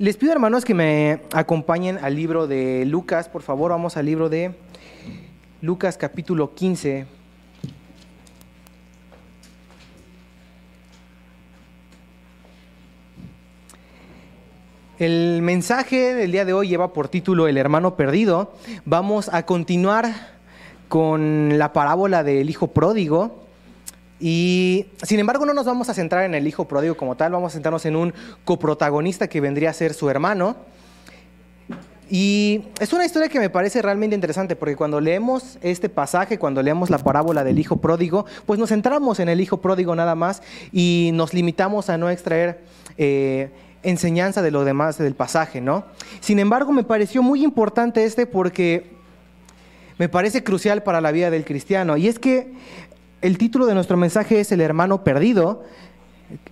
Les 0.00 0.16
pido, 0.16 0.32
hermanos, 0.32 0.64
que 0.64 0.72
me 0.72 1.20
acompañen 1.34 1.98
al 2.00 2.16
libro 2.16 2.46
de 2.46 2.86
Lucas. 2.86 3.28
Por 3.28 3.42
favor, 3.42 3.70
vamos 3.70 3.98
al 3.98 4.06
libro 4.06 4.30
de 4.30 4.54
Lucas 5.60 5.98
capítulo 5.98 6.54
15. 6.54 7.04
El 14.98 15.42
mensaje 15.42 16.14
del 16.14 16.32
día 16.32 16.46
de 16.46 16.54
hoy 16.54 16.68
lleva 16.68 16.94
por 16.94 17.08
título 17.08 17.46
El 17.46 17.58
hermano 17.58 17.94
perdido. 17.96 18.54
Vamos 18.86 19.28
a 19.30 19.44
continuar 19.44 20.14
con 20.88 21.58
la 21.58 21.74
parábola 21.74 22.24
del 22.24 22.48
hijo 22.48 22.68
pródigo. 22.68 23.49
Y 24.20 24.86
sin 25.02 25.18
embargo 25.18 25.46
no 25.46 25.54
nos 25.54 25.64
vamos 25.64 25.88
a 25.88 25.94
centrar 25.94 26.24
en 26.24 26.34
el 26.34 26.46
hijo 26.46 26.68
pródigo 26.68 26.96
como 26.96 27.16
tal, 27.16 27.32
vamos 27.32 27.52
a 27.52 27.54
centrarnos 27.54 27.86
en 27.86 27.96
un 27.96 28.14
coprotagonista 28.44 29.28
que 29.28 29.40
vendría 29.40 29.70
a 29.70 29.72
ser 29.72 29.94
su 29.94 30.10
hermano. 30.10 30.56
Y 32.10 32.64
es 32.80 32.92
una 32.92 33.06
historia 33.06 33.28
que 33.28 33.38
me 33.38 33.50
parece 33.50 33.80
realmente 33.80 34.16
interesante 34.16 34.56
porque 34.56 34.74
cuando 34.74 35.00
leemos 35.00 35.58
este 35.62 35.88
pasaje, 35.88 36.38
cuando 36.38 36.60
leemos 36.60 36.90
la 36.90 36.98
parábola 36.98 37.44
del 37.44 37.58
hijo 37.58 37.76
pródigo, 37.76 38.26
pues 38.46 38.58
nos 38.58 38.70
centramos 38.70 39.20
en 39.20 39.28
el 39.28 39.40
hijo 39.40 39.60
pródigo 39.60 39.94
nada 39.94 40.16
más 40.16 40.42
y 40.72 41.10
nos 41.14 41.32
limitamos 41.32 41.88
a 41.88 41.96
no 41.96 42.10
extraer 42.10 42.64
eh, 42.98 43.50
enseñanza 43.84 44.42
de 44.42 44.50
lo 44.50 44.64
demás 44.64 44.98
del 44.98 45.14
pasaje, 45.14 45.60
¿no? 45.60 45.84
Sin 46.20 46.40
embargo, 46.40 46.72
me 46.72 46.82
pareció 46.82 47.22
muy 47.22 47.44
importante 47.44 48.04
este 48.04 48.26
porque 48.26 48.90
me 49.96 50.08
parece 50.08 50.42
crucial 50.42 50.82
para 50.82 51.00
la 51.00 51.12
vida 51.12 51.30
del 51.30 51.44
cristiano. 51.44 51.96
Y 51.96 52.08
es 52.08 52.18
que 52.18 52.52
el 53.22 53.38
título 53.38 53.66
de 53.66 53.74
nuestro 53.74 53.96
mensaje 53.96 54.40
es 54.40 54.52
El 54.52 54.60
hermano 54.60 55.04
perdido, 55.04 55.62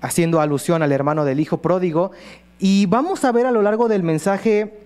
haciendo 0.01 0.41
alusión 0.41 0.83
al 0.83 0.93
hermano 0.93 1.25
del 1.25 1.41
hijo 1.41 1.59
pródigo. 1.59 2.11
Y 2.59 2.87
vamos 2.87 3.25
a 3.25 3.33
ver 3.33 3.47
a 3.47 3.51
lo 3.51 3.63
largo 3.63 3.89
del 3.89 4.03
mensaje 4.03 4.81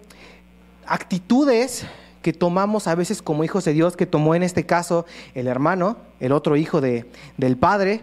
actitudes 0.87 1.87
que 2.23 2.33
tomamos 2.33 2.87
a 2.87 2.95
veces 2.95 3.21
como 3.21 3.43
hijos 3.43 3.65
de 3.65 3.73
Dios, 3.73 3.97
que 3.97 4.07
tomó 4.07 4.35
en 4.35 4.45
este 4.45 4.65
caso 4.65 5.07
el 5.35 5.49
hermano, 5.49 5.97
el 6.21 6.33
otro 6.33 6.57
hijo 6.57 6.81
de, 6.81 7.07
del 7.37 7.57
padre, 7.57 8.03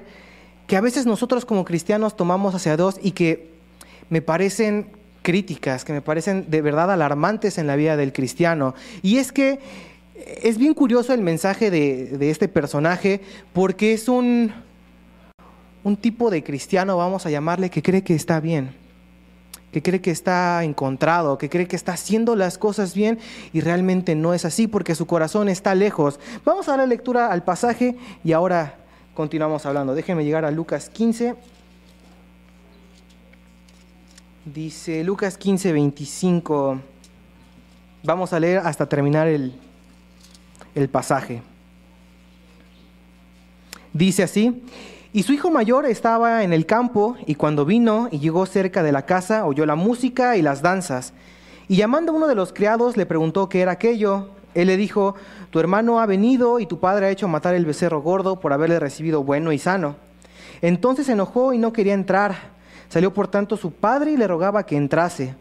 que 0.67 0.75
a 0.75 0.81
veces 0.81 1.05
nosotros 1.05 1.45
como 1.45 1.63
cristianos 1.63 2.17
tomamos 2.17 2.53
hacia 2.55 2.75
Dios 2.75 2.99
y 3.01 3.11
que 3.11 3.49
me 4.09 4.21
parecen 4.21 4.91
críticas, 5.21 5.85
que 5.85 5.93
me 5.93 6.01
parecen 6.01 6.49
de 6.49 6.61
verdad 6.61 6.91
alarmantes 6.91 7.57
en 7.57 7.67
la 7.67 7.77
vida 7.77 7.95
del 7.95 8.11
cristiano. 8.11 8.75
Y 9.01 9.17
es 9.19 9.31
que 9.31 9.59
es 10.41 10.57
bien 10.57 10.73
curioso 10.73 11.13
el 11.13 11.21
mensaje 11.21 11.71
de, 11.71 12.29
este 12.29 12.47
personaje 12.47 13.21
porque 13.53 13.93
es 13.93 14.07
un, 14.07 14.51
un 15.83 15.97
tipo 15.97 16.29
de 16.29 16.43
cristiano, 16.43 16.97
vamos 16.97 17.25
a 17.25 17.29
llamarle, 17.29 17.69
que 17.69 17.81
cree 17.81 18.03
que 18.03 18.15
está 18.15 18.39
bien, 18.39 18.75
que 19.71 19.81
cree 19.81 20.01
que 20.01 20.11
está 20.11 20.63
encontrado, 20.63 21.37
que 21.37 21.49
cree 21.49 21.67
que 21.67 21.75
está 21.75 21.93
haciendo 21.93 22.35
las 22.35 22.57
cosas 22.57 22.93
bien 22.93 23.19
y 23.53 23.61
realmente 23.61 24.15
no 24.15 24.33
es 24.33 24.45
así 24.45 24.67
porque 24.67 24.95
su 24.95 25.05
corazón 25.05 25.49
está 25.49 25.75
lejos. 25.75 26.19
Vamos 26.45 26.67
a 26.69 26.77
dar 26.77 26.87
lectura 26.87 27.31
al 27.31 27.43
pasaje 27.43 27.95
y 28.23 28.33
ahora 28.33 28.75
continuamos 29.13 29.65
hablando. 29.65 29.95
Déjenme 29.95 30.23
llegar 30.23 30.45
a 30.45 30.51
Lucas 30.51 30.89
15. 30.89 31.35
Dice 34.45 35.03
Lucas 35.03 35.37
15, 35.37 35.71
25. 35.73 36.79
Vamos 38.03 38.33
a 38.33 38.39
leer 38.39 38.59
hasta 38.59 38.87
terminar 38.87 39.27
el, 39.27 39.53
el 40.75 40.89
pasaje. 40.89 41.41
Dice 43.93 44.23
así, 44.23 44.63
y 45.11 45.23
su 45.23 45.33
hijo 45.33 45.49
mayor 45.49 45.87
estaba 45.87 46.43
en 46.43 46.53
el 46.53 46.67
campo 46.67 47.17
y 47.25 47.33
cuando 47.33 47.65
vino 47.65 48.09
y 48.11 48.19
llegó 48.19 48.45
cerca 48.45 48.83
de 48.83 48.91
la 48.91 49.07
casa 49.07 49.45
oyó 49.45 49.65
la 49.65 49.75
música 49.75 50.37
y 50.37 50.43
las 50.43 50.61
danzas. 50.61 51.13
Y 51.67 51.77
llamando 51.77 52.11
a 52.11 52.15
uno 52.15 52.27
de 52.27 52.35
los 52.35 52.53
criados 52.53 52.95
le 52.95 53.07
preguntó 53.07 53.49
qué 53.49 53.61
era 53.61 53.71
aquello. 53.71 54.29
Él 54.53 54.67
le 54.67 54.77
dijo, 54.77 55.15
tu 55.49 55.59
hermano 55.59 55.99
ha 55.99 56.05
venido 56.05 56.59
y 56.59 56.67
tu 56.67 56.79
padre 56.79 57.07
ha 57.07 57.09
hecho 57.09 57.27
matar 57.27 57.55
el 57.55 57.65
becerro 57.65 58.01
gordo 58.01 58.39
por 58.39 58.53
haberle 58.53 58.79
recibido 58.79 59.23
bueno 59.23 59.51
y 59.51 59.57
sano. 59.57 59.95
Entonces 60.61 61.07
se 61.07 61.13
enojó 61.13 61.53
y 61.53 61.57
no 61.57 61.73
quería 61.73 61.93
entrar. 61.95 62.35
Salió 62.89 63.13
por 63.13 63.27
tanto 63.27 63.57
su 63.57 63.71
padre 63.71 64.11
y 64.11 64.17
le 64.17 64.27
rogaba 64.27 64.65
que 64.65 64.75
entrase. 64.75 65.35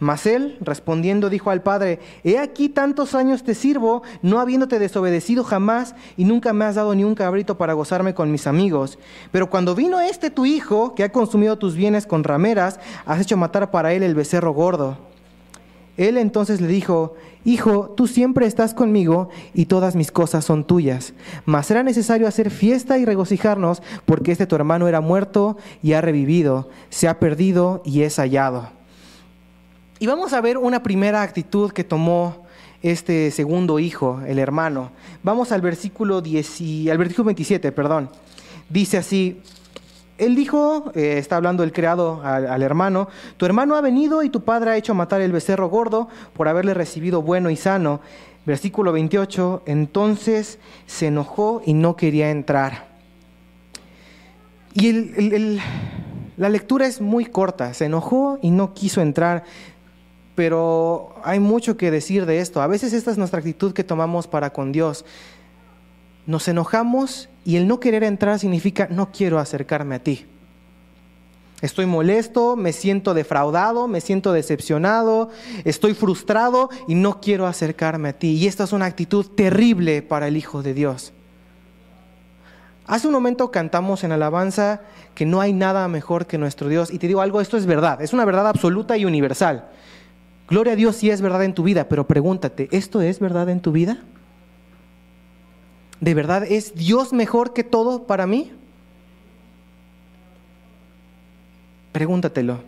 Mas 0.00 0.26
él, 0.26 0.56
respondiendo, 0.60 1.28
dijo 1.28 1.50
al 1.50 1.62
padre, 1.62 1.98
He 2.22 2.38
aquí 2.38 2.68
tantos 2.68 3.14
años 3.14 3.42
te 3.42 3.54
sirvo, 3.54 4.02
no 4.22 4.38
habiéndote 4.38 4.78
desobedecido 4.78 5.42
jamás, 5.42 5.94
y 6.16 6.24
nunca 6.24 6.52
me 6.52 6.64
has 6.64 6.76
dado 6.76 6.94
ni 6.94 7.02
un 7.04 7.16
cabrito 7.16 7.58
para 7.58 7.72
gozarme 7.72 8.14
con 8.14 8.30
mis 8.30 8.46
amigos. 8.46 8.98
Pero 9.32 9.50
cuando 9.50 9.74
vino 9.74 10.00
este 10.00 10.30
tu 10.30 10.46
hijo, 10.46 10.94
que 10.94 11.02
ha 11.02 11.12
consumido 11.12 11.58
tus 11.58 11.74
bienes 11.74 12.06
con 12.06 12.22
rameras, 12.22 12.78
has 13.06 13.20
hecho 13.20 13.36
matar 13.36 13.70
para 13.70 13.92
él 13.92 14.02
el 14.02 14.14
becerro 14.14 14.52
gordo. 14.52 14.98
Él 15.96 16.16
entonces 16.16 16.60
le 16.60 16.68
dijo, 16.68 17.14
Hijo, 17.44 17.94
tú 17.96 18.06
siempre 18.06 18.46
estás 18.46 18.74
conmigo 18.74 19.30
y 19.52 19.66
todas 19.66 19.96
mis 19.96 20.12
cosas 20.12 20.44
son 20.44 20.64
tuyas. 20.64 21.12
Mas 21.44 21.70
era 21.70 21.82
necesario 21.82 22.28
hacer 22.28 22.50
fiesta 22.50 22.98
y 22.98 23.04
regocijarnos, 23.04 23.82
porque 24.06 24.30
este 24.30 24.46
tu 24.46 24.54
hermano 24.54 24.86
era 24.86 25.00
muerto 25.00 25.56
y 25.82 25.94
ha 25.94 26.00
revivido, 26.00 26.68
se 26.88 27.08
ha 27.08 27.18
perdido 27.18 27.82
y 27.84 28.02
es 28.02 28.16
hallado. 28.18 28.77
Y 30.00 30.06
vamos 30.06 30.32
a 30.32 30.40
ver 30.40 30.58
una 30.58 30.82
primera 30.82 31.22
actitud 31.22 31.72
que 31.72 31.82
tomó 31.82 32.46
este 32.82 33.32
segundo 33.32 33.80
hijo, 33.80 34.20
el 34.26 34.38
hermano. 34.38 34.92
Vamos 35.24 35.50
al 35.50 35.60
versículo, 35.60 36.20
10 36.20 36.90
al 36.90 36.98
versículo 36.98 37.24
27, 37.24 37.72
perdón. 37.72 38.08
Dice 38.68 38.98
así, 38.98 39.42
él 40.16 40.36
dijo, 40.36 40.92
eh, 40.94 41.16
está 41.18 41.34
hablando 41.34 41.64
el 41.64 41.72
criado 41.72 42.20
al, 42.22 42.62
hermano, 42.62 43.08
tu 43.36 43.46
hermano 43.46 43.74
ha 43.74 43.80
venido 43.80 44.22
y 44.22 44.30
tu 44.30 44.44
padre 44.44 44.70
ha 44.70 44.76
hecho 44.76 44.94
matar 44.94 45.20
el 45.20 45.32
becerro 45.32 45.68
gordo 45.68 46.08
por 46.32 46.46
haberle 46.46 46.74
recibido 46.74 47.20
bueno 47.20 47.50
y 47.50 47.56
sano. 47.56 48.00
Versículo 48.46 48.92
28, 48.92 49.64
entonces 49.66 50.60
se 50.86 51.08
enojó 51.08 51.60
y 51.66 51.74
no 51.74 51.96
quería 51.96 52.30
entrar. 52.30 52.86
Y 54.74 54.92
la 56.36 56.48
lectura 56.48 56.86
es 56.86 57.00
muy 57.00 57.26
corta, 57.26 57.74
se 57.74 57.86
enojó 57.86 58.38
y 58.40 58.52
no 58.52 58.74
quiso 58.74 59.00
entrar 59.00 59.42
pero 60.38 61.16
hay 61.24 61.40
mucho 61.40 61.76
que 61.76 61.90
decir 61.90 62.24
de 62.24 62.38
esto. 62.38 62.62
A 62.62 62.68
veces 62.68 62.92
esta 62.92 63.10
es 63.10 63.18
nuestra 63.18 63.40
actitud 63.40 63.72
que 63.72 63.82
tomamos 63.82 64.28
para 64.28 64.50
con 64.50 64.70
Dios. 64.70 65.04
Nos 66.26 66.46
enojamos 66.46 67.28
y 67.44 67.56
el 67.56 67.66
no 67.66 67.80
querer 67.80 68.04
entrar 68.04 68.38
significa 68.38 68.86
no 68.88 69.10
quiero 69.10 69.40
acercarme 69.40 69.96
a 69.96 69.98
ti. 69.98 70.26
Estoy 71.60 71.86
molesto, 71.86 72.54
me 72.54 72.72
siento 72.72 73.14
defraudado, 73.14 73.88
me 73.88 74.00
siento 74.00 74.32
decepcionado, 74.32 75.30
estoy 75.64 75.92
frustrado 75.92 76.70
y 76.86 76.94
no 76.94 77.20
quiero 77.20 77.48
acercarme 77.48 78.10
a 78.10 78.12
ti. 78.12 78.34
Y 78.34 78.46
esta 78.46 78.62
es 78.62 78.72
una 78.72 78.86
actitud 78.86 79.26
terrible 79.34 80.02
para 80.02 80.28
el 80.28 80.36
Hijo 80.36 80.62
de 80.62 80.72
Dios. 80.72 81.12
Hace 82.86 83.08
un 83.08 83.12
momento 83.12 83.50
cantamos 83.50 84.04
en 84.04 84.12
alabanza 84.12 84.82
que 85.16 85.26
no 85.26 85.40
hay 85.40 85.52
nada 85.52 85.88
mejor 85.88 86.28
que 86.28 86.38
nuestro 86.38 86.68
Dios. 86.68 86.92
Y 86.92 87.00
te 87.00 87.08
digo 87.08 87.22
algo, 87.22 87.40
esto 87.40 87.56
es 87.56 87.66
verdad, 87.66 88.00
es 88.02 88.12
una 88.12 88.24
verdad 88.24 88.46
absoluta 88.46 88.96
y 88.96 89.04
universal. 89.04 89.70
Gloria 90.48 90.72
a 90.72 90.76
Dios 90.76 90.96
si 90.96 91.10
es 91.10 91.20
verdad 91.20 91.44
en 91.44 91.54
tu 91.54 91.62
vida, 91.62 91.88
pero 91.88 92.06
pregúntate, 92.06 92.68
¿esto 92.72 93.02
es 93.02 93.20
verdad 93.20 93.48
en 93.50 93.60
tu 93.60 93.70
vida? 93.70 93.98
¿De 96.00 96.14
verdad 96.14 96.44
es 96.44 96.74
Dios 96.74 97.12
mejor 97.12 97.52
que 97.52 97.64
todo 97.64 98.04
para 98.04 98.26
mí? 98.26 98.52
Pregúntatelo. 101.92 102.60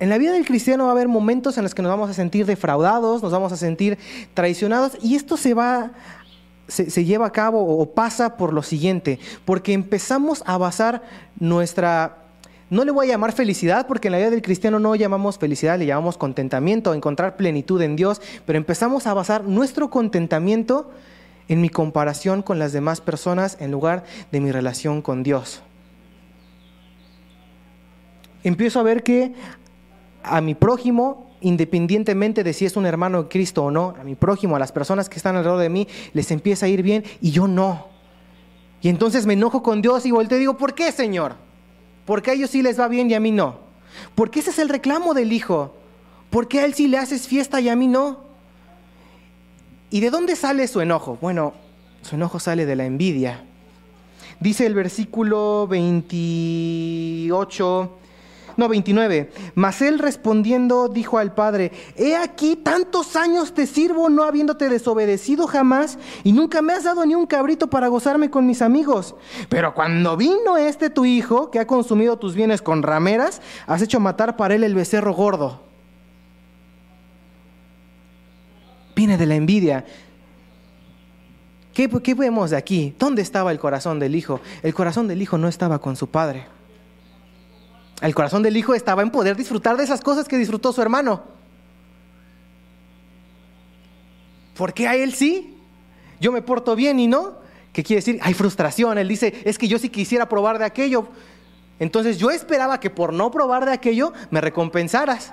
En 0.00 0.08
la 0.08 0.18
vida 0.18 0.32
del 0.32 0.46
cristiano 0.46 0.84
va 0.84 0.90
a 0.90 0.92
haber 0.92 1.08
momentos 1.08 1.56
en 1.58 1.64
los 1.64 1.74
que 1.74 1.82
nos 1.82 1.90
vamos 1.90 2.10
a 2.10 2.14
sentir 2.14 2.46
defraudados, 2.46 3.22
nos 3.22 3.32
vamos 3.32 3.52
a 3.52 3.56
sentir 3.56 3.98
traicionados 4.32 4.92
y 5.02 5.16
esto 5.16 5.36
se 5.36 5.54
va 5.54 5.92
se, 6.66 6.90
se, 6.90 7.04
lleva 7.04 7.26
a 7.26 7.32
cabo 7.32 7.78
o 7.78 7.92
pasa 7.92 8.38
por 8.38 8.54
lo 8.54 8.62
siguiente, 8.62 9.18
porque 9.44 9.74
empezamos 9.74 10.42
a 10.46 10.56
basar 10.56 11.02
nuestra 11.38 12.23
no 12.70 12.84
le 12.84 12.90
voy 12.90 13.06
a 13.06 13.10
llamar 13.10 13.32
felicidad 13.32 13.86
porque 13.86 14.08
en 14.08 14.12
la 14.12 14.18
vida 14.18 14.30
del 14.30 14.42
cristiano 14.42 14.78
no 14.78 14.94
llamamos 14.94 15.38
felicidad, 15.38 15.78
le 15.78 15.86
llamamos 15.86 16.16
contentamiento, 16.16 16.94
encontrar 16.94 17.36
plenitud 17.36 17.80
en 17.82 17.96
Dios, 17.96 18.22
pero 18.46 18.56
empezamos 18.56 19.06
a 19.06 19.14
basar 19.14 19.44
nuestro 19.44 19.90
contentamiento 19.90 20.90
en 21.48 21.60
mi 21.60 21.68
comparación 21.68 22.42
con 22.42 22.58
las 22.58 22.72
demás 22.72 23.00
personas 23.00 23.58
en 23.60 23.70
lugar 23.70 24.04
de 24.32 24.40
mi 24.40 24.50
relación 24.50 25.02
con 25.02 25.22
Dios. 25.22 25.62
Empiezo 28.42 28.80
a 28.80 28.82
ver 28.82 29.02
que 29.02 29.34
a 30.22 30.40
mi 30.40 30.54
prójimo, 30.54 31.30
independientemente 31.40 32.44
de 32.44 32.52
si 32.54 32.64
es 32.64 32.76
un 32.76 32.86
hermano 32.86 33.24
de 33.24 33.28
Cristo 33.28 33.64
o 33.64 33.70
no, 33.70 33.94
a 34.00 34.04
mi 34.04 34.14
prójimo, 34.14 34.56
a 34.56 34.58
las 34.58 34.72
personas 34.72 35.08
que 35.08 35.16
están 35.16 35.36
alrededor 35.36 35.60
de 35.60 35.68
mí, 35.68 35.86
les 36.12 36.30
empieza 36.30 36.66
a 36.66 36.68
ir 36.70 36.82
bien 36.82 37.04
y 37.20 37.30
yo 37.30 37.46
no. 37.46 37.88
Y 38.80 38.88
entonces 38.88 39.26
me 39.26 39.34
enojo 39.34 39.62
con 39.62 39.80
Dios 39.80 40.04
y 40.06 40.10
volteo 40.10 40.36
y 40.36 40.40
digo, 40.40 40.56
¿por 40.58 40.74
qué, 40.74 40.92
Señor? 40.92 41.36
¿Por 42.04 42.22
qué 42.22 42.32
a 42.32 42.34
ellos 42.34 42.50
sí 42.50 42.62
les 42.62 42.78
va 42.78 42.88
bien 42.88 43.10
y 43.10 43.14
a 43.14 43.20
mí 43.20 43.30
no? 43.30 43.60
Porque 44.14 44.40
ese 44.40 44.50
es 44.50 44.58
el 44.58 44.68
reclamo 44.68 45.14
del 45.14 45.32
hijo. 45.32 45.74
¿Por 46.30 46.48
qué 46.48 46.60
a 46.60 46.64
él 46.64 46.74
sí 46.74 46.88
le 46.88 46.98
haces 46.98 47.28
fiesta 47.28 47.60
y 47.60 47.68
a 47.68 47.76
mí 47.76 47.86
no? 47.86 48.24
¿Y 49.90 50.00
de 50.00 50.10
dónde 50.10 50.36
sale 50.36 50.66
su 50.66 50.80
enojo? 50.80 51.18
Bueno, 51.20 51.54
su 52.02 52.16
enojo 52.16 52.40
sale 52.40 52.66
de 52.66 52.76
la 52.76 52.84
envidia. 52.84 53.44
Dice 54.40 54.66
el 54.66 54.74
versículo 54.74 55.66
28, 55.68 57.98
no, 58.56 58.68
29. 58.68 59.30
Mas 59.54 59.82
él 59.82 59.98
respondiendo 59.98 60.88
dijo 60.88 61.18
al 61.18 61.34
padre, 61.34 61.72
he 61.96 62.16
aquí 62.16 62.56
tantos 62.56 63.16
años 63.16 63.54
te 63.54 63.66
sirvo 63.66 64.08
no 64.08 64.24
habiéndote 64.24 64.68
desobedecido 64.68 65.46
jamás 65.46 65.98
y 66.22 66.32
nunca 66.32 66.62
me 66.62 66.72
has 66.72 66.84
dado 66.84 67.04
ni 67.06 67.14
un 67.14 67.26
cabrito 67.26 67.68
para 67.68 67.88
gozarme 67.88 68.30
con 68.30 68.46
mis 68.46 68.62
amigos. 68.62 69.14
Pero 69.48 69.74
cuando 69.74 70.16
vino 70.16 70.56
este 70.56 70.90
tu 70.90 71.04
hijo, 71.04 71.50
que 71.50 71.58
ha 71.58 71.66
consumido 71.66 72.18
tus 72.18 72.34
bienes 72.34 72.62
con 72.62 72.82
rameras, 72.82 73.40
has 73.66 73.82
hecho 73.82 74.00
matar 74.00 74.36
para 74.36 74.54
él 74.54 74.64
el 74.64 74.74
becerro 74.74 75.12
gordo. 75.12 75.60
Viene 78.94 79.16
de 79.16 79.26
la 79.26 79.34
envidia. 79.34 79.84
¿Qué, 81.72 81.88
¿Qué, 81.88 82.14
vemos 82.14 82.50
de 82.50 82.56
aquí? 82.56 82.94
¿Dónde 82.98 83.20
estaba 83.20 83.50
el 83.50 83.58
corazón 83.58 83.98
del 83.98 84.14
hijo? 84.14 84.40
El 84.62 84.74
corazón 84.74 85.08
del 85.08 85.20
hijo 85.20 85.38
no 85.38 85.48
estaba 85.48 85.80
con 85.80 85.96
su 85.96 86.06
padre. 86.06 86.46
El 88.00 88.14
corazón 88.14 88.42
del 88.42 88.56
hijo 88.56 88.74
estaba 88.74 89.02
en 89.02 89.10
poder 89.10 89.36
disfrutar 89.36 89.76
de 89.76 89.84
esas 89.84 90.00
cosas 90.00 90.28
que 90.28 90.36
disfrutó 90.36 90.72
su 90.72 90.82
hermano. 90.82 91.22
¿Por 94.56 94.72
qué 94.72 94.88
a 94.88 94.94
él 94.94 95.14
sí? 95.14 95.56
Yo 96.20 96.32
me 96.32 96.42
porto 96.42 96.76
bien 96.76 96.98
y 97.00 97.06
no. 97.06 97.38
¿Qué 97.72 97.82
quiere 97.82 97.98
decir? 97.98 98.20
Hay 98.22 98.34
frustración. 98.34 98.98
Él 98.98 99.08
dice, 99.08 99.42
es 99.44 99.58
que 99.58 99.68
yo 99.68 99.78
sí 99.78 99.88
quisiera 99.88 100.28
probar 100.28 100.58
de 100.58 100.64
aquello. 100.64 101.08
Entonces 101.78 102.18
yo 102.18 102.30
esperaba 102.30 102.78
que 102.78 102.90
por 102.90 103.12
no 103.12 103.30
probar 103.30 103.64
de 103.64 103.72
aquello 103.72 104.12
me 104.30 104.40
recompensaras. 104.40 105.32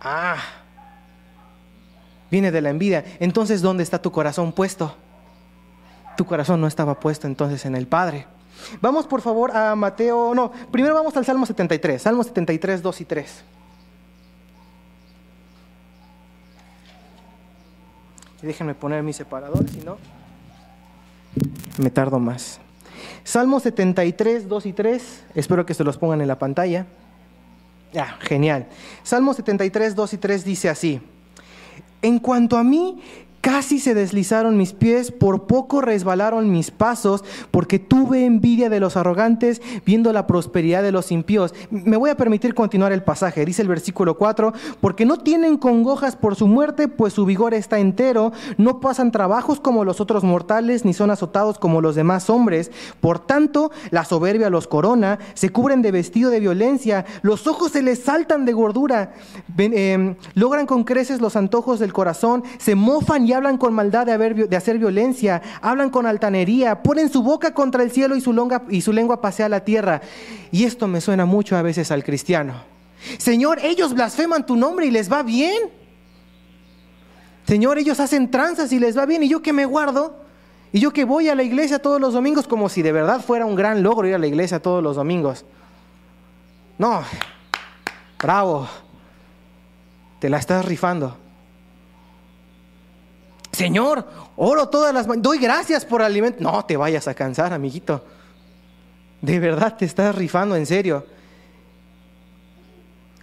Ah, 0.00 0.36
viene 2.30 2.52
de 2.52 2.60
la 2.60 2.70
envidia. 2.70 3.04
Entonces, 3.18 3.62
¿dónde 3.62 3.82
está 3.82 4.00
tu 4.00 4.12
corazón 4.12 4.52
puesto? 4.52 4.94
Tu 6.16 6.24
corazón 6.26 6.60
no 6.60 6.66
estaba 6.66 7.00
puesto 7.00 7.26
entonces 7.26 7.64
en 7.64 7.74
el 7.74 7.86
Padre. 7.86 8.26
Vamos 8.80 9.06
por 9.06 9.20
favor 9.20 9.56
a 9.56 9.74
Mateo, 9.74 10.34
no, 10.34 10.50
primero 10.70 10.94
vamos 10.94 11.16
al 11.16 11.24
Salmo 11.24 11.46
73, 11.46 12.00
Salmo 12.00 12.22
73, 12.22 12.82
2 12.82 13.00
y 13.00 13.04
3. 13.04 13.44
Y 18.42 18.46
déjenme 18.46 18.74
poner 18.74 19.02
mi 19.02 19.12
separador, 19.12 19.68
si 19.68 19.80
no, 19.80 19.96
me 21.78 21.90
tardo 21.90 22.18
más. 22.18 22.60
Salmo 23.24 23.60
73, 23.60 24.48
2 24.48 24.66
y 24.66 24.72
3, 24.72 25.24
espero 25.34 25.66
que 25.66 25.74
se 25.74 25.84
los 25.84 25.98
pongan 25.98 26.20
en 26.20 26.28
la 26.28 26.38
pantalla. 26.38 26.86
Ya, 27.92 28.16
genial. 28.20 28.66
Salmo 29.02 29.34
73, 29.34 29.94
2 29.94 30.12
y 30.12 30.18
3 30.18 30.44
dice 30.44 30.68
así, 30.68 31.00
en 32.02 32.18
cuanto 32.18 32.56
a 32.56 32.64
mí, 32.64 33.02
Casi 33.46 33.78
se 33.78 33.94
deslizaron 33.94 34.56
mis 34.56 34.72
pies, 34.72 35.12
por 35.12 35.46
poco 35.46 35.80
resbalaron 35.80 36.50
mis 36.50 36.72
pasos, 36.72 37.22
porque 37.52 37.78
tuve 37.78 38.24
envidia 38.24 38.68
de 38.68 38.80
los 38.80 38.96
arrogantes, 38.96 39.62
viendo 39.84 40.12
la 40.12 40.26
prosperidad 40.26 40.82
de 40.82 40.90
los 40.90 41.12
impíos. 41.12 41.54
Me 41.70 41.96
voy 41.96 42.10
a 42.10 42.16
permitir 42.16 42.56
continuar 42.56 42.90
el 42.90 43.04
pasaje, 43.04 43.44
dice 43.44 43.62
el 43.62 43.68
versículo 43.68 44.18
4, 44.18 44.52
porque 44.80 45.06
no 45.06 45.18
tienen 45.18 45.58
congojas 45.58 46.16
por 46.16 46.34
su 46.34 46.48
muerte, 46.48 46.88
pues 46.88 47.12
su 47.12 47.24
vigor 47.24 47.54
está 47.54 47.78
entero, 47.78 48.32
no 48.58 48.80
pasan 48.80 49.12
trabajos 49.12 49.60
como 49.60 49.84
los 49.84 50.00
otros 50.00 50.24
mortales, 50.24 50.84
ni 50.84 50.92
son 50.92 51.12
azotados 51.12 51.60
como 51.60 51.80
los 51.80 51.94
demás 51.94 52.28
hombres. 52.28 52.72
Por 53.00 53.20
tanto, 53.20 53.70
la 53.92 54.04
soberbia 54.04 54.50
los 54.50 54.66
corona, 54.66 55.20
se 55.34 55.50
cubren 55.50 55.82
de 55.82 55.92
vestido 55.92 56.30
de 56.30 56.40
violencia, 56.40 57.04
los 57.22 57.46
ojos 57.46 57.70
se 57.70 57.82
les 57.82 58.00
saltan 58.02 58.44
de 58.44 58.52
gordura, 58.54 59.14
em, 59.56 60.16
logran 60.34 60.66
con 60.66 60.82
creces 60.82 61.20
los 61.20 61.36
antojos 61.36 61.78
del 61.78 61.92
corazón, 61.92 62.42
se 62.58 62.74
mofan 62.74 63.24
y 63.24 63.35
hablan 63.36 63.58
con 63.58 63.72
maldad 63.72 64.06
de, 64.06 64.56
hacer 64.56 64.78
violencia, 64.78 65.42
hablan 65.60 65.90
con 65.90 66.06
altanería, 66.06 66.82
ponen 66.82 67.08
su 67.08 67.22
boca 67.22 67.54
contra 67.54 67.82
el 67.82 67.90
cielo 67.90 68.16
y 68.16 68.20
su, 68.20 68.32
longa, 68.32 68.62
y 68.68 68.80
su 68.80 68.92
lengua 68.92 69.20
pasea 69.20 69.48
la 69.48 69.60
tierra. 69.60 70.00
Y 70.50 70.64
esto 70.64 70.88
me 70.88 71.00
suena 71.00 71.24
mucho 71.24 71.56
a 71.56 71.62
veces 71.62 71.90
al 71.90 72.02
cristiano. 72.02 72.54
Señor, 73.18 73.58
ellos 73.62 73.94
blasfeman 73.94 74.44
tu 74.44 74.56
nombre 74.56 74.86
y 74.86 74.90
les 74.90 75.10
va 75.10 75.22
bien. 75.22 75.70
Señor, 77.46 77.78
ellos 77.78 78.00
hacen 78.00 78.30
tranzas 78.30 78.72
y 78.72 78.78
les 78.78 78.98
va 78.98 79.06
bien. 79.06 79.22
¿Y 79.22 79.28
yo 79.28 79.42
que 79.42 79.52
me 79.52 79.64
guardo? 79.64 80.24
Y 80.72 80.80
yo 80.80 80.92
que 80.92 81.04
voy 81.04 81.28
a 81.28 81.34
la 81.34 81.42
iglesia 81.42 81.78
todos 81.78 82.00
los 82.00 82.12
domingos 82.12 82.48
como 82.48 82.68
si 82.68 82.82
de 82.82 82.92
verdad 82.92 83.20
fuera 83.20 83.46
un 83.46 83.54
gran 83.54 83.82
logro 83.82 84.08
ir 84.08 84.14
a 84.14 84.18
la 84.18 84.26
iglesia 84.26 84.60
todos 84.60 84.82
los 84.82 84.96
domingos. 84.96 85.44
No, 86.78 87.02
bravo, 88.18 88.68
te 90.18 90.28
la 90.28 90.38
estás 90.38 90.64
rifando. 90.64 91.16
Señor, 93.56 94.06
oro 94.36 94.68
todas 94.68 94.92
las 94.92 95.06
mañanas, 95.06 95.22
doy 95.22 95.38
gracias 95.38 95.82
por 95.86 96.02
el 96.02 96.08
alimento. 96.08 96.42
No 96.42 96.62
te 96.66 96.76
vayas 96.76 97.08
a 97.08 97.14
cansar, 97.14 97.54
amiguito. 97.54 98.04
De 99.22 99.38
verdad 99.40 99.74
te 99.78 99.86
estás 99.86 100.14
rifando, 100.14 100.56
en 100.56 100.66
serio. 100.66 101.06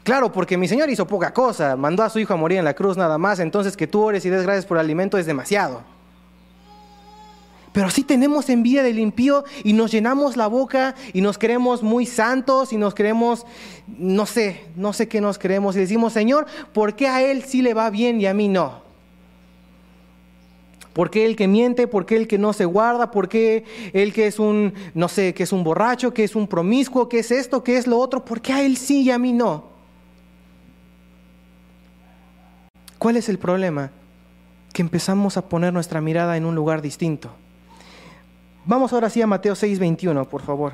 Claro, 0.02 0.32
porque 0.32 0.58
mi 0.58 0.68
Señor 0.68 0.90
hizo 0.90 1.06
poca 1.06 1.32
cosa, 1.32 1.76
mandó 1.76 2.02
a 2.02 2.10
su 2.10 2.18
hijo 2.18 2.34
a 2.34 2.36
morir 2.36 2.58
en 2.58 2.66
la 2.66 2.74
cruz 2.74 2.98
nada 2.98 3.20
más, 3.20 3.40
entonces 3.40 3.78
que 3.78 3.86
tú 3.86 4.02
ores 4.02 4.26
y 4.26 4.32
des 4.32 4.42
gracias 4.42 4.66
por 4.66 4.78
el 4.78 4.84
alimento 4.84 5.20
es 5.20 5.28
demasiado. 5.28 5.84
Pero 7.72 7.92
sí 7.92 8.04
tenemos 8.04 8.50
envidia 8.50 8.82
del 8.82 8.98
impío 8.98 9.44
y 9.64 9.74
nos 9.74 9.92
llenamos 9.92 10.36
la 10.36 10.48
boca 10.48 10.96
y 11.14 11.22
nos 11.22 11.38
creemos 11.38 11.84
muy 11.84 12.08
santos 12.08 12.74
y 12.74 12.78
nos 12.78 12.96
creemos, 12.96 13.46
no 13.86 14.26
sé, 14.26 14.66
no 14.76 14.94
sé 14.94 15.08
qué 15.08 15.22
nos 15.22 15.38
creemos 15.38 15.76
y 15.76 15.80
decimos, 15.80 16.12
Señor, 16.12 16.48
¿por 16.74 16.96
qué 16.96 17.08
a 17.08 17.22
él 17.22 17.44
sí 17.44 17.62
le 17.62 17.76
va 17.76 17.92
bien 17.92 18.20
y 18.20 18.26
a 18.26 18.34
mí 18.34 18.48
no? 18.48 18.83
¿Por 20.94 21.10
qué 21.10 21.25
el 21.25 21.36
que 21.36 21.48
miente? 21.48 21.88
¿Por 21.88 22.06
qué 22.06 22.16
el 22.16 22.28
que 22.28 22.38
no 22.38 22.54
se 22.54 22.66
guarda? 22.66 23.10
¿Por 23.10 23.28
qué 23.28 23.66
el 23.94 24.13
que 24.13 24.28
es 24.28 24.40
un, 24.40 24.74
no 24.94 25.07
sé, 25.07 25.34
que 25.34 25.44
es 25.44 25.51
un 25.51 25.63
borracho, 25.63 26.13
que 26.13 26.24
es 26.24 26.36
un 26.36 26.48
promiscuo, 26.48 27.10
que 27.10 27.19
es 27.19 27.31
esto, 27.31 27.63
que 27.63 27.78
es 27.78 27.88
lo 27.88 27.98
otro? 27.98 28.24
¿Por 28.24 28.42
qué 28.42 28.54
a 28.54 28.62
él 28.63 28.78
sí 28.78 29.01
y 29.01 29.12
a 29.12 29.18
mí 29.18 29.34
no? 29.34 29.74
¿Cuál 33.00 33.18
es 33.18 33.28
el 33.28 33.40
problema? 33.40 33.92
Que 34.72 34.84
empezamos 34.84 35.36
a 35.36 35.50
poner 35.50 35.74
nuestra 35.74 36.00
mirada 36.00 36.38
en 36.38 36.45
un 36.45 36.56
lugar 36.56 36.81
distinto. 36.81 37.31
Vamos 38.66 38.94
ahora 38.94 39.10
sí 39.10 39.22
a 39.22 39.28
Mateo 39.28 39.56
6:21, 39.56 40.25
por 40.28 40.42
favor. 40.42 40.74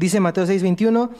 Dice 0.00 0.18
Mateo 0.18 0.46
6:21, 0.46 1.10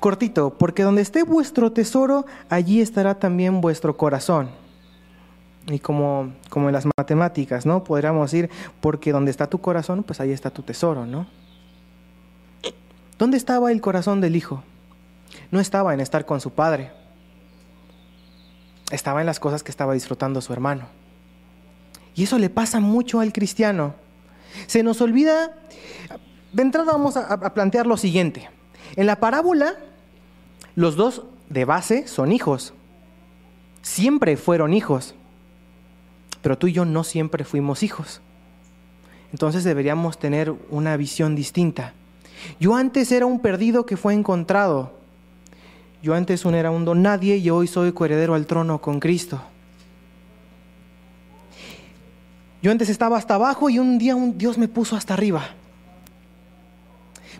cortito, 0.00 0.56
porque 0.56 0.82
donde 0.82 1.02
esté 1.02 1.24
vuestro 1.24 1.72
tesoro, 1.72 2.24
allí 2.48 2.80
estará 2.80 3.18
también 3.18 3.60
vuestro 3.60 3.98
corazón. 3.98 4.48
Y 5.66 5.78
como, 5.78 6.32
como 6.48 6.70
en 6.70 6.72
las 6.72 6.86
matemáticas, 6.96 7.66
¿no? 7.66 7.84
Podríamos 7.84 8.30
decir, 8.30 8.48
porque 8.80 9.12
donde 9.12 9.30
está 9.30 9.46
tu 9.46 9.60
corazón, 9.60 10.04
pues 10.04 10.20
ahí 10.22 10.32
está 10.32 10.48
tu 10.48 10.62
tesoro, 10.62 11.04
¿no? 11.04 11.26
¿Dónde 13.18 13.36
estaba 13.36 13.70
el 13.72 13.82
corazón 13.82 14.22
del 14.22 14.36
hijo? 14.36 14.62
No 15.50 15.60
estaba 15.60 15.92
en 15.92 16.00
estar 16.00 16.24
con 16.24 16.40
su 16.40 16.52
padre. 16.52 16.90
Estaba 18.90 19.20
en 19.20 19.26
las 19.26 19.38
cosas 19.38 19.62
que 19.62 19.70
estaba 19.70 19.92
disfrutando 19.92 20.40
su 20.40 20.54
hermano. 20.54 20.86
Y 22.14 22.22
eso 22.22 22.38
le 22.38 22.48
pasa 22.48 22.80
mucho 22.80 23.20
al 23.20 23.34
cristiano. 23.34 23.94
Se 24.66 24.82
nos 24.82 25.02
olvida, 25.02 25.52
de 26.52 26.62
entrada 26.62 26.92
vamos 26.92 27.16
a, 27.16 27.54
plantear 27.54 27.86
lo 27.86 27.96
siguiente. 27.96 28.48
En 28.96 29.06
la 29.06 29.20
parábola, 29.20 29.74
los 30.74 30.96
dos 30.96 31.24
de 31.48 31.64
base 31.64 32.08
son 32.08 32.32
hijos. 32.32 32.74
Siempre 33.82 34.36
fueron 34.36 34.72
hijos. 34.72 35.14
Pero 36.42 36.56
tú 36.56 36.68
y 36.68 36.72
yo 36.72 36.84
no 36.84 37.04
siempre 37.04 37.44
fuimos 37.44 37.82
hijos. 37.82 38.20
Entonces 39.32 39.64
deberíamos 39.64 40.18
tener 40.18 40.54
una 40.70 40.96
visión 40.96 41.34
distinta. 41.34 41.92
Yo 42.60 42.74
antes 42.74 43.12
era 43.12 43.26
un 43.26 43.40
perdido 43.40 43.84
que 43.84 43.96
fue 43.96 44.14
encontrado. 44.14 44.92
Yo 46.02 46.14
antes 46.14 46.44
era 46.44 46.70
un 46.70 47.02
nadie 47.02 47.36
y 47.36 47.50
hoy 47.50 47.66
soy 47.66 47.92
coheredero 47.92 48.34
al 48.34 48.46
trono 48.46 48.80
con 48.80 49.00
Cristo. 49.00 49.42
Yo 52.62 52.70
antes 52.70 52.88
estaba 52.88 53.18
hasta 53.18 53.34
abajo 53.34 53.68
y 53.68 53.78
un 53.78 53.98
día 53.98 54.16
un 54.16 54.38
Dios 54.38 54.58
me 54.58 54.68
puso 54.68 54.96
hasta 54.96 55.14
arriba. 55.14 55.54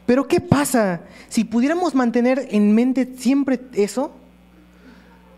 Pero 0.09 0.27
¿qué 0.27 0.41
pasa? 0.41 1.03
Si 1.29 1.45
pudiéramos 1.45 1.95
mantener 1.95 2.49
en 2.51 2.75
mente 2.75 3.13
siempre 3.19 3.61
eso, 3.75 4.11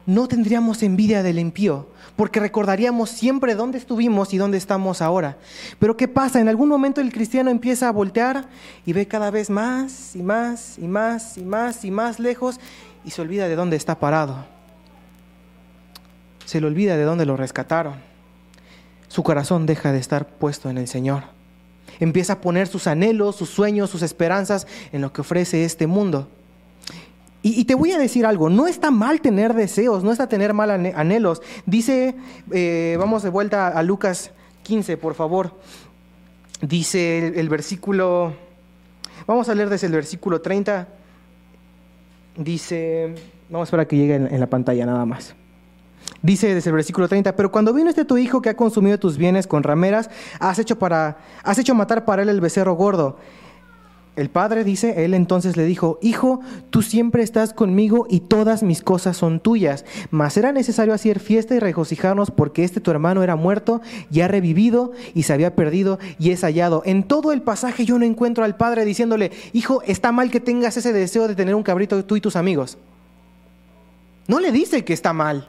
no 0.07 0.29
tendríamos 0.29 0.85
envidia 0.85 1.25
del 1.25 1.41
impío, 1.41 1.89
porque 2.15 2.39
recordaríamos 2.39 3.11
siempre 3.11 3.57
dónde 3.57 3.79
estuvimos 3.79 4.33
y 4.33 4.37
dónde 4.37 4.59
estamos 4.59 5.03
ahora. 5.03 5.39
Pero 5.81 5.97
¿qué 5.97 6.07
pasa? 6.07 6.41
En 6.41 6.49
algún 6.49 6.69
momento 6.69 7.01
el 7.01 7.13
cristiano 7.13 7.51
empieza 7.51 7.89
a 7.89 7.91
voltear 7.91 8.47
y 8.87 8.93
ve 8.93 9.09
cada 9.09 9.33
vez 9.33 9.51
más 9.51 10.15
y 10.15 10.23
más 10.23 10.79
y 10.79 10.87
más 10.87 11.37
y 11.37 11.43
más 11.43 11.85
y 11.85 11.91
más 11.91 12.21
lejos 12.21 12.61
y 13.05 13.11
se 13.11 13.23
olvida 13.23 13.49
de 13.49 13.57
dónde 13.57 13.75
está 13.75 13.99
parado. 13.99 14.47
Se 16.45 16.61
le 16.61 16.69
olvida 16.69 16.97
de 16.97 17.03
dónde 17.03 17.27
lo 17.27 17.37
rescataron. 17.37 17.95
Su 19.09 19.25
corazón 19.25 19.67
deja 19.67 19.91
de 19.91 19.99
estar 19.99 20.29
puesto 20.29 20.71
en 20.71 20.79
el 20.79 20.87
Señor. 20.87 21.40
Empieza 22.01 22.35
a 22.35 22.41
poner 22.41 22.67
sus 22.67 22.87
anhelos, 22.87 23.37
sus 23.37 23.51
sueños, 23.51 23.91
sus 23.91 24.03
esperanzas 24.03 24.67
en 24.93 25.03
lo 25.03 25.13
que 25.13 25.21
ofrece 25.21 25.65
este 25.65 25.87
mundo. 25.87 26.29
Y, 27.43 27.65
te 27.65 27.75
voy 27.75 27.93
a 27.93 27.99
decir 27.99 28.27
algo, 28.27 28.51
no 28.51 28.67
está 28.67 28.91
mal 28.91 29.23
tener 29.23 29.55
deseos, 29.55 30.05
no 30.05 30.13
está 30.13 30.29
tener 30.29 30.53
mal 30.53 30.71
anhelos. 30.71 31.41
Dice, 31.65 32.15
eh, 32.53 32.97
vamos 32.99 33.23
de 33.23 33.31
vuelta 33.31 33.69
a 33.69 33.83
Lucas 33.83 34.33
15, 34.65 34.99
por 34.99 35.15
favor. 35.15 35.59
Dice 36.61 37.29
el, 37.29 37.49
versículo, 37.49 38.35
vamos 39.27 39.49
a 39.49 39.55
leer 39.55 39.71
desde 39.71 39.87
el 39.87 39.95
versículo 39.95 40.43
30. 40.43 40.87
Dice, 42.37 43.15
vamos 43.49 43.67
a 43.67 43.69
esperar 43.69 43.87
que 43.87 43.97
llegue 43.97 44.17
en, 44.17 44.41
la 44.41 44.47
pantalla 44.47 44.85
nada 44.85 45.07
más. 45.07 45.35
Dice 46.23 46.55
desde 46.55 46.71
el 46.71 46.77
versículo 46.77 47.09
30, 47.09 47.35
pero 47.35 47.51
cuando 47.51 47.73
vino 47.73 47.89
este 47.89 48.05
tu 48.05 48.19
hijo 48.19 48.43
que 48.43 48.51
ha 48.51 48.57
consumido 48.57 48.99
tus 48.99 49.17
bienes 49.17 49.47
con 49.47 49.63
rameras, 49.63 50.11
has 50.39 50.59
hecho, 50.59 50.79
para, 50.79 51.19
has 51.43 51.59
hecho 51.59 51.75
matar 51.75 52.05
para 52.05 52.23
él 52.23 52.29
el 52.29 52.41
becerro 52.41 52.75
gordo. 52.75 53.17
El 54.17 54.29
padre 54.29 54.65
dice, 54.65 55.05
él 55.05 55.15
entonces 55.15 55.57
le 55.57 55.65
dijo, 55.65 55.99
Hijo, 56.03 56.41
tú 56.69 56.83
siempre 56.83 57.23
estás 57.23 57.55
conmigo 57.55 58.07
y 58.11 58.21
todas 58.21 58.63
mis 58.63 58.83
cosas 58.83 59.17
son 59.17 59.41
tuyas, 59.41 59.87
mas 60.11 60.37
era 60.37 60.53
necesario 60.53 60.93
hacer 60.93 61.21
fiesta 61.21 61.55
y 61.55 61.59
regocijarnos 61.59 62.31
porque 62.31 62.65
este 62.65 62.81
tu 62.81 62.91
hermano 62.91 63.23
era 63.23 63.37
muerto 63.37 63.81
y 64.11 64.21
ha 64.21 64.29
revivido 64.29 64.93
y 65.15 65.23
se 65.23 65.33
había 65.33 65.55
perdido 65.55 65.99
y 66.19 66.33
es 66.33 66.43
hallado. 66.43 66.83
En 66.85 67.05
todo 67.05 67.33
el 67.33 67.41
pasaje 67.41 67.87
yo 67.87 67.99
no 67.99 68.05
encuentro 68.05 68.45
al 68.45 68.57
padre 68.57 68.85
diciéndole, 68.85 69.31
Hijo, 69.55 69.81
está 69.87 70.13
mal 70.13 70.31
que 70.31 70.41
tengas 70.41 70.77
ese 70.77 70.93
deseo 70.93 71.29
de 71.29 71.37
tener 71.37 71.55
un 71.55 71.63
cabrito 71.63 72.05
tú 72.05 72.17
y 72.17 72.21
tus 72.21 72.37
amigos. 72.37 72.77
No 74.27 74.39
le 74.39 74.53
dice 74.53 74.85
que 74.85 74.93
está 74.93 75.13
mal. 75.13 75.49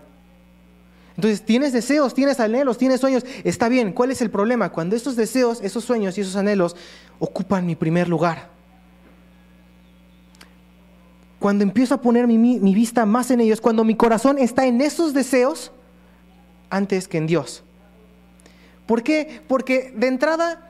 Entonces, 1.21 1.45
tienes 1.45 1.71
deseos, 1.71 2.15
tienes 2.15 2.39
anhelos, 2.39 2.79
tienes 2.79 2.99
sueños. 2.99 3.23
Está 3.43 3.69
bien, 3.69 3.93
¿cuál 3.93 4.09
es 4.09 4.23
el 4.23 4.31
problema? 4.31 4.71
Cuando 4.71 4.95
esos 4.95 5.15
deseos, 5.15 5.59
esos 5.61 5.83
sueños 5.85 6.17
y 6.17 6.21
esos 6.21 6.35
anhelos 6.35 6.75
ocupan 7.19 7.63
mi 7.67 7.75
primer 7.75 8.09
lugar 8.09 8.49
cuando 11.37 11.63
empiezo 11.63 11.95
a 11.95 12.01
poner 12.01 12.27
mi, 12.27 12.59
vista 12.75 13.03
más 13.07 13.31
en 13.31 13.41
ellos, 13.41 13.61
cuando 13.61 13.83
mi 13.83 13.95
corazón 13.95 14.37
está 14.37 14.67
en 14.67 14.79
esos 14.79 15.11
deseos 15.11 15.71
antes 16.69 17.07
que 17.07 17.17
en 17.17 17.25
Dios. 17.25 17.63
¿Por 18.85 19.01
qué? 19.01 19.41
Porque 19.47 19.91
de 19.95 20.05
entrada, 20.05 20.69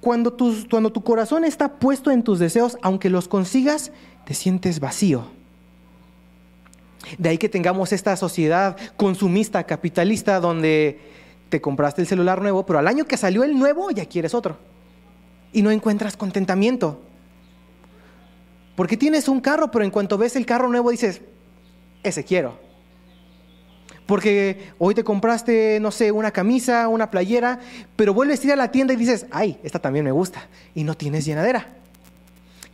cuando, 0.00 0.38
cuando 0.70 0.90
tu 0.90 1.04
corazón 1.04 1.44
está 1.44 1.78
puesto 1.78 2.10
en 2.10 2.22
tus 2.22 2.38
deseos, 2.38 2.78
aunque 2.80 3.10
los 3.10 3.28
consigas, 3.28 3.92
te 4.24 4.32
sientes 4.32 4.80
vacío. 4.80 5.39
De 7.18 7.28
ahí 7.28 7.38
que 7.38 7.48
tengamos 7.48 7.92
esta 7.92 8.16
sociedad 8.16 8.76
consumista, 8.96 9.64
capitalista, 9.64 10.40
donde 10.40 11.00
te 11.48 11.60
compraste 11.60 12.02
el 12.02 12.06
celular 12.06 12.40
nuevo, 12.40 12.64
pero 12.64 12.78
al 12.78 12.86
año 12.86 13.04
que 13.04 13.16
salió 13.16 13.44
el 13.44 13.58
nuevo 13.58 13.90
ya 13.90 14.06
quieres 14.06 14.34
otro. 14.34 14.58
Y 15.52 15.62
no 15.62 15.70
encuentras 15.70 16.16
contentamiento. 16.16 17.00
Porque 18.76 18.96
tienes 18.96 19.28
un 19.28 19.40
carro, 19.40 19.70
pero 19.70 19.84
en 19.84 19.90
cuanto 19.90 20.16
ves 20.16 20.36
el 20.36 20.46
carro 20.46 20.68
nuevo 20.68 20.90
dices, 20.90 21.20
ese 22.02 22.24
quiero. 22.24 22.58
Porque 24.06 24.72
hoy 24.78 24.94
te 24.94 25.04
compraste, 25.04 25.78
no 25.80 25.90
sé, 25.90 26.12
una 26.12 26.30
camisa, 26.30 26.88
una 26.88 27.10
playera, 27.10 27.60
pero 27.96 28.14
vuelves 28.14 28.42
a 28.42 28.46
ir 28.46 28.52
a 28.52 28.56
la 28.56 28.70
tienda 28.70 28.94
y 28.94 28.96
dices, 28.96 29.26
ay, 29.30 29.58
esta 29.62 29.78
también 29.78 30.04
me 30.04 30.12
gusta. 30.12 30.48
Y 30.74 30.84
no 30.84 30.96
tienes 30.96 31.24
llenadera. 31.24 31.79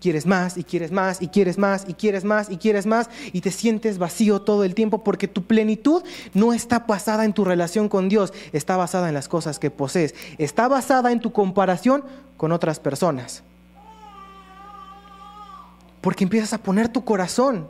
Quieres 0.07 0.25
más 0.25 0.57
y 0.57 0.63
quieres 0.63 0.93
más 0.93 1.21
y 1.21 1.27
quieres 1.27 1.59
más 1.59 1.85
y 1.89 1.95
quieres 1.95 2.23
más 2.23 2.49
y 2.49 2.59
quieres 2.59 2.87
más 2.87 3.11
y 3.33 3.41
te 3.41 3.51
sientes 3.51 3.99
vacío 3.99 4.41
todo 4.41 4.63
el 4.63 4.73
tiempo 4.73 5.03
porque 5.03 5.27
tu 5.27 5.43
plenitud 5.43 6.05
no 6.33 6.53
está 6.53 6.79
basada 6.79 7.25
en 7.25 7.33
tu 7.33 7.45
relación 7.45 7.89
con 7.89 8.09
Dios, 8.09 8.33
está 8.53 8.77
basada 8.77 9.09
en 9.09 9.15
las 9.15 9.27
cosas 9.27 9.59
que 9.59 9.73
posees, 9.73 10.15
está 10.39 10.69
basada 10.69 11.11
en 11.11 11.19
tu 11.19 11.33
comparación 11.33 12.05
con 12.37 12.53
otras 12.53 12.79
personas. 12.79 13.43
Porque 16.03 16.23
empiezas 16.23 16.53
a 16.53 16.59
poner 16.59 16.87
tu 16.89 17.05
corazón 17.05 17.67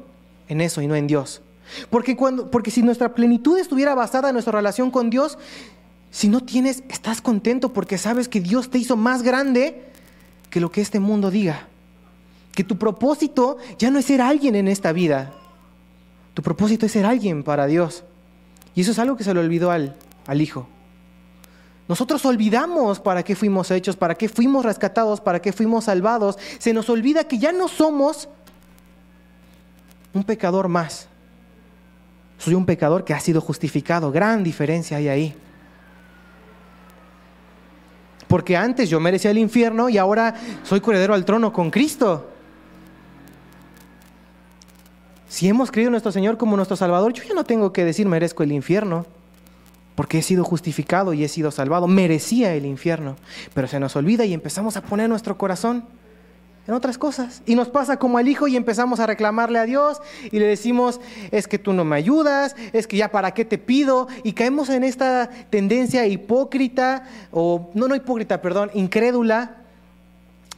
en 0.47 0.61
eso 0.61 0.83
y 0.83 0.87
no 0.89 0.95
en 0.95 1.07
Dios. 1.07 1.41
Porque, 1.89 2.17
cuando, 2.17 2.51
porque 2.51 2.71
si 2.71 2.83
nuestra 2.83 3.15
plenitud 3.15 3.57
estuviera 3.57 3.95
basada 3.95 4.29
en 4.29 4.35
nuestra 4.35 4.53
relación 4.53 4.91
con 4.91 5.09
Dios, 5.09 5.39
si 6.11 6.29
no 6.29 6.43
tienes, 6.43 6.83
estás 6.91 7.23
contento 7.23 7.73
porque 7.73 7.97
sabes 7.97 8.29
que 8.29 8.43
Dios 8.43 8.69
te 8.69 8.77
hizo 8.77 8.95
más 8.95 9.23
grande 9.23 9.85
que 10.51 10.61
lo 10.61 10.71
que 10.71 10.83
este 10.83 11.01
mundo 11.01 11.31
diga. 11.31 11.69
Que 12.57 12.65
tu 12.65 12.79
propósito 12.79 13.59
ya 13.79 13.91
no 13.93 14.01
es 14.01 14.07
ser 14.07 14.21
alguien 14.21 14.57
en 14.57 14.67
esta 14.67 14.91
vida. 14.93 15.33
Tu 16.35 16.43
propósito 16.43 16.87
es 16.87 16.93
ser 16.93 17.07
alguien 17.07 17.45
para 17.45 17.67
Dios. 17.67 18.03
Y 18.75 18.81
eso 18.81 18.91
es 18.91 18.99
algo 18.99 19.17
que 19.17 19.25
se 19.25 19.33
le 19.33 19.41
olvidó 19.41 19.71
al, 19.71 19.95
al 20.27 20.41
Hijo. 20.41 20.67
Nosotros 21.87 22.25
olvidamos 22.25 22.99
para 22.99 23.23
qué 23.23 23.37
fuimos 23.37 23.71
hechos, 23.71 23.95
para 23.95 24.15
qué 24.17 24.29
fuimos 24.29 24.65
rescatados, 24.65 25.21
para 25.21 25.41
qué 25.41 25.53
fuimos 25.53 25.85
salvados. 25.85 26.39
Se 26.59 26.73
nos 26.73 26.91
olvida 26.91 27.25
que 27.25 27.39
ya 27.39 27.53
no 27.53 27.69
somos 27.69 28.29
un 30.15 30.25
pecador 30.25 30.69
más. 30.69 31.09
Soy 32.39 32.55
un 32.55 32.65
pecador 32.65 33.05
que 33.05 33.15
ha 33.15 33.21
sido 33.21 33.43
justificado. 33.43 34.11
Gran 34.11 34.43
diferencia 34.43 34.97
hay 34.97 35.09
ahí. 35.09 35.37
Porque 38.27 38.57
antes 38.57 38.89
yo 38.91 38.99
merecía 38.99 39.31
el 39.31 39.39
infierno 39.39 39.91
y 39.91 39.99
ahora 39.99 40.35
soy 40.65 40.81
corredero 40.81 41.13
al 41.13 41.27
trono 41.27 41.53
con 41.53 41.71
Cristo. 41.71 42.31
Si 45.37 45.51
hemos 45.51 45.71
creído 45.71 45.89
en 45.89 45.93
nuestro 45.93 46.13
Señor 46.13 46.39
como 46.39 46.57
nuestro 46.57 46.79
Salvador, 46.79 47.13
yo 47.13 47.23
ya 47.23 47.35
no 47.35 47.45
tengo 47.45 47.71
que 47.71 47.85
decir 47.85 48.07
merezco 48.07 48.43
el 48.43 48.53
infierno 48.53 49.05
porque 49.95 50.17
he 50.17 50.23
sido 50.23 50.45
justificado 50.45 51.13
y 51.13 51.25
he 51.25 51.29
sido 51.29 51.51
salvado, 51.51 51.87
merecía 51.87 52.55
el 52.55 52.65
infierno. 52.65 53.17
Pero 53.53 53.69
se 53.69 53.79
nos 53.79 53.97
olvida 53.97 54.25
y 54.25 54.33
empezamos 54.33 54.79
a 54.79 54.83
poner 54.83 55.11
nuestro 55.11 55.37
corazón 55.37 55.85
en 56.67 56.73
otras 56.73 56.97
cosas. 56.97 57.43
Y 57.45 57.55
nos 57.55 57.69
pasa 57.69 57.99
como 57.99 58.17
al 58.17 58.29
hijo 58.29 58.49
y 58.49 58.57
empezamos 58.57 58.99
a 58.99 59.07
reclamarle 59.07 59.59
a 59.59 59.67
Dios 59.67 60.01
y 60.33 60.39
le 60.39 60.47
decimos, 60.47 61.03
es 61.31 61.47
que 61.47 61.59
tú 61.59 61.75
no 61.75 61.85
me 61.85 61.97
ayudas, 61.97 62.57
es 62.73 62.87
que 62.87 62.97
ya 62.97 63.11
para 63.11 63.35
qué 63.35 63.45
te 63.45 63.59
pido. 63.59 64.09
Y 64.23 64.33
caemos 64.33 64.71
en 64.71 64.85
esta 64.85 65.29
tendencia 65.51 66.07
hipócrita, 66.07 67.05
o 67.31 67.71
no, 67.75 67.89
no 67.89 67.95
hipócrita, 67.95 68.41
perdón, 68.41 68.71
incrédula, 68.73 69.57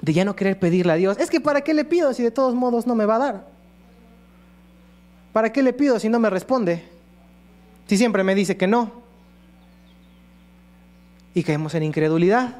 de 0.02 0.12
ya 0.12 0.24
no 0.24 0.36
querer 0.36 0.56
pedirle 0.60 0.92
a 0.92 0.96
Dios. 0.96 1.18
Es 1.18 1.30
que 1.30 1.40
para 1.40 1.62
qué 1.62 1.74
le 1.74 1.84
pido 1.84 2.14
si 2.14 2.22
de 2.22 2.30
todos 2.30 2.54
modos 2.54 2.86
no 2.86 2.94
me 2.94 3.06
va 3.06 3.16
a 3.16 3.18
dar. 3.18 3.57
¿Para 5.38 5.52
qué 5.52 5.62
le 5.62 5.72
pido 5.72 6.00
si 6.00 6.08
no 6.08 6.18
me 6.18 6.30
responde? 6.30 6.82
Si 7.86 7.96
siempre 7.96 8.24
me 8.24 8.34
dice 8.34 8.56
que 8.56 8.66
no 8.66 8.90
y 11.32 11.44
caemos 11.44 11.76
en 11.76 11.84
incredulidad. 11.84 12.56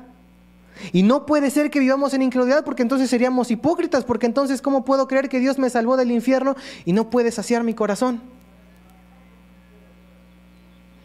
Y 0.93 1.03
no 1.03 1.27
puede 1.27 1.51
ser 1.51 1.73
que 1.73 1.81
vivamos 1.81 2.15
en 2.15 2.23
incredulidad 2.23 2.65
porque 2.65 2.83
entonces 2.83 3.11
seríamos 3.11 3.51
hipócritas, 3.51 4.05
porque 4.05 4.27
entonces 4.27 4.63
¿cómo 4.63 4.85
puedo 4.85 5.09
creer 5.09 5.29
que 5.29 5.41
Dios 5.41 5.59
me 5.59 5.69
salvó 5.71 5.97
del 5.97 6.13
infierno 6.13 6.55
y 6.85 6.93
no 6.93 7.11
puede 7.11 7.33
saciar 7.33 7.65
mi 7.65 7.75
corazón? 7.75 8.23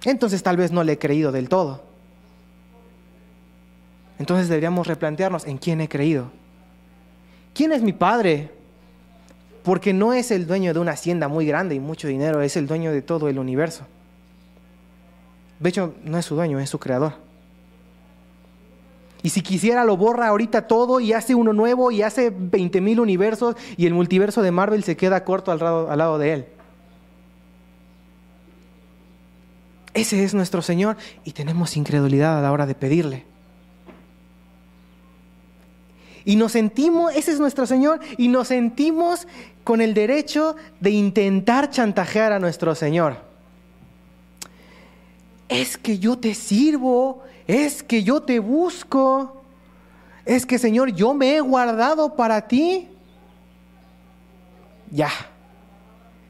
Entonces 0.04 0.44
tal 0.44 0.58
vez 0.58 0.72
no 0.72 0.84
le 0.84 0.92
he 0.92 1.00
creído 1.00 1.32
del 1.32 1.50
todo. 1.50 1.82
Entonces 4.20 4.48
deberíamos 4.48 4.86
replantearnos 4.86 5.48
en 5.48 5.58
quién 5.58 5.82
he 5.82 5.90
creído. 5.90 6.30
¿Quién 7.52 7.72
es 7.72 7.82
mi 7.82 7.94
padre? 7.94 8.63
Porque 9.64 9.94
no 9.94 10.14
es 10.14 10.32
el 10.32 10.46
dueño 10.46 10.74
de 10.74 10.80
una 10.80 10.92
hacienda 10.92 11.28
muy 11.28 11.46
grande 11.46 11.76
y 11.76 11.80
mucho 11.80 12.08
dinero, 12.08 12.42
es 12.42 12.58
el 12.58 12.68
dueño 12.68 12.92
de 12.92 13.02
todo 13.02 13.30
el 13.30 13.40
universo. 13.40 13.86
De 15.60 15.70
hecho, 15.70 15.96
no 16.04 16.18
es 16.18 16.26
su 16.26 16.36
dueño, 16.36 16.60
es 16.60 16.70
su 16.70 16.80
creador. 16.80 17.14
Y 19.22 19.30
si 19.30 19.42
quisiera 19.42 19.86
lo 19.86 19.96
borra 19.96 20.28
ahorita 20.28 20.68
todo 20.68 21.00
y 21.00 21.14
hace 21.14 21.34
uno 21.34 21.54
nuevo 21.54 21.92
y 21.92 22.02
hace 22.02 22.30
20 22.30 22.82
mil 22.82 23.00
universos 23.00 23.56
y 23.78 23.86
el 23.86 23.94
multiverso 23.94 24.42
de 24.42 24.52
Marvel 24.52 24.84
se 24.84 24.98
queda 24.98 25.24
corto 25.24 25.54
al 25.54 25.60
lado, 25.60 25.90
al 25.90 25.98
lado 25.98 26.18
de 26.18 26.34
él. 26.34 26.46
Ese 29.94 30.26
es 30.26 30.34
nuestro 30.34 30.62
Señor 30.62 30.98
y 31.24 31.32
tenemos 31.32 31.78
incredulidad 31.78 32.38
a 32.38 32.42
la 32.42 32.52
hora 32.52 32.66
de 32.66 32.76
pedirle. 32.76 33.33
Y 36.26 36.36
nos 36.36 36.54
sentimos, 36.54 37.14
ese 37.16 37.32
es 37.32 37.40
nuestro 37.40 37.66
Señor, 37.66 38.00
y 38.18 38.28
nos 38.28 38.48
sentimos 38.50 39.28
con 39.64 39.82
el 39.82 39.94
derecho 39.94 40.56
de 40.80 40.92
intentar 40.92 41.70
chantajear 41.70 42.32
a 42.32 42.40
nuestro 42.40 42.76
Señor. 42.76 43.18
Es 45.50 45.78
que 45.78 46.00
yo 46.00 46.18
te 46.18 46.34
sirvo, 46.34 47.24
es 47.48 47.84
que 47.84 48.04
yo 48.04 48.22
te 48.22 48.40
busco, 48.40 49.44
es 50.26 50.46
que 50.46 50.58
Señor, 50.58 50.94
yo 50.94 51.14
me 51.14 51.36
he 51.36 51.42
guardado 51.42 52.16
para 52.16 52.48
ti. 52.48 52.88
Ya, 54.90 55.10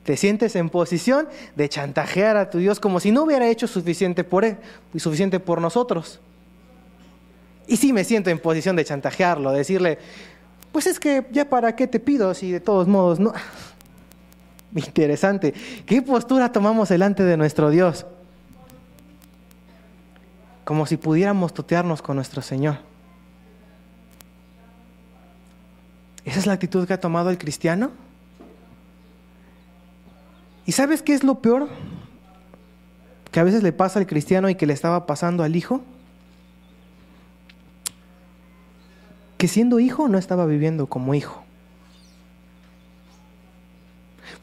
te 0.04 0.18
sientes 0.18 0.56
en 0.56 0.70
posición 0.70 1.28
de 1.56 1.70
chantajear 1.70 2.38
a 2.38 2.50
tu 2.50 2.58
Dios 2.58 2.80
como 2.80 3.00
si 3.00 3.12
no 3.12 3.24
hubiera 3.24 3.48
hecho 3.48 3.68
suficiente 3.68 4.24
por 4.24 4.46
él 4.46 4.58
suficiente 4.98 5.40
por 5.40 5.62
nosotros. 5.62 6.20
Y 7.68 7.78
sí 7.78 7.94
me 7.94 8.04
siento 8.04 8.30
en 8.30 8.40
posición 8.40 8.76
de 8.76 8.86
chantajearlo, 8.86 9.52
decirle, 9.52 9.98
pues 10.72 10.88
es 10.88 11.00
que 11.00 11.26
ya 11.32 11.50
para 11.50 11.76
qué 11.76 11.88
te 11.88 12.00
pido 12.00 12.34
si 12.34 12.52
de 12.52 12.60
todos 12.60 12.88
modos 12.88 13.20
no. 13.20 13.34
Interesante. 14.76 15.54
¿Qué 15.86 16.02
postura 16.02 16.52
tomamos 16.52 16.90
delante 16.90 17.24
de 17.24 17.38
nuestro 17.38 17.70
Dios? 17.70 18.06
como 20.64 20.86
si 20.86 20.98
pudiéramos 20.98 21.54
tutearnos 21.54 22.02
con 22.02 22.16
nuestro 22.16 22.42
Señor. 22.42 22.78
¿Esa 26.26 26.40
es 26.40 26.48
la 26.48 26.54
actitud 26.54 26.88
que 26.88 26.94
ha 26.94 27.00
tomado 27.00 27.30
el 27.30 27.38
cristiano? 27.38 27.92
¿Y 30.66 30.72
sabes 30.72 31.02
qué 31.02 31.14
es 31.14 31.24
lo 31.24 31.36
peor? 31.36 31.68
Que 33.32 33.42
a 33.42 33.44
veces 33.44 33.62
le 33.62 33.74
pasa 33.74 34.00
al 34.00 34.08
cristiano 34.08 34.50
y 34.50 34.56
que 34.56 34.66
le 34.66 34.74
estaba 34.74 35.06
pasando 35.06 35.44
al 35.44 35.56
hijo. 35.56 35.84
Que 39.44 39.50
siendo 39.50 39.82
hijo 39.82 40.08
no 40.08 40.18
estaba 40.18 40.46
viviendo 40.46 40.88
como 40.88 41.14
hijo. 41.14 41.44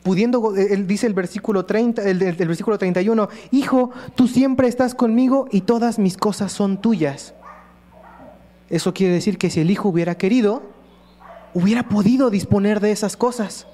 Pudiendo, 0.02 0.54
él 0.54 0.87
dice 0.87 1.07
el 1.07 1.14
versículo, 1.14 1.64
30, 1.64 2.02
el, 2.02 2.21
el 2.21 2.37
versículo 2.37 2.76
31, 2.76 3.30
Hijo, 3.50 3.92
tú 4.14 4.28
siempre 4.28 4.69
estás 4.69 4.95
conmigo 4.95 5.49
y 5.50 5.62
todas 5.62 5.99
mis 5.99 6.19
cosas 6.19 6.52
son 6.52 6.83
tuyas. 6.83 7.33
Eso 8.69 8.92
quiere 8.92 9.14
decir 9.14 9.38
que 9.38 9.49
si 9.49 9.61
el 9.61 9.71
hijo 9.71 9.88
hubiera 9.88 10.16
querido, 10.16 10.64
hubiera 11.54 11.85
podido 11.85 12.28
disponer 12.28 12.80
de 12.80 12.92
esas 12.92 13.16
cosas. 13.16 13.66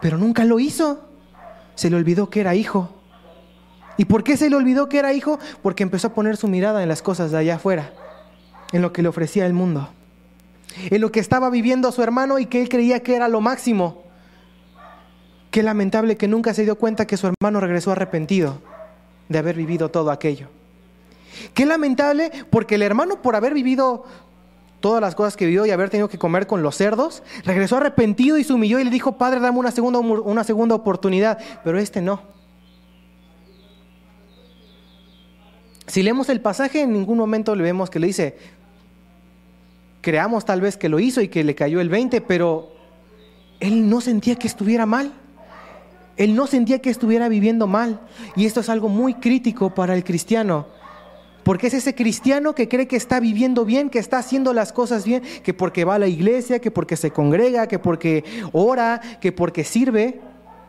Pero 0.00 0.16
nunca 0.16 0.46
lo 0.46 0.58
hizo. 0.58 1.06
Se 1.74 1.90
le 1.90 1.96
olvidó 1.96 2.30
que 2.30 2.40
era 2.40 2.54
hijo. 2.54 2.88
¿Y 3.98 4.06
por 4.06 4.24
qué 4.24 4.38
se 4.38 4.48
le 4.48 4.56
olvidó 4.56 4.88
que 4.88 5.00
era 5.00 5.12
hijo? 5.12 5.38
Porque 5.60 5.82
empezó 5.82 6.08
a 6.08 6.14
poner 6.14 6.38
su 6.38 6.48
mirada 6.48 6.82
en 6.82 6.88
las 6.88 7.02
cosas 7.02 7.30
de 7.30 7.36
allá 7.36 7.56
afuera, 7.56 7.92
en 8.72 8.82
lo 8.82 8.92
que 8.92 9.02
le 9.02 9.08
ofrecía 9.08 9.46
el 9.46 9.52
mundo, 9.52 9.88
en 10.90 11.00
lo 11.00 11.12
que 11.12 11.20
estaba 11.20 11.50
viviendo 11.50 11.92
su 11.92 12.02
hermano 12.02 12.38
y 12.38 12.46
que 12.46 12.60
él 12.60 12.68
creía 12.68 13.02
que 13.02 13.16
era 13.16 13.28
lo 13.28 13.40
máximo. 13.40 14.04
Qué 15.50 15.62
lamentable 15.62 16.16
que 16.16 16.28
nunca 16.28 16.52
se 16.52 16.64
dio 16.64 16.76
cuenta 16.76 17.06
que 17.06 17.16
su 17.16 17.28
hermano 17.28 17.60
regresó 17.60 17.92
arrepentido 17.92 18.60
de 19.28 19.38
haber 19.38 19.56
vivido 19.56 19.90
todo 19.90 20.10
aquello. 20.10 20.48
Qué 21.54 21.66
lamentable 21.66 22.30
porque 22.50 22.76
el 22.76 22.82
hermano 22.82 23.22
por 23.22 23.36
haber 23.36 23.54
vivido 23.54 24.04
todas 24.80 25.00
las 25.00 25.14
cosas 25.14 25.36
que 25.36 25.46
vivió 25.46 25.66
y 25.66 25.70
haber 25.70 25.90
tenido 25.90 26.08
que 26.08 26.18
comer 26.18 26.46
con 26.46 26.62
los 26.62 26.76
cerdos, 26.76 27.22
regresó 27.44 27.78
arrepentido 27.78 28.38
y 28.38 28.44
se 28.44 28.52
humilló 28.52 28.78
y 28.78 28.84
le 28.84 28.90
dijo, 28.90 29.18
Padre, 29.18 29.40
dame 29.40 29.58
una 29.58 29.70
segunda, 29.70 29.98
una 29.98 30.44
segunda 30.44 30.74
oportunidad, 30.74 31.38
pero 31.64 31.78
este 31.78 32.00
no. 32.00 32.20
Si 35.86 36.02
leemos 36.02 36.28
el 36.28 36.40
pasaje, 36.40 36.82
en 36.82 36.92
ningún 36.92 37.16
momento 37.16 37.54
le 37.54 37.62
vemos 37.62 37.90
que 37.90 37.98
le 37.98 38.08
dice, 38.08 38.36
creamos 40.06 40.44
tal 40.44 40.60
vez 40.60 40.76
que 40.76 40.88
lo 40.88 41.00
hizo 41.00 41.20
y 41.20 41.26
que 41.26 41.42
le 41.42 41.56
cayó 41.56 41.80
el 41.80 41.88
20, 41.88 42.20
pero 42.20 42.72
él 43.58 43.90
no 43.90 44.00
sentía 44.00 44.36
que 44.36 44.46
estuviera 44.46 44.86
mal. 44.86 45.12
Él 46.16 46.36
no 46.36 46.46
sentía 46.46 46.78
que 46.78 46.90
estuviera 46.90 47.28
viviendo 47.28 47.66
mal. 47.66 47.98
Y 48.36 48.46
esto 48.46 48.60
es 48.60 48.68
algo 48.68 48.88
muy 48.88 49.14
crítico 49.14 49.74
para 49.74 49.96
el 49.96 50.04
cristiano. 50.04 50.68
Porque 51.42 51.66
es 51.66 51.74
ese 51.74 51.96
cristiano 51.96 52.54
que 52.54 52.68
cree 52.68 52.86
que 52.86 52.94
está 52.94 53.18
viviendo 53.18 53.64
bien, 53.64 53.90
que 53.90 53.98
está 53.98 54.18
haciendo 54.18 54.52
las 54.52 54.72
cosas 54.72 55.04
bien, 55.04 55.24
que 55.42 55.52
porque 55.52 55.84
va 55.84 55.96
a 55.96 55.98
la 55.98 56.06
iglesia, 56.06 56.60
que 56.60 56.70
porque 56.70 56.96
se 56.96 57.10
congrega, 57.10 57.66
que 57.66 57.80
porque 57.80 58.22
ora, 58.52 59.00
que 59.20 59.32
porque 59.32 59.64
sirve, 59.64 60.20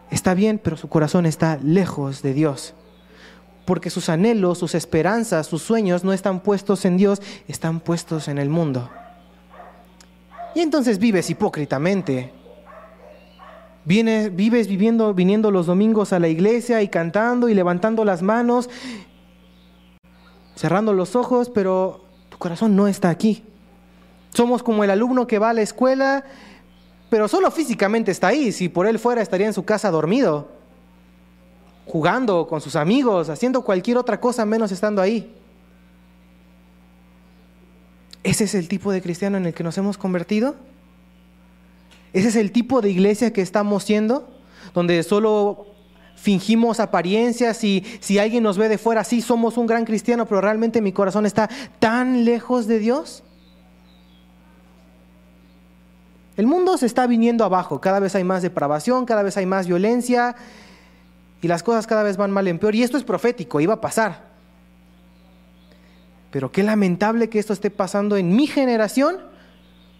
está 0.09 0.33
bien, 0.33 0.59
pero 0.63 0.77
su 0.77 0.89
corazón 0.89 1.27
está 1.27 1.59
lejos 1.63 2.23
de 2.23 2.33
Dios. 2.33 2.73
Porque 3.65 3.91
sus 3.91 4.09
anhelos, 4.09 4.57
sus 4.57 4.73
esperanzas, 4.73 5.45
sus 5.45 5.61
sueños 5.61 6.03
no 6.03 6.11
están 6.11 6.39
puestos 6.39 6.85
en 6.85 6.97
Dios, 6.97 7.21
están 7.47 7.81
puestos 7.81 8.29
en 8.29 8.39
el 8.39 8.49
mundo. 8.49 8.89
Y 10.57 10.61
entonces 10.61 10.97
vives 10.97 11.29
hipócritamente. 11.29 12.33
vives 13.85 14.67
viviendo, 14.67 15.13
viniendo 15.13 15.51
los 15.51 15.67
domingos 15.67 16.13
a 16.13 16.19
la 16.19 16.29
iglesia 16.29 16.81
y 16.81 16.87
cantando 16.87 17.47
y 17.47 17.53
levantando 17.53 18.03
las 18.03 18.23
manos 18.23 18.67
cerrando 20.55 20.93
los 20.93 21.15
ojos, 21.15 21.51
pero 21.51 22.01
tu 22.29 22.39
corazón 22.39 22.75
no 22.75 22.87
está 22.87 23.09
aquí. 23.09 23.43
Somos 24.33 24.63
como 24.63 24.83
el 24.83 24.89
alumno 24.89 25.27
que 25.27 25.37
va 25.37 25.51
a 25.51 25.53
la 25.53 25.61
escuela, 25.61 26.25
pero 27.11 27.27
solo 27.27 27.51
físicamente 27.51 28.09
está 28.09 28.29
ahí. 28.29 28.51
Si 28.51 28.67
por 28.67 28.87
él 28.87 28.97
fuera, 28.97 29.21
estaría 29.21 29.45
en 29.45 29.53
su 29.53 29.63
casa 29.63 29.91
dormido, 29.91 30.47
jugando 31.85 32.47
con 32.47 32.61
sus 32.61 32.75
amigos, 32.75 33.29
haciendo 33.29 33.61
cualquier 33.61 33.97
otra 33.97 34.19
cosa 34.19 34.43
menos 34.43 34.71
estando 34.71 35.03
ahí. 35.03 35.31
¿Ese 38.27 38.43
es 38.43 38.55
el 38.55 38.67
tipo 38.67 38.91
de 38.91 39.01
cristiano 39.01 39.37
en 39.37 39.45
el 39.45 39.53
que 39.53 39.63
nos 39.63 39.77
hemos 39.77 39.97
convertido? 39.97 40.55
¿Ese 42.11 42.27
es 42.27 42.35
el 42.35 42.51
tipo 42.51 42.81
de 42.81 42.89
iglesia 42.89 43.31
que 43.31 43.41
estamos 43.41 43.85
siendo? 43.85 44.27
Donde 44.73 45.01
solo 45.03 45.67
fingimos 46.17 46.81
apariencias 46.81 47.63
y 47.63 47.85
si 48.01 48.19
alguien 48.19 48.43
nos 48.43 48.57
ve 48.57 48.67
de 48.67 48.77
fuera, 48.77 49.05
sí 49.05 49.21
somos 49.21 49.55
un 49.55 49.65
gran 49.65 49.85
cristiano, 49.85 50.25
pero 50.25 50.41
realmente 50.41 50.81
mi 50.81 50.91
corazón 50.91 51.25
está 51.25 51.49
tan 51.79 52.25
lejos 52.25 52.67
de 52.67 52.79
Dios. 52.79 53.23
El 56.35 56.47
mundo 56.47 56.77
se 56.77 56.85
está 56.85 57.07
viniendo 57.07 57.45
abajo, 57.45 57.79
cada 57.79 58.01
vez 58.01 58.13
hay 58.13 58.25
más 58.25 58.41
depravación, 58.41 59.05
cada 59.05 59.23
vez 59.23 59.37
hay 59.37 59.45
más 59.45 59.67
violencia 59.67 60.35
y 61.41 61.47
las 61.47 61.63
cosas 61.63 61.87
cada 61.87 62.03
vez 62.03 62.17
van 62.17 62.31
mal 62.31 62.49
en 62.49 62.59
peor. 62.59 62.75
Y 62.75 62.83
esto 62.83 62.97
es 62.97 63.05
profético, 63.05 63.61
iba 63.61 63.75
a 63.75 63.79
pasar. 63.79 64.36
Pero 66.31 66.51
qué 66.51 66.63
lamentable 66.63 67.29
que 67.29 67.39
esto 67.39 67.53
esté 67.53 67.69
pasando 67.69 68.17
en 68.17 68.35
mi 68.35 68.47
generación 68.47 69.17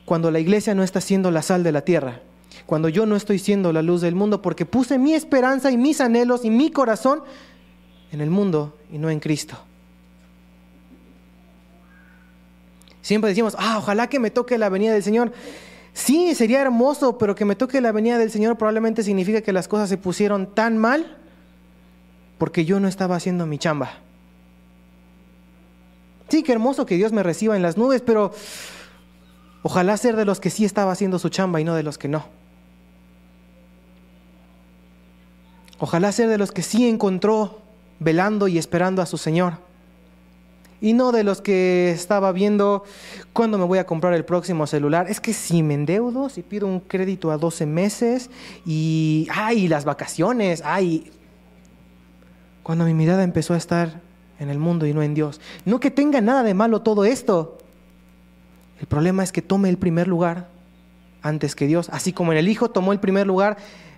cuando 0.06 0.32
la 0.32 0.40
iglesia 0.40 0.76
no 0.76 0.84
está 0.84 1.02
siendo 1.02 1.32
la 1.32 1.42
sal 1.42 1.64
de 1.64 1.72
la 1.72 1.82
tierra 1.82 2.22
cuando 2.68 2.90
yo 2.90 3.06
no 3.06 3.16
estoy 3.16 3.40
siendo 3.40 3.72
la 3.72 3.82
luz 3.82 4.02
del 4.02 4.14
mundo, 4.14 4.42
porque 4.42 4.66
puse 4.66 5.00
mi 5.00 5.14
esperanza 5.14 5.72
y 5.72 5.78
mis 5.78 6.02
anhelos 6.02 6.44
y 6.44 6.50
mi 6.50 6.70
corazón 6.70 7.24
en 8.12 8.22
el 8.22 8.30
mundo 8.30 8.78
y 8.92 8.98
no 8.98 9.10
en 9.10 9.20
Cristo. 9.20 9.58
Siempre 13.02 13.30
decimos, 13.30 13.56
ah, 13.58 13.78
ojalá 13.78 14.08
que 14.08 14.20
me 14.20 14.32
toque 14.32 14.58
la 14.58 14.68
venida 14.68 14.92
del 14.92 15.02
Señor. 15.02 15.32
Sí, 15.94 16.36
sería 16.36 16.62
hermoso, 16.62 17.18
pero 17.18 17.36
que 17.36 17.46
me 17.46 17.56
toque 17.56 17.80
la 17.80 17.94
venida 17.94 18.18
del 18.18 18.32
Señor 18.32 18.58
probablemente 18.58 19.02
significa 19.02 19.42
que 19.42 19.54
las 19.54 19.70
cosas 19.70 19.88
se 19.88 19.98
pusieron 19.98 20.54
tan 20.54 20.78
mal 20.78 21.18
porque 22.38 22.66
yo 22.66 22.82
no 22.82 22.90
estaba 22.90 23.16
haciendo 23.16 23.46
mi 23.46 23.58
chamba. 23.58 24.02
Sí, 26.30 26.44
qué 26.44 26.52
hermoso 26.52 26.86
que 26.86 26.96
Dios 26.96 27.12
me 27.12 27.24
reciba 27.24 27.56
en 27.56 27.62
las 27.62 27.78
nubes, 27.78 28.02
pero 28.02 28.34
ojalá 29.64 29.96
ser 29.98 30.16
de 30.16 30.26
los 30.26 30.40
que 30.40 30.50
sí 30.50 30.66
estaba 30.66 30.92
haciendo 30.92 31.20
su 31.20 31.30
chamba 31.30 31.62
y 31.62 31.64
no 31.64 31.76
de 31.76 31.84
los 31.84 31.98
que 31.98 32.08
no. 32.08 32.26
Ojalá 35.80 36.12
ser 36.12 36.28
de 36.28 36.38
los 36.38 36.52
que 36.52 36.64
sí 36.64 36.88
encontró 36.88 37.62
velando 38.00 38.48
y 38.48 38.58
esperando 38.58 39.02
a 39.02 39.06
su 39.06 39.18
Señor. 39.18 39.54
Y 40.80 40.94
no 40.94 41.12
de 41.12 41.24
los 41.24 41.42
que 41.42 41.92
estaba 41.92 42.32
viendo 42.32 42.84
cuándo 43.34 43.58
me 43.58 43.66
voy 43.66 43.80
a 43.80 43.86
comprar 43.86 44.14
el 44.14 44.26
próximo 44.26 44.68
celular. 44.68 45.10
Es 45.10 45.20
que 45.20 45.34
si 45.34 45.64
me 45.64 45.74
endeudo, 45.74 46.30
si 46.30 46.44
pido 46.44 46.68
un 46.68 46.80
crédito 46.80 47.32
a 47.32 47.38
12 47.38 47.66
meses 47.66 48.30
y, 48.66 49.28
ay, 49.32 49.68
las 49.68 49.86
vacaciones, 49.86 50.62
ay. 50.64 51.12
Cuando 52.64 52.86
mi 52.86 52.94
mirada 52.94 53.24
empezó 53.24 53.54
a 53.54 53.58
estar 53.58 54.02
en 54.40 54.50
el 54.50 54.60
mundo 54.60 54.86
y 54.86 54.94
no 54.94 55.02
en 55.02 55.14
Dios. 55.14 55.42
No 55.66 55.80
que 55.80 55.92
tenga 55.92 56.22
nada 56.22 56.44
de 56.44 56.54
malo 56.54 56.82
todo 56.82 57.06
esto. 57.06 57.58
El 58.80 58.88
problema 58.88 59.24
es 59.24 59.32
que 59.32 59.42
tome 59.42 59.70
el 59.70 59.78
primer 59.78 60.08
lugar 60.08 60.50
antes 61.22 61.56
que 61.56 61.68
Dios. 61.68 61.90
Así 61.92 62.14
como 62.14 62.32
en 62.32 62.38
el 62.38 62.48
Hijo 62.48 62.70
tomó 62.70 62.94
el 62.94 63.00
primer 63.00 63.28
lugar 63.28 63.58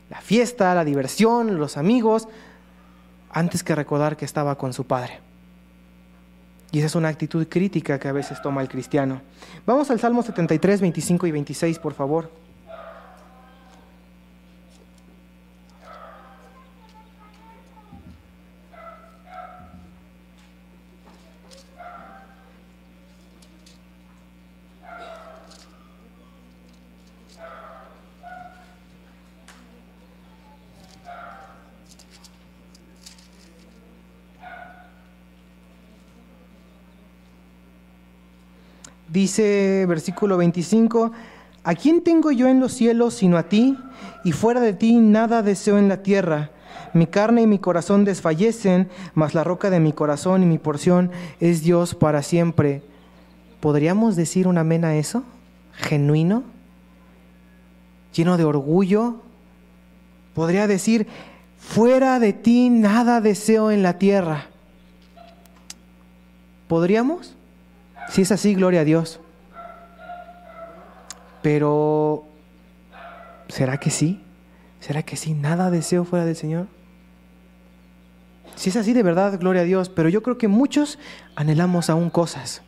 la 0.09 0.21
fiesta, 0.21 0.73
la 0.73 0.85
diversión, 0.85 1.57
los 1.59 1.77
amigos, 1.77 2.27
antes 3.29 3.63
que 3.63 3.75
recordar 3.75 4.17
que 4.17 4.25
estaba 4.25 4.57
con 4.57 4.73
su 4.73 4.85
Padre. 4.85 5.19
Y 6.71 6.79
esa 6.79 6.87
es 6.87 6.95
una 6.95 7.09
actitud 7.09 7.47
crítica 7.47 7.99
que 7.99 8.07
a 8.07 8.11
veces 8.11 8.41
toma 8.41 8.61
el 8.61 8.69
cristiano. 8.69 9.21
Vamos 9.65 9.89
al 9.91 9.99
Salmo 9.99 10.23
73, 10.23 10.81
25 10.81 11.27
y 11.27 11.31
26, 11.31 11.79
por 11.79 11.93
favor. 11.93 12.31
Dice 39.19 39.85
versículo 39.85 40.37
25, 40.37 41.11
¿a 41.65 41.75
quién 41.75 42.05
tengo 42.05 42.31
yo 42.31 42.47
en 42.47 42.61
los 42.61 42.71
cielos 42.71 43.15
sino 43.15 43.37
a 43.37 43.49
ti? 43.49 43.77
Y 44.23 44.31
fuera 44.31 44.61
de 44.61 44.71
ti 44.71 44.95
nada 44.95 45.41
deseo 45.41 45.77
en 45.77 45.89
la 45.89 46.01
tierra. 46.03 46.51
Mi 46.93 47.05
carne 47.05 47.41
y 47.41 47.45
mi 47.45 47.59
corazón 47.59 48.05
desfallecen, 48.05 48.87
mas 49.15 49.33
la 49.33 49.43
roca 49.43 49.69
de 49.69 49.81
mi 49.81 49.91
corazón 49.91 50.41
y 50.41 50.45
mi 50.45 50.57
porción 50.57 51.11
es 51.41 51.63
Dios 51.63 51.95
para 51.95 52.23
siempre. 52.23 52.81
¿Podríamos 53.59 54.15
decir 54.15 54.47
un 54.47 54.57
amén 54.57 54.85
a 54.85 54.95
eso? 54.95 55.25
¿Genuino? 55.73 56.43
¿Lleno 58.15 58.37
de 58.37 58.45
orgullo? 58.45 59.17
Podría 60.33 60.65
decir, 60.65 61.07
fuera 61.57 62.21
de 62.21 62.31
ti 62.31 62.69
nada 62.69 63.19
deseo 63.19 63.69
en 63.69 63.83
la 63.83 63.97
tierra. 63.97 64.45
¿Podríamos? 66.69 67.35
Si 68.07 68.21
es 68.21 68.31
así, 68.31 68.55
gloria 68.55 68.81
a 68.81 68.83
Dios. 68.85 69.19
Pero, 71.41 72.25
¿será 73.49 73.77
que 73.77 73.89
sí? 73.89 74.23
¿Será 74.79 75.03
que 75.03 75.17
sí? 75.17 75.33
¿Nada 75.33 75.69
deseo 75.69 76.05
fuera 76.05 76.25
del 76.25 76.35
Señor? 76.35 76.67
Si 78.55 78.69
es 78.69 78.75
así, 78.75 78.93
de 78.93 79.03
verdad, 79.03 79.39
gloria 79.39 79.61
a 79.61 79.65
Dios, 79.65 79.89
pero 79.89 80.09
yo 80.09 80.23
creo 80.23 80.37
que 80.37 80.47
muchos 80.47 80.99
anhelamos 81.35 81.89
aún 81.89 82.09
cosas. 82.09 82.61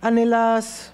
Anhelas 0.00 0.92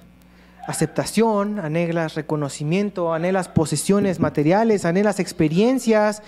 aceptación, 0.67 1.61
anhelas 1.61 2.15
reconocimiento, 2.15 3.15
anhelas 3.15 3.49
posesiones 3.49 4.19
materiales, 4.19 4.85
anhelas 4.85 5.21
experiencias. 5.21 6.23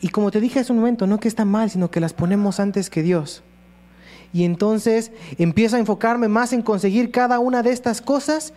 Y 0.00 0.08
como 0.08 0.30
te 0.30 0.40
dije 0.40 0.60
hace 0.60 0.72
un 0.72 0.78
momento, 0.78 1.06
no 1.06 1.18
que 1.18 1.28
está 1.28 1.44
mal, 1.44 1.70
sino 1.70 1.90
que 1.90 2.00
las 2.00 2.12
ponemos 2.12 2.60
antes 2.60 2.90
que 2.90 3.02
Dios. 3.02 3.42
Y 4.32 4.44
entonces 4.44 5.12
empiezo 5.38 5.76
a 5.76 5.78
enfocarme 5.78 6.28
más 6.28 6.52
en 6.52 6.62
conseguir 6.62 7.10
cada 7.10 7.38
una 7.38 7.62
de 7.62 7.70
estas 7.70 8.02
cosas 8.02 8.52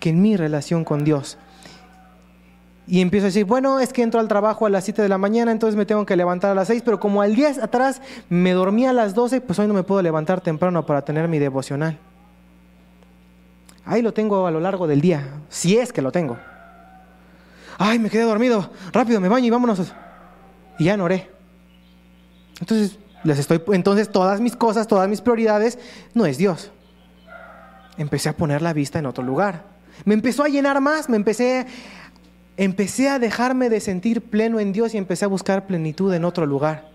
que 0.00 0.10
en 0.10 0.22
mi 0.22 0.36
relación 0.36 0.84
con 0.84 1.04
Dios. 1.04 1.38
Y 2.86 3.00
empiezo 3.00 3.26
a 3.26 3.28
decir, 3.28 3.44
bueno, 3.44 3.78
es 3.78 3.92
que 3.92 4.02
entro 4.02 4.18
al 4.18 4.28
trabajo 4.28 4.66
a 4.66 4.70
las 4.70 4.84
7 4.84 5.02
de 5.02 5.08
la 5.08 5.18
mañana, 5.18 5.52
entonces 5.52 5.76
me 5.76 5.86
tengo 5.86 6.04
que 6.04 6.16
levantar 6.16 6.50
a 6.50 6.54
las 6.54 6.68
6, 6.68 6.82
pero 6.84 6.98
como 6.98 7.22
al 7.22 7.36
día 7.36 7.50
atrás 7.62 8.02
me 8.28 8.52
dormía 8.52 8.90
a 8.90 8.92
las 8.92 9.14
12, 9.14 9.40
pues 9.40 9.58
hoy 9.58 9.68
no 9.68 9.74
me 9.74 9.84
puedo 9.84 10.02
levantar 10.02 10.40
temprano 10.40 10.84
para 10.84 11.02
tener 11.02 11.28
mi 11.28 11.38
devocional. 11.38 11.98
Ahí 13.84 14.02
lo 14.02 14.12
tengo 14.12 14.46
a 14.46 14.50
lo 14.50 14.60
largo 14.60 14.86
del 14.86 15.00
día, 15.00 15.28
si 15.48 15.76
es 15.76 15.92
que 15.92 16.02
lo 16.02 16.10
tengo. 16.10 16.38
Ay, 17.78 17.98
me 17.98 18.10
quedé 18.10 18.22
dormido, 18.22 18.70
rápido 18.92 19.20
me 19.20 19.28
baño 19.28 19.46
y 19.46 19.50
vámonos. 19.50 19.92
Y 20.78 20.84
ya 20.84 20.96
no 20.96 21.04
oré. 21.04 21.30
Entonces, 22.60 22.98
les 23.24 23.38
estoy, 23.38 23.62
entonces 23.72 24.10
todas 24.10 24.40
mis 24.40 24.56
cosas, 24.56 24.86
todas 24.86 25.08
mis 25.08 25.20
prioridades, 25.20 25.78
no 26.14 26.26
es 26.26 26.38
Dios. 26.38 26.70
Empecé 27.96 28.28
a 28.28 28.36
poner 28.36 28.62
la 28.62 28.72
vista 28.72 28.98
en 28.98 29.06
otro 29.06 29.22
lugar. 29.22 29.64
Me 30.04 30.14
empezó 30.14 30.44
a 30.44 30.48
llenar 30.48 30.80
más, 30.80 31.08
me 31.08 31.16
empecé 31.16 31.66
empecé 32.56 33.08
a 33.08 33.18
dejarme 33.18 33.70
de 33.70 33.80
sentir 33.80 34.22
pleno 34.22 34.60
en 34.60 34.72
Dios 34.72 34.94
y 34.94 34.98
empecé 34.98 35.24
a 35.24 35.28
buscar 35.28 35.66
plenitud 35.66 36.12
en 36.12 36.24
otro 36.24 36.46
lugar. 36.46 36.90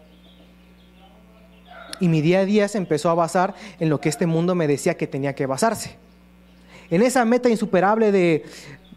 Y 2.00 2.08
mi 2.10 2.22
día 2.22 2.40
a 2.40 2.46
día 2.46 2.68
se 2.68 2.78
empezó 2.78 3.10
a 3.10 3.16
basar 3.16 3.56
en 3.80 3.90
lo 3.90 4.00
que 4.00 4.10
este 4.10 4.28
mundo 4.28 4.54
me 4.54 4.68
decía 4.68 4.96
que 4.96 5.08
tenía 5.08 5.34
que 5.34 5.46
basarse. 5.46 5.98
En 6.90 7.02
esa 7.02 7.26
meta 7.26 7.50
insuperable 7.50 8.12
de 8.12 8.46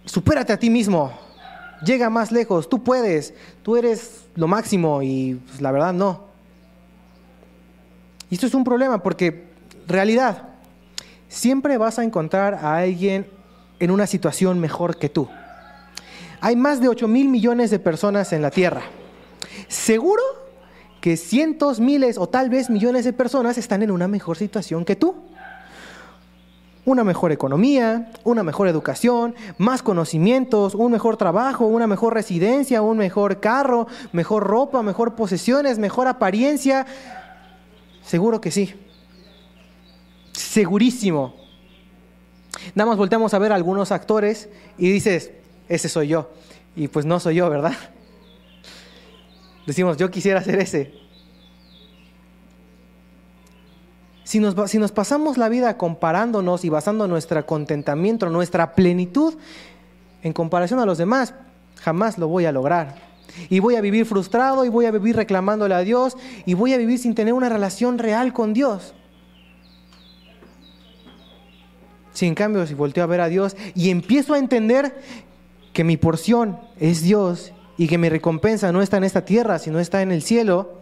supérate 0.04 0.52
a 0.52 0.58
ti 0.58 0.68
mismo, 0.68 1.12
llega 1.84 2.10
más 2.10 2.32
lejos, 2.32 2.68
tú 2.68 2.82
puedes, 2.82 3.34
tú 3.62 3.76
eres 3.76 4.24
lo 4.34 4.48
máximo 4.48 5.02
y 5.02 5.34
pues, 5.46 5.60
la 5.60 5.72
verdad 5.72 5.92
no. 5.92 6.24
Y 8.30 8.34
esto 8.34 8.46
es 8.46 8.54
un 8.54 8.64
problema 8.64 9.02
porque 9.02 9.48
realidad, 9.86 10.48
siempre 11.28 11.78
vas 11.78 11.98
a 11.98 12.04
encontrar 12.04 12.54
a 12.54 12.76
alguien 12.78 13.26
en 13.78 13.90
una 13.90 14.06
situación 14.06 14.60
mejor 14.60 14.98
que 14.98 15.08
tú. 15.08 15.28
Hay 16.40 16.56
más 16.56 16.80
de 16.80 16.88
8 16.88 17.08
mil 17.08 17.28
millones 17.28 17.70
de 17.70 17.78
personas 17.78 18.32
en 18.32 18.42
la 18.42 18.50
Tierra. 18.50 18.82
Seguro 19.68 20.22
que 21.00 21.16
cientos, 21.16 21.80
miles 21.80 22.18
o 22.18 22.28
tal 22.28 22.50
vez 22.50 22.70
millones 22.70 23.04
de 23.04 23.12
personas 23.12 23.58
están 23.58 23.82
en 23.82 23.90
una 23.90 24.08
mejor 24.08 24.36
situación 24.36 24.84
que 24.84 24.96
tú. 24.96 25.14
Una 26.90 27.04
mejor 27.04 27.30
economía, 27.30 28.10
una 28.24 28.42
mejor 28.42 28.66
educación, 28.66 29.36
más 29.58 29.80
conocimientos, 29.80 30.74
un 30.74 30.90
mejor 30.90 31.16
trabajo, 31.16 31.66
una 31.66 31.86
mejor 31.86 32.14
residencia, 32.14 32.82
un 32.82 32.98
mejor 32.98 33.38
carro, 33.38 33.86
mejor 34.10 34.42
ropa, 34.42 34.82
mejor 34.82 35.14
posesiones, 35.14 35.78
mejor 35.78 36.08
apariencia. 36.08 36.86
Seguro 38.02 38.40
que 38.40 38.50
sí. 38.50 38.74
Segurísimo. 40.32 41.36
Nada 42.74 42.90
más 42.90 42.98
volteamos 42.98 43.34
a 43.34 43.38
ver 43.38 43.52
a 43.52 43.54
algunos 43.54 43.92
actores 43.92 44.48
y 44.76 44.90
dices, 44.90 45.30
ese 45.68 45.88
soy 45.88 46.08
yo. 46.08 46.32
Y 46.74 46.88
pues 46.88 47.06
no 47.06 47.20
soy 47.20 47.36
yo, 47.36 47.48
¿verdad? 47.48 47.74
Decimos, 49.64 49.96
yo 49.96 50.10
quisiera 50.10 50.42
ser 50.42 50.58
ese. 50.58 50.99
Si 54.30 54.38
nos, 54.38 54.54
si 54.70 54.78
nos, 54.78 54.92
pasamos 54.92 55.38
la 55.38 55.48
vida 55.48 55.76
comparándonos 55.76 56.64
y 56.64 56.68
basando 56.68 57.08
nuestro 57.08 57.44
contentamiento, 57.44 58.30
nuestra 58.30 58.76
plenitud 58.76 59.34
en 60.22 60.32
comparación 60.32 60.78
a 60.78 60.86
los 60.86 60.98
demás, 60.98 61.34
jamás 61.80 62.16
lo 62.16 62.28
voy 62.28 62.44
a 62.44 62.52
lograr. 62.52 62.94
Y 63.48 63.58
voy 63.58 63.74
a 63.74 63.80
vivir 63.80 64.06
frustrado 64.06 64.64
y 64.64 64.68
voy 64.68 64.86
a 64.86 64.92
vivir 64.92 65.16
reclamándole 65.16 65.74
a 65.74 65.80
Dios 65.80 66.16
y 66.46 66.54
voy 66.54 66.74
a 66.74 66.78
vivir 66.78 67.00
sin 67.00 67.16
tener 67.16 67.34
una 67.34 67.48
relación 67.48 67.98
real 67.98 68.32
con 68.32 68.52
Dios. 68.52 68.94
Si 72.12 72.24
en 72.24 72.36
cambio, 72.36 72.64
si 72.68 72.74
volteo 72.74 73.02
a 73.02 73.08
ver 73.08 73.22
a 73.22 73.28
Dios 73.28 73.56
y 73.74 73.90
empiezo 73.90 74.34
a 74.34 74.38
entender 74.38 75.02
que 75.72 75.82
mi 75.82 75.96
porción 75.96 76.56
es 76.78 77.02
Dios 77.02 77.52
y 77.76 77.88
que 77.88 77.98
mi 77.98 78.08
recompensa 78.08 78.70
no 78.70 78.80
está 78.80 78.96
en 78.96 79.02
esta 79.02 79.24
tierra, 79.24 79.58
sino 79.58 79.80
está 79.80 80.02
en 80.02 80.12
el 80.12 80.22
cielo, 80.22 80.79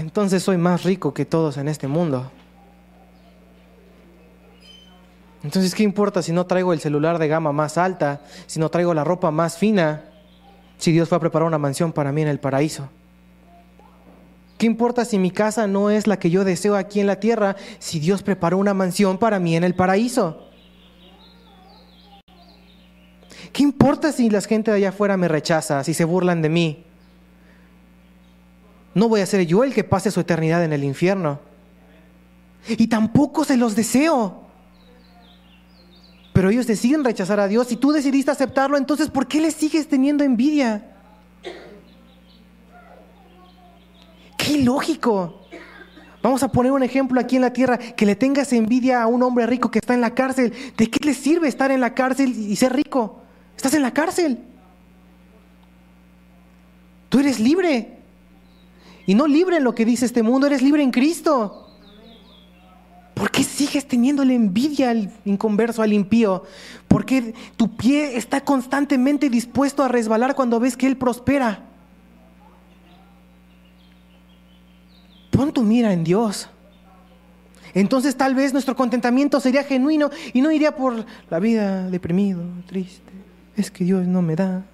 entonces 0.00 0.42
soy 0.42 0.56
más 0.56 0.82
rico 0.82 1.12
que 1.12 1.24
todos 1.24 1.58
en 1.58 1.68
este 1.68 1.86
mundo. 1.86 2.30
Entonces, 5.42 5.74
¿qué 5.74 5.82
importa 5.82 6.22
si 6.22 6.32
no 6.32 6.46
traigo 6.46 6.72
el 6.72 6.80
celular 6.80 7.18
de 7.18 7.28
gama 7.28 7.52
más 7.52 7.78
alta, 7.78 8.22
si 8.46 8.60
no 8.60 8.68
traigo 8.68 8.92
la 8.92 9.04
ropa 9.04 9.30
más 9.30 9.56
fina, 9.56 10.04
si 10.78 10.92
Dios 10.92 11.08
fue 11.08 11.16
a 11.16 11.20
preparar 11.20 11.46
una 11.46 11.58
mansión 11.58 11.92
para 11.92 12.12
mí 12.12 12.22
en 12.22 12.28
el 12.28 12.40
paraíso? 12.40 12.88
¿Qué 14.58 14.66
importa 14.66 15.04
si 15.04 15.18
mi 15.18 15.30
casa 15.30 15.66
no 15.66 15.88
es 15.88 16.06
la 16.06 16.18
que 16.18 16.28
yo 16.28 16.44
deseo 16.44 16.76
aquí 16.76 17.00
en 17.00 17.06
la 17.06 17.20
tierra, 17.20 17.56
si 17.78 17.98
Dios 17.98 18.22
preparó 18.22 18.58
una 18.58 18.74
mansión 18.74 19.16
para 19.16 19.38
mí 19.38 19.56
en 19.56 19.64
el 19.64 19.74
paraíso? 19.74 20.48
¿Qué 23.52 23.62
importa 23.62 24.12
si 24.12 24.28
la 24.28 24.40
gente 24.42 24.70
de 24.70 24.78
allá 24.78 24.90
afuera 24.90 25.16
me 25.16 25.28
rechaza, 25.28 25.82
si 25.84 25.94
se 25.94 26.04
burlan 26.04 26.42
de 26.42 26.48
mí? 26.50 26.89
No 28.94 29.08
voy 29.08 29.20
a 29.20 29.26
ser 29.26 29.46
yo 29.46 29.64
el 29.64 29.72
que 29.72 29.84
pase 29.84 30.10
su 30.10 30.20
eternidad 30.20 30.64
en 30.64 30.72
el 30.72 30.84
infierno. 30.84 31.38
Y 32.68 32.88
tampoco 32.88 33.44
se 33.44 33.56
los 33.56 33.76
deseo. 33.76 34.42
Pero 36.32 36.50
ellos 36.50 36.66
deciden 36.66 37.04
rechazar 37.04 37.40
a 37.40 37.48
Dios 37.48 37.70
y 37.72 37.76
tú 37.76 37.92
decidiste 37.92 38.30
aceptarlo, 38.30 38.76
entonces 38.76 39.10
¿por 39.10 39.26
qué 39.26 39.40
le 39.40 39.50
sigues 39.50 39.88
teniendo 39.88 40.24
envidia? 40.24 40.96
Qué 44.36 44.52
ilógico. 44.52 45.40
Vamos 46.22 46.42
a 46.42 46.48
poner 46.48 46.72
un 46.72 46.82
ejemplo 46.82 47.18
aquí 47.18 47.36
en 47.36 47.42
la 47.42 47.52
tierra, 47.52 47.78
que 47.78 48.06
le 48.06 48.14
tengas 48.14 48.52
envidia 48.52 49.02
a 49.02 49.06
un 49.06 49.22
hombre 49.22 49.46
rico 49.46 49.70
que 49.70 49.78
está 49.78 49.94
en 49.94 50.00
la 50.00 50.14
cárcel. 50.14 50.52
¿De 50.76 50.88
qué 50.88 51.04
le 51.04 51.14
sirve 51.14 51.48
estar 51.48 51.70
en 51.70 51.80
la 51.80 51.94
cárcel 51.94 52.30
y 52.30 52.54
ser 52.56 52.74
rico? 52.74 53.22
Estás 53.56 53.74
en 53.74 53.82
la 53.82 53.92
cárcel. 53.92 54.38
Tú 57.08 57.18
eres 57.18 57.40
libre. 57.40 57.99
Y 59.10 59.14
no 59.16 59.26
libre 59.26 59.56
en 59.56 59.64
lo 59.64 59.74
que 59.74 59.84
dice 59.84 60.06
este 60.06 60.22
mundo, 60.22 60.46
eres 60.46 60.62
libre 60.62 60.84
en 60.84 60.92
Cristo. 60.92 61.66
¿Por 63.12 63.28
qué 63.32 63.42
sigues 63.42 63.84
teniendo 63.88 64.24
la 64.24 64.34
envidia 64.34 64.90
al 64.90 65.10
inconverso, 65.24 65.82
al 65.82 65.92
impío? 65.92 66.44
Porque 66.86 67.34
tu 67.56 67.76
pie 67.76 68.16
está 68.16 68.42
constantemente 68.42 69.28
dispuesto 69.28 69.82
a 69.82 69.88
resbalar 69.88 70.36
cuando 70.36 70.60
ves 70.60 70.76
que 70.76 70.86
Él 70.86 70.96
prospera. 70.96 71.64
Pon 75.32 75.52
tu 75.52 75.64
mira 75.64 75.92
en 75.92 76.04
Dios. 76.04 76.48
Entonces 77.74 78.16
tal 78.16 78.36
vez 78.36 78.52
nuestro 78.52 78.76
contentamiento 78.76 79.40
sería 79.40 79.64
genuino 79.64 80.10
y 80.32 80.40
no 80.40 80.52
iría 80.52 80.76
por 80.76 81.04
la 81.28 81.40
vida 81.40 81.90
deprimido, 81.90 82.42
triste 82.64 83.10
es 83.56 83.72
que 83.72 83.82
Dios 83.82 84.06
no 84.06 84.22
me 84.22 84.36
da, 84.36 84.64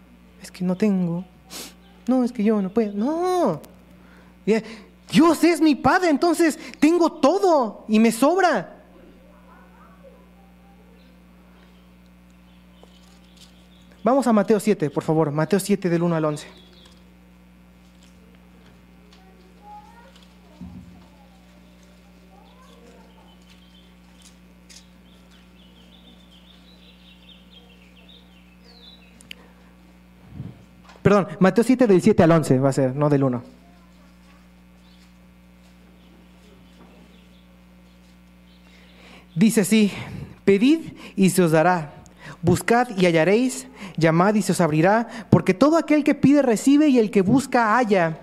es 0.43 0.51
que 0.51 0.63
no 0.63 0.77
tengo, 0.77 1.25
no, 2.07 2.23
es 2.23 2.33
que 2.33 2.45
yo 2.45 2.61
no 2.61 2.69
puedo, 2.69 2.93
no. 2.93 3.76
Dios 5.11 5.45
es 5.45 5.61
mi 5.61 5.75
Padre, 5.75 6.11
entonces 6.11 6.59
tengo 6.79 7.13
todo 7.13 7.85
y 7.89 7.99
me 7.99 8.13
sobra. 8.13 8.73
Vamos 14.03 14.27
a 14.29 14.33
Mateo 14.33 14.61
7, 14.61 14.89
por 14.91 15.03
favor, 15.03 15.33
Mateo 15.33 15.59
7 15.59 15.89
del 15.89 16.03
1 16.03 16.15
al 16.15 16.25
11. 16.25 16.47
Perdón, 31.03 31.29
Mateo 31.39 31.65
7 31.65 31.87
del 31.87 32.03
7 32.03 32.23
al 32.23 32.31
11 32.31 32.59
va 32.61 32.69
a 32.69 32.73
ser, 32.73 32.95
no 32.95 33.09
del 33.09 33.25
1. 33.25 33.56
Dice 39.47 39.61
así, 39.61 39.93
pedid 40.45 40.81
y 41.15 41.31
se 41.31 41.41
os 41.41 41.53
dará, 41.53 41.93
buscad 42.43 42.89
y 42.99 43.07
hallaréis, 43.07 43.69
llamad 43.97 44.35
y 44.35 44.43
se 44.43 44.51
os 44.51 44.61
abrirá, 44.61 45.07
porque 45.31 45.55
todo 45.55 45.77
aquel 45.77 46.03
que 46.03 46.17
pide 46.17 46.43
recibe 46.43 46.89
y 46.89 46.99
el 46.99 47.13
que 47.13 47.23
busca 47.23 47.77
halla, 47.77 48.19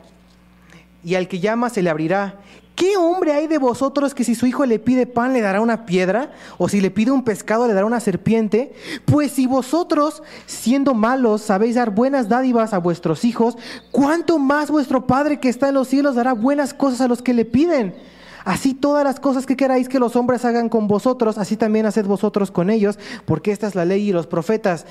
y 1.02 1.16
al 1.16 1.30
que 1.30 1.40
llama 1.40 1.70
se 1.70 1.82
le 1.82 1.90
abrirá. 1.90 2.42
¿Qué 2.76 2.98
hombre 2.98 3.32
hay 3.32 3.48
de 3.48 3.58
vosotros 3.58 4.14
que 4.14 4.26
si 4.26 4.36
su 4.36 4.48
hijo 4.48 4.66
le 4.66 4.80
pide 4.80 5.06
pan 5.08 5.32
le 5.32 5.40
dará 5.40 5.62
una 5.62 5.86
piedra? 5.86 6.34
¿O 6.58 6.68
si 6.68 6.82
le 6.82 6.92
pide 6.92 7.12
un 7.12 7.24
pescado 7.24 7.68
le 7.68 7.74
dará 7.74 7.86
una 7.86 8.02
serpiente? 8.02 8.74
Pues 9.06 9.32
si 9.32 9.48
vosotros, 9.48 10.24
siendo 10.46 10.94
malos, 10.94 11.42
sabéis 11.42 11.76
dar 11.76 11.92
buenas 11.92 12.28
dádivas 12.28 12.74
a 12.74 12.80
vuestros 12.80 13.24
hijos, 13.24 13.58
¿cuánto 13.92 14.40
más 14.40 14.70
vuestro 14.70 15.08
Padre 15.08 15.40
que 15.40 15.48
está 15.48 15.70
en 15.70 15.76
los 15.76 15.88
cielos 15.88 16.16
dará 16.16 16.34
buenas 16.34 16.74
cosas 16.74 17.00
a 17.00 17.08
los 17.08 17.22
que 17.22 17.34
le 17.34 17.46
piden? 17.46 17.96
Así 18.46 18.74
todas 18.74 19.04
las 19.04 19.20
cosas 19.20 19.46
que 19.46 19.56
queráis 19.56 19.88
que 19.88 20.00
los 20.00 20.16
hombres 20.16 20.44
hagan 20.44 20.68
con 20.68 20.88
vosotros, 20.88 21.38
así 21.38 21.56
también 21.56 21.86
haced 21.86 22.06
vosotros 22.06 22.52
con 22.52 22.70
ellos, 22.70 23.00
porque 23.26 23.52
esta 23.52 23.68
es 23.68 23.76
la 23.76 23.86
ley 23.86 24.10
y 24.10 24.12
los 24.12 24.28
profetas. 24.28 24.86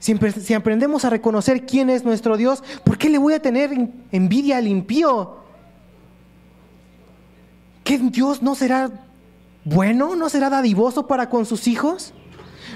Si, 0.00 0.54
aprendemos 0.54 1.04
a 1.04 1.10
reconocer 1.10 1.66
quién 1.66 1.90
es 1.90 2.04
nuestro 2.04 2.36
Dios, 2.36 2.62
¿por 2.84 2.98
qué 2.98 3.08
le 3.08 3.18
voy 3.18 3.34
a 3.34 3.42
tener 3.42 3.90
envidia 4.12 4.58
al 4.58 4.68
impío? 4.68 5.38
¿Qué 7.84 7.98
Dios 7.98 8.42
no 8.42 8.54
será 8.54 8.90
bueno? 9.64 10.14
¿No 10.14 10.28
será 10.28 10.50
dadivoso 10.50 11.06
para 11.06 11.30
con 11.30 11.46
sus 11.46 11.66
hijos? 11.66 12.12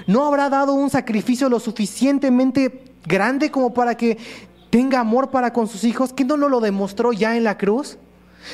¿No 0.07 0.25
habrá 0.25 0.49
dado 0.49 0.73
un 0.73 0.89
sacrificio 0.89 1.49
lo 1.49 1.59
suficientemente 1.59 2.83
grande 3.05 3.51
como 3.51 3.73
para 3.73 3.95
que 3.95 4.17
tenga 4.69 4.99
amor 4.99 5.29
para 5.29 5.53
con 5.53 5.67
sus 5.67 5.83
hijos? 5.83 6.11
¿Que 6.11 6.25
no 6.25 6.35
lo 6.35 6.59
demostró 6.59 7.13
ya 7.13 7.37
en 7.37 7.43
la 7.43 7.57
cruz? 7.57 7.97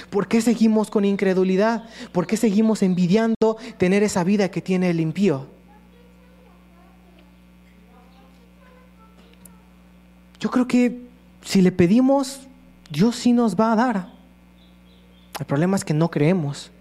¿Por 0.10 0.28
qué 0.28 0.42
seguimos 0.42 0.90
con 0.90 1.06
incredulidad? 1.06 1.84
¿Por 2.12 2.28
qué 2.28 2.38
seguimos 2.38 2.84
envidiando 2.84 3.58
tener 3.78 4.04
esa 4.04 4.24
vida 4.24 4.50
que 4.50 4.62
tiene 4.62 4.90
el 4.90 5.00
impío? 5.00 5.48
Yo 10.40 10.50
creo 10.50 10.68
que 10.68 11.02
si 11.44 11.62
le 11.62 11.72
pedimos, 11.72 12.42
Dios 12.90 13.16
sí 13.16 13.34
nos 13.34 13.56
va 13.56 13.74
a 13.74 13.76
dar. 13.76 14.14
El 15.40 15.46
problema 15.46 15.76
es 15.76 15.84
que 15.84 15.94
no 15.94 16.10
creemos. 16.10 16.72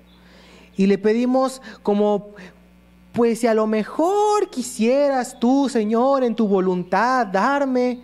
Y 0.77 0.87
le 0.87 0.97
pedimos 0.97 1.61
como, 1.83 2.31
pues 3.13 3.41
si 3.41 3.47
a 3.49 3.55
lo 3.55 3.67
mejor 3.67 4.49
quisieras 4.49 5.39
tú, 5.41 5.69
Señor, 5.69 6.23
en 6.23 6.37
tu 6.37 6.47
voluntad 6.47 7.27
darme, 7.27 8.01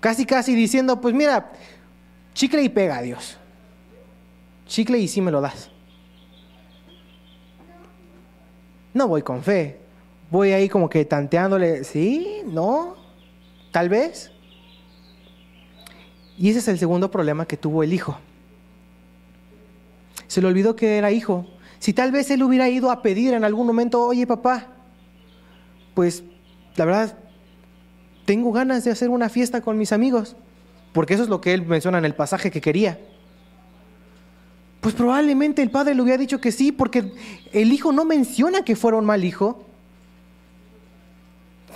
casi 0.00 0.26
casi 0.26 0.54
diciendo, 0.54 1.00
pues 1.00 1.14
mira, 1.14 1.52
chicle 2.34 2.62
y 2.62 2.68
pega 2.68 2.98
a 2.98 3.02
Dios 3.02 3.38
chicle 4.72 4.98
y 4.98 5.06
sí 5.06 5.20
me 5.20 5.30
lo 5.30 5.40
das. 5.40 5.70
No 8.94 9.06
voy 9.06 9.22
con 9.22 9.42
fe. 9.42 9.78
Voy 10.30 10.52
ahí 10.52 10.68
como 10.68 10.88
que 10.88 11.04
tanteándole, 11.04 11.84
sí, 11.84 12.40
no, 12.46 12.96
tal 13.70 13.90
vez. 13.90 14.32
Y 16.38 16.48
ese 16.48 16.60
es 16.60 16.68
el 16.68 16.78
segundo 16.78 17.10
problema 17.10 17.46
que 17.46 17.58
tuvo 17.58 17.82
el 17.82 17.92
hijo. 17.92 18.16
Se 20.26 20.40
le 20.40 20.48
olvidó 20.48 20.74
que 20.74 20.96
era 20.96 21.10
hijo. 21.10 21.46
Si 21.78 21.92
tal 21.92 22.10
vez 22.10 22.30
él 22.30 22.42
hubiera 22.42 22.70
ido 22.70 22.90
a 22.90 23.02
pedir 23.02 23.34
en 23.34 23.44
algún 23.44 23.66
momento, 23.66 24.06
oye 24.06 24.26
papá, 24.26 24.68
pues 25.94 26.24
la 26.76 26.86
verdad, 26.86 27.18
tengo 28.24 28.52
ganas 28.52 28.84
de 28.84 28.90
hacer 28.90 29.10
una 29.10 29.28
fiesta 29.28 29.60
con 29.60 29.76
mis 29.76 29.92
amigos, 29.92 30.36
porque 30.94 31.12
eso 31.12 31.24
es 31.24 31.28
lo 31.28 31.42
que 31.42 31.52
él 31.52 31.66
menciona 31.66 31.98
en 31.98 32.06
el 32.06 32.14
pasaje 32.14 32.50
que 32.50 32.62
quería. 32.62 32.98
Pues 34.82 34.96
probablemente 34.96 35.62
el 35.62 35.70
padre 35.70 35.94
le 35.94 36.02
hubiera 36.02 36.18
dicho 36.18 36.40
que 36.40 36.50
sí, 36.50 36.72
porque 36.72 37.12
el 37.52 37.72
hijo 37.72 37.92
no 37.92 38.04
menciona 38.04 38.64
que 38.64 38.74
fuera 38.74 38.98
un 38.98 39.04
mal 39.04 39.24
hijo. 39.24 39.64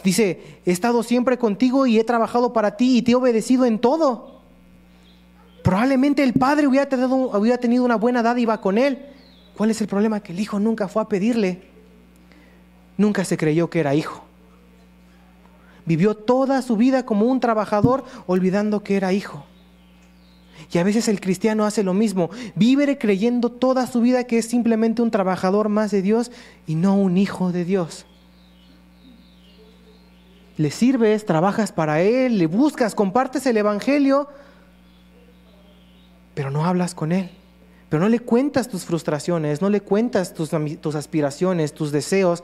Dice, 0.02 0.58
he 0.66 0.72
estado 0.72 1.04
siempre 1.04 1.38
contigo 1.38 1.86
y 1.86 2.00
he 2.00 2.04
trabajado 2.04 2.52
para 2.52 2.76
ti 2.76 2.98
y 2.98 3.02
te 3.02 3.12
he 3.12 3.14
obedecido 3.14 3.64
en 3.64 3.78
todo. 3.78 4.40
Probablemente 5.62 6.24
el 6.24 6.32
padre 6.32 6.66
hubiera 6.66 6.88
tenido, 6.88 7.14
hubiera 7.14 7.58
tenido 7.58 7.84
una 7.84 7.94
buena 7.94 8.24
dádiva 8.24 8.60
con 8.60 8.76
él. 8.76 9.06
¿Cuál 9.56 9.70
es 9.70 9.80
el 9.80 9.86
problema? 9.86 10.18
Que 10.18 10.32
el 10.32 10.40
hijo 10.40 10.58
nunca 10.58 10.88
fue 10.88 11.02
a 11.02 11.08
pedirle. 11.08 11.62
Nunca 12.96 13.24
se 13.24 13.36
creyó 13.36 13.70
que 13.70 13.78
era 13.78 13.94
hijo. 13.94 14.24
Vivió 15.84 16.16
toda 16.16 16.60
su 16.60 16.76
vida 16.76 17.06
como 17.06 17.26
un 17.26 17.38
trabajador 17.38 18.02
olvidando 18.26 18.82
que 18.82 18.96
era 18.96 19.12
hijo. 19.12 19.46
Y 20.72 20.78
a 20.78 20.84
veces 20.84 21.08
el 21.08 21.20
cristiano 21.20 21.64
hace 21.64 21.82
lo 21.82 21.94
mismo, 21.94 22.30
vive 22.54 22.98
creyendo 22.98 23.50
toda 23.50 23.86
su 23.86 24.00
vida 24.00 24.24
que 24.24 24.38
es 24.38 24.46
simplemente 24.46 25.02
un 25.02 25.10
trabajador 25.10 25.68
más 25.68 25.90
de 25.90 26.02
Dios 26.02 26.32
y 26.66 26.74
no 26.74 26.96
un 26.96 27.16
hijo 27.18 27.52
de 27.52 27.64
Dios. 27.64 28.06
Le 30.56 30.70
sirves, 30.70 31.26
trabajas 31.26 31.70
para 31.70 32.00
Él, 32.00 32.38
le 32.38 32.46
buscas, 32.46 32.94
compartes 32.94 33.46
el 33.46 33.58
Evangelio, 33.58 34.28
pero 36.34 36.50
no 36.50 36.64
hablas 36.64 36.94
con 36.94 37.12
Él. 37.12 37.30
Pero 37.88 38.02
no 38.02 38.08
le 38.08 38.18
cuentas 38.18 38.68
tus 38.68 38.84
frustraciones, 38.84 39.62
no 39.62 39.70
le 39.70 39.80
cuentas 39.80 40.34
tus, 40.34 40.50
tus 40.80 40.94
aspiraciones, 40.96 41.72
tus 41.72 41.92
deseos 41.92 42.42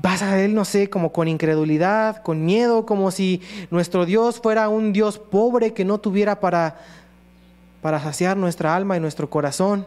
vas 0.00 0.22
a 0.22 0.40
Él, 0.40 0.54
no 0.54 0.64
sé, 0.64 0.90
como 0.90 1.12
con 1.12 1.28
incredulidad, 1.28 2.22
con 2.22 2.44
miedo, 2.44 2.86
como 2.86 3.10
si 3.10 3.42
nuestro 3.70 4.06
Dios 4.06 4.40
fuera 4.40 4.68
un 4.68 4.92
Dios 4.92 5.18
pobre 5.18 5.72
que 5.72 5.84
no 5.84 5.98
tuviera 5.98 6.40
para 6.40 6.76
para 7.80 8.00
saciar 8.00 8.36
nuestra 8.36 8.74
alma 8.74 8.96
y 8.96 9.00
nuestro 9.00 9.30
corazón. 9.30 9.86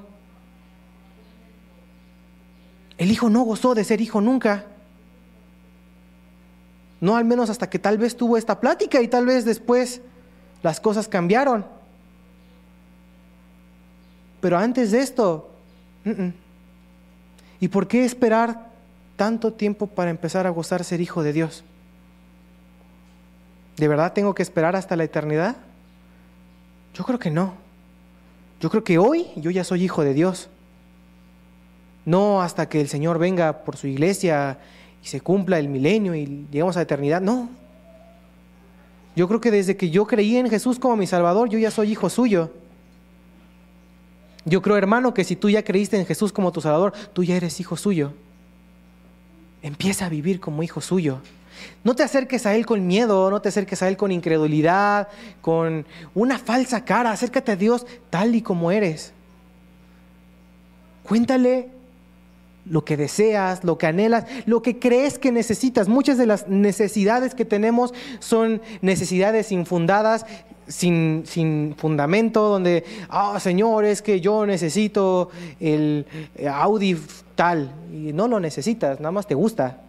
El 2.97 3.11
hijo 3.11 3.29
no 3.29 3.41
gozó 3.41 3.73
de 3.75 3.83
ser 3.83 4.01
hijo 4.01 4.21
nunca. 4.21 4.65
No 6.99 7.15
al 7.15 7.25
menos 7.25 7.49
hasta 7.49 7.69
que 7.69 7.79
tal 7.79 7.97
vez 7.97 8.15
tuvo 8.15 8.37
esta 8.37 8.59
plática 8.59 9.01
y 9.01 9.07
tal 9.07 9.25
vez 9.25 9.43
después 9.43 10.01
las 10.61 10.79
cosas 10.79 11.07
cambiaron. 11.07 11.65
Pero 14.39 14.57
antes 14.57 14.91
de 14.91 14.99
esto, 15.01 15.51
¿y 17.59 17.67
por 17.67 17.87
qué 17.87 18.05
esperar 18.05 18.70
tanto 19.21 19.53
tiempo 19.53 19.85
para 19.85 20.09
empezar 20.09 20.47
a 20.47 20.49
gozar 20.49 20.83
ser 20.83 20.99
hijo 20.99 21.21
de 21.21 21.31
Dios? 21.31 21.63
¿De 23.77 23.87
verdad 23.87 24.13
tengo 24.13 24.33
que 24.33 24.41
esperar 24.41 24.75
hasta 24.75 24.95
la 24.95 25.03
eternidad? 25.03 25.57
Yo 26.95 27.03
creo 27.03 27.19
que 27.19 27.29
no. 27.29 27.53
Yo 28.59 28.71
creo 28.71 28.83
que 28.83 28.97
hoy 28.97 29.27
yo 29.35 29.51
ya 29.51 29.63
soy 29.63 29.83
hijo 29.83 30.03
de 30.03 30.15
Dios. 30.15 30.49
No 32.03 32.41
hasta 32.41 32.67
que 32.67 32.81
el 32.81 32.87
Señor 32.87 33.19
venga 33.19 33.63
por 33.63 33.77
su 33.77 33.85
iglesia 33.85 34.57
y 35.03 35.07
se 35.07 35.21
cumpla 35.21 35.59
el 35.59 35.69
milenio 35.69 36.15
y 36.15 36.47
llegamos 36.49 36.75
a 36.75 36.79
la 36.79 36.83
eternidad. 36.85 37.21
No. 37.21 37.47
Yo 39.15 39.27
creo 39.27 39.39
que 39.39 39.51
desde 39.51 39.77
que 39.77 39.91
yo 39.91 40.07
creí 40.07 40.37
en 40.37 40.49
Jesús 40.49 40.79
como 40.79 40.95
mi 40.95 41.05
Salvador, 41.05 41.47
yo 41.47 41.59
ya 41.59 41.69
soy 41.69 41.91
hijo 41.91 42.09
suyo. 42.09 42.49
Yo 44.45 44.63
creo, 44.63 44.77
hermano, 44.77 45.13
que 45.13 45.23
si 45.23 45.35
tú 45.35 45.47
ya 45.47 45.63
creíste 45.63 45.99
en 45.99 46.07
Jesús 46.07 46.33
como 46.33 46.51
tu 46.51 46.59
Salvador, 46.59 46.93
tú 47.13 47.23
ya 47.23 47.35
eres 47.35 47.59
hijo 47.59 47.77
suyo. 47.77 48.13
Empieza 49.61 50.05
a 50.05 50.09
vivir 50.09 50.39
como 50.39 50.63
hijo 50.63 50.81
suyo. 50.81 51.19
No 51.83 51.95
te 51.95 52.03
acerques 52.03 52.45
a 52.45 52.55
Él 52.55 52.65
con 52.65 52.85
miedo, 52.85 53.29
no 53.29 53.41
te 53.41 53.49
acerques 53.49 53.81
a 53.83 53.87
Él 53.87 53.97
con 53.97 54.11
incredulidad, 54.11 55.07
con 55.41 55.85
una 56.15 56.39
falsa 56.39 56.85
cara. 56.85 57.11
Acércate 57.11 57.51
a 57.51 57.55
Dios 57.55 57.85
tal 58.09 58.35
y 58.35 58.41
como 58.41 58.71
eres. 58.71 59.13
Cuéntale 61.03 61.69
lo 62.65 62.85
que 62.85 62.97
deseas, 62.97 63.63
lo 63.63 63.77
que 63.77 63.87
anhelas, 63.87 64.25
lo 64.45 64.61
que 64.61 64.79
crees 64.79 65.17
que 65.17 65.31
necesitas. 65.31 65.87
Muchas 65.87 66.17
de 66.17 66.27
las 66.27 66.47
necesidades 66.47 67.33
que 67.33 67.45
tenemos 67.45 67.93
son 68.19 68.61
necesidades 68.81 69.51
infundadas, 69.51 70.25
sin, 70.67 71.23
sin 71.25 71.75
fundamento, 71.77 72.47
donde, 72.47 72.85
ah, 73.09 73.39
Señor, 73.39 73.83
es 73.83 74.01
que 74.01 74.21
yo 74.21 74.45
necesito 74.45 75.29
el 75.59 76.05
Audi 76.49 76.97
Y 77.91 78.13
no 78.13 78.27
lo 78.27 78.39
necesitas, 78.39 78.99
nada 78.99 79.11
más 79.11 79.25
te 79.25 79.33
gusta. 79.33 79.81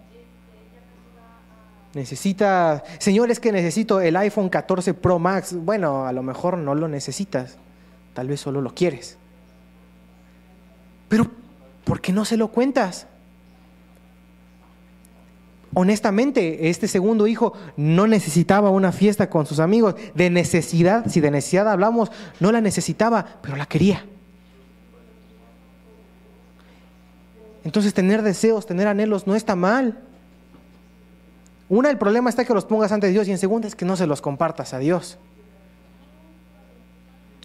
Necesita, 1.95 2.83
Señor, 2.99 3.31
es 3.31 3.41
que 3.41 3.53
necesito 3.53 4.01
el 4.01 4.17
iPhone 4.17 4.49
14 4.49 4.95
Pro 4.95 5.19
Max. 5.19 5.55
Bueno, 5.55 6.07
a 6.07 6.13
lo 6.13 6.23
mejor 6.23 6.57
no 6.57 6.75
lo 6.75 6.89
necesitas, 6.89 7.59
tal 8.15 8.29
vez 8.29 8.41
solo 8.41 8.63
lo 8.63 8.75
quieres. 8.75 9.19
Pero, 11.09 11.31
¿por 11.85 12.01
qué 12.01 12.13
no 12.13 12.25
se 12.25 12.39
lo 12.39 12.49
cuentas? 12.49 13.07
Honestamente, 15.75 16.71
este 16.71 16.89
segundo 16.89 17.27
hijo 17.27 17.53
no 17.77 18.07
necesitaba 18.07 18.71
una 18.71 18.93
fiesta 18.93 19.29
con 19.29 19.45
sus 19.45 19.59
amigos. 19.59 19.95
De 20.15 20.31
necesidad, 20.31 21.05
si 21.09 21.21
de 21.21 21.31
necesidad 21.31 21.69
hablamos, 21.69 22.11
no 22.41 22.51
la 22.51 22.63
necesitaba, 22.63 23.27
pero 23.43 23.57
la 23.57 23.67
quería. 23.67 24.07
Entonces 27.65 27.95
tener 27.95 28.23
deseos, 28.23 28.67
tener 28.67 28.89
anhelos 28.89 29.27
no 29.27 29.35
está 29.35 29.55
mal. 29.55 29.99
Una, 31.69 31.91
el 31.91 31.99
problema 31.99 32.29
está 32.29 32.45
que 32.45 32.55
los 32.55 32.65
pongas 32.65 32.93
ante 32.93 33.09
Dios 33.09 33.29
y 33.29 33.31
en 33.31 33.39
segunda 33.39 33.69
es 33.69 33.75
que 33.75 33.85
no 33.85 33.97
se 33.97 34.07
los 34.07 34.21
compartas 34.21 34.75
a 34.75 34.79
Dios. 34.79 35.19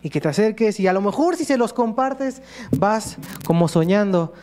Y 0.01 0.10
que 0.10 0.19
te 0.19 0.27
acerques 0.27 0.80
y 0.80 0.88
a 0.88 0.93
lo 0.93 1.01
mejor 1.01 1.36
si 1.36 1.45
se 1.45 1.58
los 1.58 1.73
compartes 1.73 2.41
vas 2.71 3.17
como 3.45 3.67
soñando. 3.67 4.34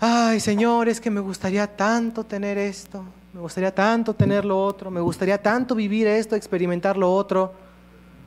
Ay 0.00 0.40
Señor, 0.40 0.88
es 0.88 1.00
que 1.00 1.10
me 1.10 1.20
gustaría 1.20 1.66
tanto 1.66 2.24
tener 2.24 2.58
esto, 2.58 3.04
me 3.32 3.40
gustaría 3.40 3.74
tanto 3.74 4.14
tener 4.14 4.44
lo 4.44 4.62
otro, 4.62 4.90
me 4.90 5.00
gustaría 5.00 5.40
tanto 5.42 5.74
vivir 5.74 6.06
esto, 6.06 6.36
experimentar 6.36 6.96
lo 6.96 7.12
otro. 7.12 7.52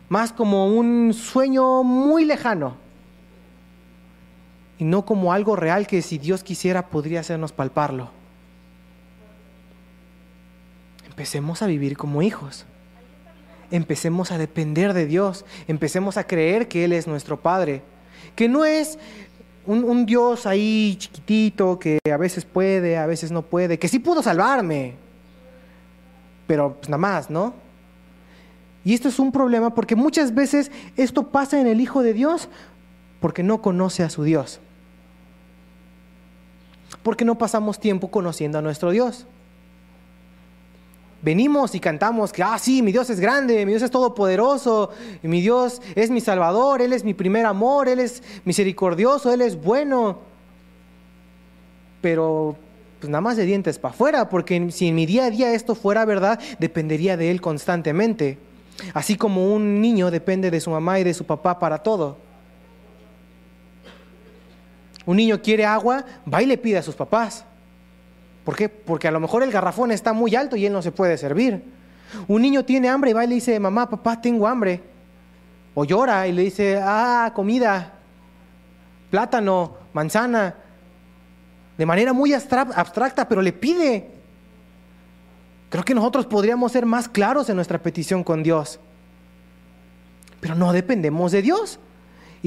Más 0.09 0.31
como 0.31 0.67
un 0.67 1.13
sueño 1.13 1.83
muy 1.83 2.23
lejano. 2.23 2.86
Y 4.79 4.83
no 4.83 5.05
como 5.05 5.33
algo 5.33 5.55
real 5.55 5.87
que 5.87 6.01
si 6.01 6.17
Dios 6.17 6.43
quisiera 6.43 6.87
podría 6.87 7.21
hacernos 7.21 7.51
palparlo. 7.51 8.09
Empecemos 11.05 11.61
a 11.63 11.67
vivir 11.67 11.97
como 11.97 12.21
hijos. 12.21 12.65
Empecemos 13.71 14.31
a 14.31 14.37
depender 14.37 14.93
de 14.93 15.07
Dios. 15.07 15.45
Empecemos 15.67 16.15
a 16.17 16.25
creer 16.25 16.67
que 16.67 16.85
Él 16.85 16.93
es 16.93 17.07
nuestro 17.07 17.39
Padre. 17.39 17.81
Que 18.35 18.47
no 18.47 18.65
es 18.65 18.99
un, 19.65 20.05
Dios 20.05 20.45
ahí 20.45 20.95
chiquitito 20.99 21.79
que 21.79 21.99
a 22.11 22.17
veces 22.17 22.45
puede, 22.45 22.97
a 22.97 23.07
veces 23.07 23.31
no 23.31 23.41
puede. 23.41 23.79
Que 23.79 23.87
sí 23.87 23.97
pudo 23.97 24.21
salvarme. 24.21 24.93
Pero 26.45 26.75
pues 26.75 26.87
nada 26.87 26.99
más, 26.99 27.31
¿no? 27.31 27.55
Y 28.85 28.93
esto 28.93 29.09
es 29.09 29.17
un 29.17 29.31
problema 29.31 29.73
porque 29.73 29.95
muchas 29.95 30.35
veces 30.35 30.71
esto 30.95 31.29
pasa 31.29 31.59
en 31.59 31.65
el 31.65 31.81
Hijo 31.81 32.03
de 32.03 32.13
Dios 32.13 32.47
porque 33.19 33.41
no 33.41 33.61
conoce 33.61 34.03
a 34.03 34.09
su 34.11 34.23
Dios. 34.23 34.61
Porque 37.07 37.23
no 37.23 37.37
pasamos 37.37 37.79
tiempo 37.79 38.09
conociendo 38.09 38.57
a 38.57 38.61
nuestro 38.61 38.91
Dios. 38.91 39.25
Venimos 41.21 41.73
y 41.73 41.79
cantamos 41.79 42.33
que, 42.33 42.43
ah, 42.43 42.59
sí, 42.59 42.81
mi 42.81 42.91
Dios 42.91 43.09
es 43.09 43.21
grande, 43.21 43.65
mi 43.65 43.71
Dios 43.71 43.81
es 43.83 43.91
todopoderoso, 43.91 44.89
mi 45.21 45.39
Dios 45.39 45.81
es 45.95 46.09
mi 46.09 46.19
Salvador, 46.19 46.81
Él 46.81 46.91
es 46.91 47.05
mi 47.05 47.13
primer 47.13 47.45
amor, 47.45 47.87
Él 47.87 48.01
es 48.01 48.21
misericordioso, 48.43 49.31
Él 49.31 49.39
es 49.39 49.55
bueno. 49.55 50.19
Pero 52.01 52.57
pues 52.99 53.09
nada 53.09 53.21
más 53.21 53.37
de 53.37 53.45
dientes 53.45 53.79
para 53.79 53.93
afuera, 53.93 54.27
porque 54.27 54.69
si 54.71 54.89
en 54.89 54.95
mi 54.95 55.05
día 55.05 55.27
a 55.27 55.29
día 55.29 55.53
esto 55.53 55.75
fuera 55.75 56.03
verdad, 56.03 56.41
dependería 56.59 57.15
de 57.15 57.31
Él 57.31 57.39
constantemente. 57.39 58.37
Así 58.93 59.15
como 59.15 59.53
un 59.53 59.79
niño 59.79 60.11
depende 60.11 60.51
de 60.51 60.59
su 60.59 60.71
mamá 60.71 60.99
y 60.99 61.05
de 61.05 61.13
su 61.13 61.23
papá 61.23 61.57
para 61.57 61.77
todo. 61.77 62.26
Un 65.07 65.15
niño 65.17 65.41
quiere 65.41 65.65
agua, 65.65 66.03
va 66.31 66.43
y 66.43 66.45
le 66.45 66.57
pide 66.57 66.77
a 66.77 66.83
sus 66.83 66.93
papás. 66.93 67.45
¿Por 68.43 68.57
qué? 68.57 68.67
Porque 68.67 69.07
a 69.07 69.11
lo 69.11 69.21
mejor 69.21 69.41
el 69.41 69.51
garrafón 69.51 69.91
está 69.91 70.11
muy 70.11 70.35
alto 70.35 70.57
y 70.57 70.65
él 70.65 70.73
no 70.73 70.81
se 70.81 70.91
puede 70.91 71.17
servir. 71.17 71.63
Un 72.27 72.41
niño 72.41 72.65
tiene 72.65 72.89
hambre 72.89 73.11
y 73.11 73.13
va 73.13 73.23
y 73.23 73.27
le 73.27 73.35
dice, 73.35 73.57
mamá, 73.57 73.89
papá, 73.89 74.19
tengo 74.21 74.45
hambre. 74.45 74.83
O 75.73 75.85
llora 75.85 76.27
y 76.27 76.33
le 76.33 76.41
dice, 76.43 76.77
ah, 76.83 77.31
comida, 77.33 77.93
plátano, 79.09 79.77
manzana. 79.93 80.55
De 81.77 81.85
manera 81.85 82.11
muy 82.11 82.33
abstracta, 82.33 83.29
pero 83.29 83.41
le 83.41 83.53
pide. 83.53 84.11
Creo 85.69 85.85
que 85.85 85.95
nosotros 85.95 86.25
podríamos 86.25 86.73
ser 86.73 86.85
más 86.85 87.07
claros 87.07 87.49
en 87.49 87.55
nuestra 87.55 87.81
petición 87.81 88.25
con 88.25 88.43
Dios. 88.43 88.77
Pero 90.41 90.53
no 90.53 90.73
dependemos 90.73 91.31
de 91.31 91.41
Dios. 91.41 91.79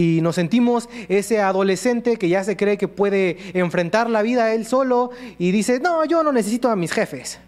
Y 0.01 0.23
nos 0.23 0.37
sentimos 0.37 0.89
ese 1.11 1.43
adolescente 1.43 2.17
que 2.17 2.31
ya 2.31 2.43
se 2.43 2.57
cree 2.57 2.79
que 2.79 2.89
puede 2.89 3.37
enfrentar 3.53 4.09
la 4.09 4.23
vida 4.23 4.55
él 4.55 4.65
solo 4.65 5.11
y 5.39 5.51
dice, 5.51 5.79
no, 5.79 6.07
yo 6.07 6.23
no 6.23 6.33
necesito 6.33 6.71
a 6.71 6.77
mis 6.77 6.91
jefes. 6.91 7.39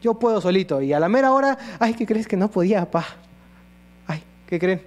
Yo 0.00 0.14
puedo 0.14 0.40
solito. 0.40 0.82
Y 0.82 0.92
a 0.92 0.98
la 0.98 1.08
mera 1.08 1.30
hora, 1.30 1.56
ay, 1.78 1.94
¿qué 1.94 2.04
crees 2.04 2.26
que 2.26 2.36
no 2.36 2.50
podía, 2.50 2.90
pa? 2.90 3.06
Ay, 4.08 4.24
¿qué 4.48 4.58
creen? 4.58 4.82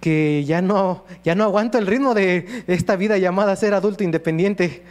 Que 0.00 0.44
ya 0.46 0.62
no, 0.62 1.04
ya 1.24 1.34
no 1.34 1.42
aguanto 1.42 1.76
el 1.76 1.88
ritmo 1.88 2.14
de 2.14 2.62
esta 2.68 2.94
vida 2.94 3.18
llamada 3.18 3.56
ser 3.56 3.74
adulto 3.74 4.04
independiente. 4.04 4.84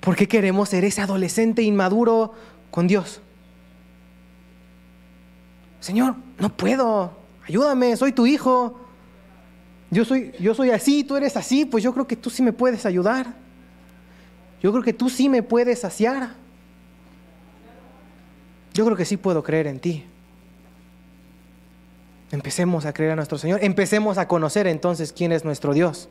¿Por 0.00 0.16
qué 0.16 0.28
queremos 0.28 0.68
ser 0.68 0.84
ese 0.84 1.00
adolescente 1.00 1.62
inmaduro 1.62 2.34
con 2.70 2.86
Dios? 2.86 3.22
Señor, 5.80 6.16
no 6.38 6.48
puedo, 6.50 7.12
ayúdame, 7.46 7.96
soy 7.96 8.12
tu 8.12 8.26
hijo. 8.26 8.78
Yo 9.90 10.04
soy, 10.04 10.32
yo 10.38 10.54
soy 10.54 10.70
así, 10.70 11.04
tú 11.04 11.16
eres 11.16 11.36
así, 11.36 11.64
pues 11.64 11.82
yo 11.82 11.92
creo 11.94 12.06
que 12.06 12.16
tú 12.16 12.30
sí 12.30 12.42
me 12.42 12.52
puedes 12.52 12.84
ayudar. 12.84 13.34
Yo 14.62 14.72
creo 14.72 14.82
que 14.82 14.92
tú 14.92 15.08
sí 15.08 15.28
me 15.28 15.42
puedes 15.42 15.80
saciar. 15.80 16.34
Yo 18.74 18.84
creo 18.84 18.96
que 18.96 19.04
sí 19.04 19.16
puedo 19.16 19.42
creer 19.42 19.66
en 19.66 19.80
ti. 19.80 20.04
Empecemos 22.30 22.84
a 22.84 22.92
creer 22.92 23.12
a 23.12 23.16
nuestro 23.16 23.38
Señor. 23.38 23.60
Empecemos 23.62 24.18
a 24.18 24.28
conocer 24.28 24.66
entonces 24.66 25.12
quién 25.12 25.32
es 25.32 25.44
nuestro 25.44 25.72
Dios. 25.72 26.08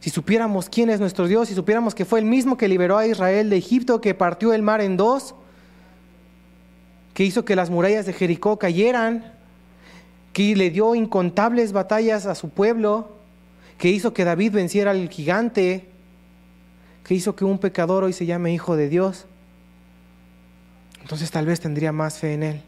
Si 0.00 0.10
supiéramos 0.10 0.68
quién 0.68 0.88
es 0.88 1.00
nuestro 1.00 1.26
Dios, 1.26 1.48
si 1.48 1.54
supiéramos 1.54 1.94
que 1.94 2.04
fue 2.04 2.20
el 2.20 2.24
mismo 2.24 2.56
que 2.56 2.68
liberó 2.68 2.96
a 2.96 3.06
Israel 3.06 3.50
de 3.50 3.56
Egipto, 3.56 4.00
que 4.00 4.14
partió 4.14 4.54
el 4.54 4.62
mar 4.62 4.80
en 4.80 4.96
dos, 4.96 5.34
que 7.20 7.26
hizo 7.26 7.44
que 7.44 7.54
las 7.54 7.68
murallas 7.68 8.06
de 8.06 8.14
Jericó 8.14 8.58
cayeran, 8.58 9.34
que 10.32 10.56
le 10.56 10.70
dio 10.70 10.94
incontables 10.94 11.72
batallas 11.72 12.24
a 12.24 12.34
su 12.34 12.48
pueblo, 12.48 13.14
que 13.76 13.90
hizo 13.90 14.14
que 14.14 14.24
David 14.24 14.52
venciera 14.52 14.92
al 14.92 15.06
gigante, 15.10 15.86
que 17.04 17.12
hizo 17.12 17.36
que 17.36 17.44
un 17.44 17.58
pecador 17.58 18.04
hoy 18.04 18.14
se 18.14 18.24
llame 18.24 18.54
hijo 18.54 18.74
de 18.74 18.88
Dios, 18.88 19.26
entonces 21.02 21.30
tal 21.30 21.44
vez 21.44 21.60
tendría 21.60 21.92
más 21.92 22.16
fe 22.16 22.32
en 22.32 22.42
Él. 22.42 22.62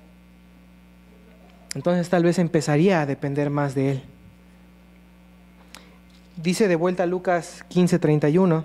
Entonces 1.74 2.10
tal 2.10 2.22
vez 2.22 2.38
empezaría 2.38 3.00
a 3.00 3.06
depender 3.06 3.48
más 3.48 3.74
de 3.74 3.92
Él. 3.92 4.02
Dice 6.36 6.68
de 6.68 6.76
vuelta 6.76 7.06
Lucas 7.06 7.64
15:31. 7.70 8.64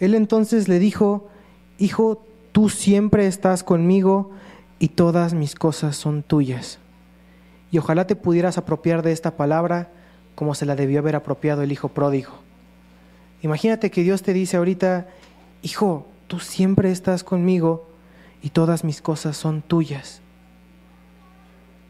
Él 0.00 0.14
entonces 0.14 0.68
le 0.68 0.78
dijo, 0.78 1.28
Hijo, 1.78 2.24
tú 2.52 2.68
siempre 2.68 3.26
estás 3.26 3.64
conmigo 3.64 4.30
y 4.78 4.88
todas 4.88 5.34
mis 5.34 5.54
cosas 5.54 5.96
son 5.96 6.22
tuyas. 6.22 6.78
Y 7.70 7.78
ojalá 7.78 8.06
te 8.06 8.16
pudieras 8.16 8.58
apropiar 8.58 9.02
de 9.02 9.12
esta 9.12 9.36
palabra 9.36 9.90
como 10.34 10.54
se 10.54 10.66
la 10.66 10.76
debió 10.76 11.00
haber 11.00 11.16
apropiado 11.16 11.62
el 11.62 11.72
Hijo 11.72 11.88
pródigo. 11.88 12.32
Imagínate 13.42 13.90
que 13.90 14.02
Dios 14.02 14.22
te 14.22 14.32
dice 14.32 14.56
ahorita, 14.56 15.06
Hijo, 15.62 16.06
tú 16.26 16.40
siempre 16.40 16.90
estás 16.90 17.24
conmigo 17.24 17.88
y 18.42 18.50
todas 18.50 18.84
mis 18.84 19.00
cosas 19.00 19.36
son 19.36 19.62
tuyas. 19.62 20.20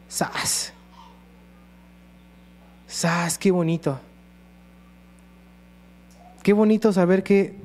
¡Sas! 0.09 0.73
¡Sas! 2.87 3.39
¡Qué 3.39 3.51
bonito! 3.51 3.99
Qué 6.43 6.53
bonito 6.53 6.93
saber 6.93 7.23
que 7.23 7.64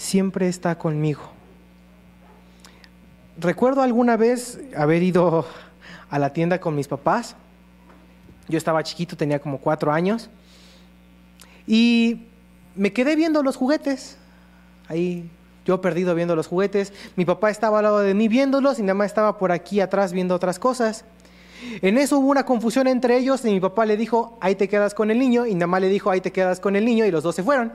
siempre 0.00 0.48
está 0.48 0.78
conmigo. 0.78 1.20
Recuerdo 3.38 3.82
alguna 3.82 4.16
vez 4.16 4.58
haber 4.74 5.02
ido 5.02 5.46
a 6.08 6.18
la 6.18 6.32
tienda 6.32 6.58
con 6.58 6.74
mis 6.74 6.88
papás. 6.88 7.36
Yo 8.48 8.56
estaba 8.56 8.82
chiquito, 8.82 9.16
tenía 9.16 9.38
como 9.38 9.58
cuatro 9.58 9.92
años. 9.92 10.30
Y 11.66 12.22
me 12.74 12.94
quedé 12.94 13.14
viendo 13.14 13.42
los 13.42 13.56
juguetes. 13.56 14.16
Ahí 14.88 15.30
yo 15.66 15.82
perdido 15.82 16.14
viendo 16.14 16.34
los 16.34 16.46
juguetes. 16.46 16.94
Mi 17.14 17.26
papá 17.26 17.50
estaba 17.50 17.78
al 17.78 17.84
lado 17.84 17.98
de 18.00 18.14
mí 18.14 18.26
viéndolos 18.26 18.78
y 18.78 18.82
nada 18.82 18.94
más 18.94 19.06
estaba 19.06 19.36
por 19.36 19.52
aquí 19.52 19.80
atrás 19.80 20.12
viendo 20.14 20.34
otras 20.34 20.58
cosas. 20.58 21.04
En 21.82 21.98
eso 21.98 22.18
hubo 22.18 22.30
una 22.30 22.46
confusión 22.46 22.86
entre 22.86 23.18
ellos 23.18 23.44
y 23.44 23.50
mi 23.50 23.60
papá 23.60 23.84
le 23.84 23.98
dijo, 23.98 24.38
ahí 24.40 24.54
te 24.54 24.66
quedas 24.66 24.94
con 24.94 25.10
el 25.10 25.18
niño, 25.18 25.44
y 25.44 25.54
mamá 25.54 25.78
le 25.78 25.90
dijo, 25.90 26.10
ahí 26.10 26.22
te 26.22 26.32
quedas 26.32 26.58
con 26.58 26.74
el 26.74 26.86
niño, 26.86 27.04
y 27.04 27.10
los 27.10 27.22
dos 27.22 27.34
se 27.34 27.42
fueron. 27.42 27.74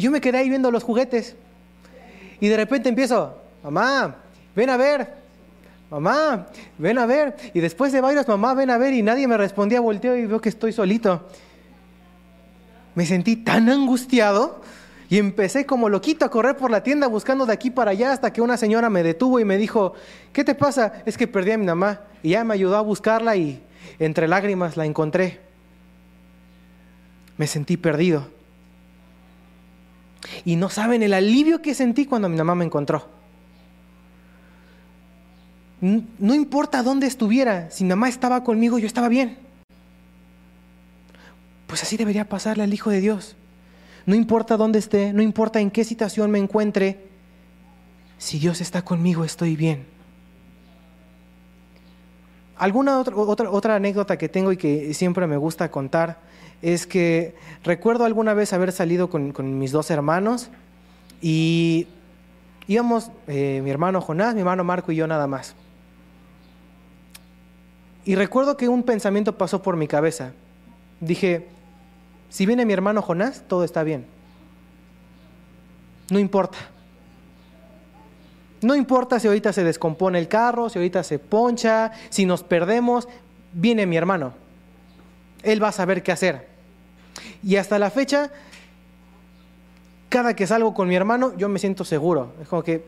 Yo 0.00 0.10
me 0.10 0.20
quedé 0.20 0.38
ahí 0.38 0.48
viendo 0.48 0.70
los 0.70 0.82
juguetes. 0.82 1.36
Y 2.40 2.48
de 2.48 2.56
repente 2.56 2.88
empiezo, 2.88 3.36
mamá, 3.62 4.16
ven 4.56 4.70
a 4.70 4.76
ver, 4.76 5.14
mamá, 5.90 6.46
ven 6.78 6.98
a 6.98 7.06
ver. 7.06 7.36
Y 7.52 7.60
después 7.60 7.92
de 7.92 8.00
varios, 8.00 8.26
mamá, 8.26 8.54
ven 8.54 8.70
a 8.70 8.78
ver, 8.78 8.94
y 8.94 9.02
nadie 9.02 9.28
me 9.28 9.36
respondía, 9.36 9.80
volteo 9.80 10.16
y 10.16 10.26
veo 10.26 10.40
que 10.40 10.48
estoy 10.48 10.72
solito. 10.72 11.28
Me 12.94 13.06
sentí 13.06 13.36
tan 13.36 13.68
angustiado 13.68 14.62
y 15.08 15.18
empecé 15.18 15.66
como 15.66 15.88
loquito 15.88 16.24
a 16.24 16.30
correr 16.30 16.56
por 16.56 16.70
la 16.70 16.82
tienda 16.82 17.06
buscando 17.06 17.44
de 17.44 17.52
aquí 17.52 17.70
para 17.70 17.90
allá 17.90 18.12
hasta 18.12 18.32
que 18.32 18.40
una 18.40 18.56
señora 18.56 18.90
me 18.90 19.02
detuvo 19.02 19.38
y 19.40 19.44
me 19.44 19.58
dijo, 19.58 19.94
¿qué 20.32 20.44
te 20.44 20.54
pasa? 20.54 21.02
Es 21.04 21.16
que 21.16 21.26
perdí 21.26 21.52
a 21.52 21.58
mi 21.58 21.66
mamá. 21.66 22.00
Y 22.22 22.30
ya 22.30 22.44
me 22.44 22.54
ayudó 22.54 22.76
a 22.76 22.80
buscarla 22.80 23.36
y 23.36 23.62
entre 23.98 24.28
lágrimas 24.28 24.76
la 24.76 24.86
encontré. 24.86 25.40
Me 27.36 27.46
sentí 27.46 27.76
perdido. 27.76 28.39
Y 30.44 30.56
no 30.56 30.68
saben 30.68 31.02
el 31.02 31.14
alivio 31.14 31.62
que 31.62 31.74
sentí 31.74 32.06
cuando 32.06 32.28
mi 32.28 32.36
mamá 32.36 32.54
me 32.54 32.64
encontró. 32.64 33.08
No 35.80 36.34
importa 36.34 36.82
dónde 36.82 37.06
estuviera, 37.06 37.70
si 37.70 37.84
mi 37.84 37.90
mamá 37.90 38.08
estaba 38.08 38.44
conmigo, 38.44 38.78
yo 38.78 38.86
estaba 38.86 39.08
bien. 39.08 39.38
Pues 41.66 41.82
así 41.82 41.96
debería 41.96 42.28
pasarle 42.28 42.64
al 42.64 42.74
Hijo 42.74 42.90
de 42.90 43.00
Dios. 43.00 43.36
No 44.04 44.14
importa 44.14 44.56
dónde 44.56 44.78
esté, 44.78 45.12
no 45.12 45.22
importa 45.22 45.60
en 45.60 45.70
qué 45.70 45.84
situación 45.84 46.30
me 46.30 46.38
encuentre, 46.38 47.08
si 48.18 48.38
Dios 48.38 48.60
está 48.60 48.82
conmigo 48.82 49.24
estoy 49.24 49.56
bien. 49.56 49.86
Alguna 52.56 52.98
otra, 52.98 53.16
otra, 53.16 53.50
otra 53.50 53.76
anécdota 53.76 54.18
que 54.18 54.28
tengo 54.28 54.52
y 54.52 54.58
que 54.58 54.92
siempre 54.92 55.26
me 55.26 55.38
gusta 55.38 55.70
contar 55.70 56.18
es 56.62 56.86
que 56.86 57.34
recuerdo 57.64 58.04
alguna 58.04 58.34
vez 58.34 58.52
haber 58.52 58.72
salido 58.72 59.10
con, 59.10 59.58
mis 59.58 59.72
dos 59.72 59.90
hermanos 59.90 60.50
y, 61.20 61.86
Íbamos 62.70 63.10
eh, 63.26 63.60
mi 63.64 63.70
hermano 63.70 64.00
Jonás, 64.00 64.34
mi 64.34 64.42
hermano 64.42 64.62
Marco 64.62 64.92
y 64.92 64.94
yo 64.94 65.08
nada 65.08 65.26
más. 65.26 65.56
Y 68.04 68.14
recuerdo 68.14 68.56
que 68.56 68.68
un 68.68 68.84
pensamiento 68.84 69.36
pasó 69.36 69.60
por 69.60 69.76
mi 69.76 69.88
cabeza. 69.88 70.34
Dije, 71.00 71.48
si 72.28 72.46
viene 72.46 72.64
mi 72.64 72.72
hermano 72.72 73.02
Jonás, 73.02 73.42
todo 73.48 73.64
está 73.64 73.82
bien. 73.82 74.06
No 76.12 76.20
importa. 76.20 76.58
No 78.62 78.76
importa 78.76 79.18
si 79.18 79.26
ahorita 79.26 79.52
se 79.52 79.64
descompone 79.64 80.20
el 80.20 80.28
carro, 80.28 80.68
si 80.68 80.78
ahorita 80.78 81.02
se 81.02 81.18
poncha, 81.18 81.90
si 82.08 82.24
nos 82.24 82.44
perdemos, 82.44 83.08
viene 83.52 83.84
mi 83.84 83.96
hermano. 83.96 84.32
Él 85.42 85.60
va 85.60 85.70
a 85.70 85.72
saber 85.72 86.04
qué 86.04 86.12
hacer. 86.12 86.49
Y 87.42 87.56
hasta 87.56 87.78
la 87.78 87.90
fecha, 87.90 88.30
cada 90.08 90.34
que 90.34 90.46
salgo 90.46 90.74
con 90.74 90.88
mi 90.88 90.96
hermano, 90.96 91.36
yo 91.36 91.48
me 91.48 91.58
siento 91.58 91.84
seguro. 91.84 92.34
Es 92.40 92.48
como 92.48 92.62
que 92.62 92.84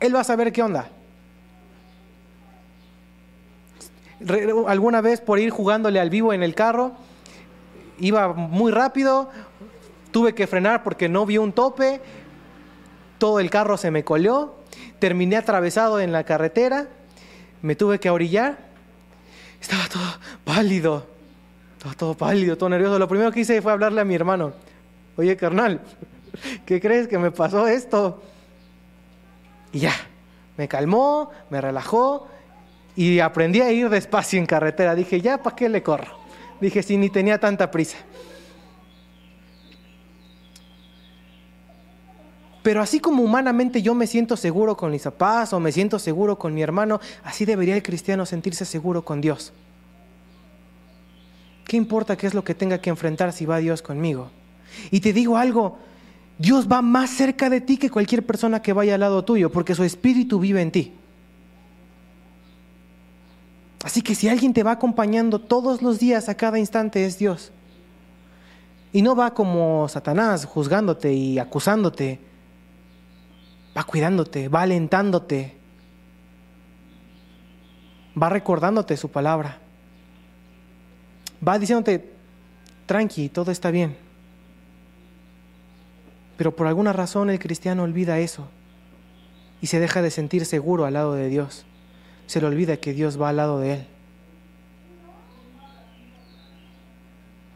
él 0.00 0.14
va 0.14 0.20
a 0.20 0.24
saber 0.24 0.52
qué 0.52 0.62
onda. 0.62 0.90
alguna 4.68 5.00
vez 5.00 5.20
por 5.20 5.38
ir 5.40 5.50
jugándole 5.50 5.98
al 5.98 6.08
vivo 6.08 6.32
en 6.32 6.42
el 6.42 6.54
carro, 6.54 6.92
iba 7.98 8.32
muy 8.32 8.70
rápido, 8.70 9.30
tuve 10.12 10.34
que 10.34 10.46
frenar 10.46 10.82
porque 10.82 11.08
no 11.08 11.26
vi 11.26 11.38
un 11.38 11.52
tope, 11.52 12.00
todo 13.18 13.40
el 13.40 13.50
carro 13.50 13.76
se 13.76 13.90
me 13.90 14.04
colió, 14.04 14.54
terminé 14.98 15.36
atravesado 15.36 16.00
en 16.00 16.12
la 16.12 16.24
carretera, 16.24 16.88
me 17.62 17.76
tuve 17.76 17.98
que 17.98 18.10
orillar, 18.10 18.58
estaba 19.60 19.88
todo 19.88 20.02
pálido, 20.44 21.06
estaba 21.82 21.96
todo 21.96 22.14
pálido, 22.14 22.56
todo 22.56 22.68
nervioso. 22.68 22.96
Lo 22.96 23.08
primero 23.08 23.32
que 23.32 23.40
hice 23.40 23.60
fue 23.60 23.72
hablarle 23.72 24.00
a 24.00 24.04
mi 24.04 24.14
hermano, 24.14 24.52
oye 25.16 25.36
carnal, 25.36 25.80
¿qué 26.64 26.80
crees 26.80 27.08
que 27.08 27.18
me 27.18 27.32
pasó 27.32 27.66
esto? 27.66 28.22
Y 29.72 29.80
ya, 29.80 29.92
me 30.56 30.68
calmó, 30.68 31.30
me 31.50 31.60
relajó 31.60 32.28
y 32.94 33.18
aprendí 33.18 33.62
a 33.62 33.72
ir 33.72 33.88
despacio 33.88 34.38
en 34.38 34.46
carretera. 34.46 34.94
Dije, 34.94 35.20
ya, 35.20 35.42
¿para 35.42 35.56
qué 35.56 35.68
le 35.68 35.82
corro? 35.82 36.16
Dije, 36.60 36.84
si 36.84 36.96
ni 36.96 37.10
tenía 37.10 37.40
tanta 37.40 37.68
prisa. 37.72 37.96
Pero 42.62 42.80
así 42.80 43.00
como 43.00 43.24
humanamente 43.24 43.82
yo 43.82 43.92
me 43.96 44.06
siento 44.06 44.36
seguro 44.36 44.76
con 44.76 44.92
mis 44.92 45.02
papás 45.02 45.52
o 45.52 45.58
me 45.58 45.72
siento 45.72 45.98
seguro 45.98 46.38
con 46.38 46.54
mi 46.54 46.62
hermano, 46.62 47.00
así 47.24 47.44
debería 47.44 47.74
el 47.74 47.82
cristiano 47.82 48.24
sentirse 48.24 48.64
seguro 48.64 49.04
con 49.04 49.20
Dios. 49.20 49.52
¿Qué 51.64 51.76
importa 51.76 52.16
qué 52.16 52.26
es 52.26 52.34
lo 52.34 52.44
que 52.44 52.54
tenga 52.54 52.78
que 52.78 52.90
enfrentar 52.90 53.32
si 53.32 53.46
va 53.46 53.58
Dios 53.58 53.82
conmigo? 53.82 54.30
Y 54.90 55.00
te 55.00 55.12
digo 55.12 55.36
algo, 55.36 55.78
Dios 56.38 56.66
va 56.70 56.82
más 56.82 57.10
cerca 57.10 57.50
de 57.50 57.60
ti 57.60 57.76
que 57.76 57.90
cualquier 57.90 58.26
persona 58.26 58.62
que 58.62 58.72
vaya 58.72 58.94
al 58.94 59.00
lado 59.00 59.24
tuyo, 59.24 59.50
porque 59.50 59.74
su 59.74 59.84
espíritu 59.84 60.40
vive 60.40 60.60
en 60.60 60.70
ti. 60.72 60.92
Así 63.84 64.02
que 64.02 64.14
si 64.14 64.28
alguien 64.28 64.52
te 64.52 64.62
va 64.62 64.72
acompañando 64.72 65.40
todos 65.40 65.82
los 65.82 65.98
días, 65.98 66.28
a 66.28 66.36
cada 66.36 66.58
instante, 66.58 67.04
es 67.04 67.18
Dios. 67.18 67.52
Y 68.92 69.02
no 69.02 69.16
va 69.16 69.34
como 69.34 69.88
Satanás 69.88 70.44
juzgándote 70.44 71.12
y 71.12 71.38
acusándote. 71.38 72.20
Va 73.76 73.84
cuidándote, 73.84 74.48
va 74.48 74.62
alentándote. 74.62 75.56
Va 78.20 78.28
recordándote 78.28 78.96
su 78.96 79.10
palabra. 79.10 79.61
Va 81.46 81.58
diciéndote, 81.58 82.12
tranqui, 82.86 83.28
todo 83.28 83.50
está 83.50 83.70
bien. 83.70 83.96
Pero 86.36 86.54
por 86.54 86.66
alguna 86.66 86.92
razón 86.92 87.30
el 87.30 87.38
cristiano 87.38 87.82
olvida 87.82 88.18
eso 88.18 88.48
y 89.60 89.66
se 89.66 89.80
deja 89.80 90.02
de 90.02 90.10
sentir 90.10 90.44
seguro 90.46 90.84
al 90.84 90.94
lado 90.94 91.14
de 91.14 91.28
Dios 91.28 91.64
se 92.32 92.40
le 92.40 92.46
olvida 92.46 92.78
que 92.78 92.94
Dios 92.94 93.20
va 93.20 93.28
al 93.28 93.36
lado 93.36 93.60
de 93.60 93.74
él. 93.74 93.86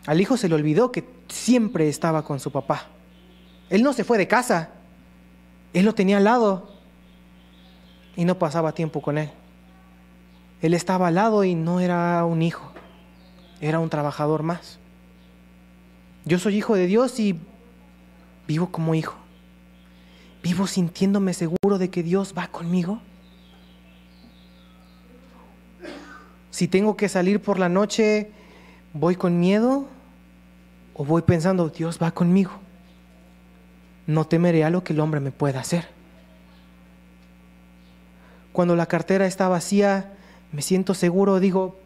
Al 0.07 0.21
hijo 0.21 0.37
se 0.37 0.51
le 0.51 0.55
olvidó 0.55 0.93
que 0.93 1.09
siempre 1.29 1.89
estaba 1.89 2.23
con 2.23 2.39
su 2.41 2.53
papá. 2.53 2.87
Él 3.71 3.83
no 3.83 3.95
se 3.95 4.05
fue 4.05 4.19
de 4.19 4.29
casa, 4.29 4.69
él 5.73 5.87
lo 5.87 5.95
tenía 5.95 6.19
al 6.19 6.25
lado 6.25 6.71
y 8.15 8.27
no 8.27 8.39
pasaba 8.39 8.73
tiempo 8.73 9.01
con 9.01 9.17
él. 9.17 9.31
Él 10.61 10.75
estaba 10.75 11.09
al 11.09 11.15
lado 11.15 11.43
y 11.43 11.55
no 11.55 11.81
era 11.81 12.23
un 12.27 12.43
hijo, 12.43 12.71
era 13.69 13.81
un 13.81 13.91
trabajador 13.91 14.43
más. 14.43 14.79
Yo 16.25 16.39
soy 16.39 16.57
hijo 16.57 16.75
de 16.75 16.87
Dios 16.87 17.19
y 17.21 17.39
vivo 18.47 18.69
como 18.71 18.95
hijo. 18.95 19.17
Vivo 20.43 20.67
sintiéndome 20.67 21.35
seguro 21.35 21.79
de 21.79 21.91
que 21.91 22.03
Dios 22.03 22.35
va 22.37 22.49
conmigo. 22.49 23.01
Si 26.51 26.69
tengo 26.69 26.97
que 26.97 27.09
salir 27.09 27.41
por 27.41 27.59
la 27.59 27.69
noche, 27.69 28.31
¿voy 28.93 29.17
con 29.17 29.39
miedo 29.39 29.87
o 30.95 31.05
voy 31.05 31.23
pensando, 31.23 31.69
Dios 31.69 31.99
va 32.03 32.13
conmigo? 32.13 32.53
No 34.07 34.25
temeré 34.27 34.65
a 34.65 34.71
lo 34.71 34.83
que 34.83 34.93
el 34.93 35.01
hombre 35.01 35.21
me 35.21 35.33
pueda 35.33 35.61
hacer. 35.61 35.89
Cuando 38.53 38.75
la 38.75 38.87
cartera 38.87 39.27
está 39.27 39.49
vacía, 39.49 40.15
me 40.51 40.63
siento 40.63 40.95
seguro, 40.95 41.41
digo, 41.41 41.79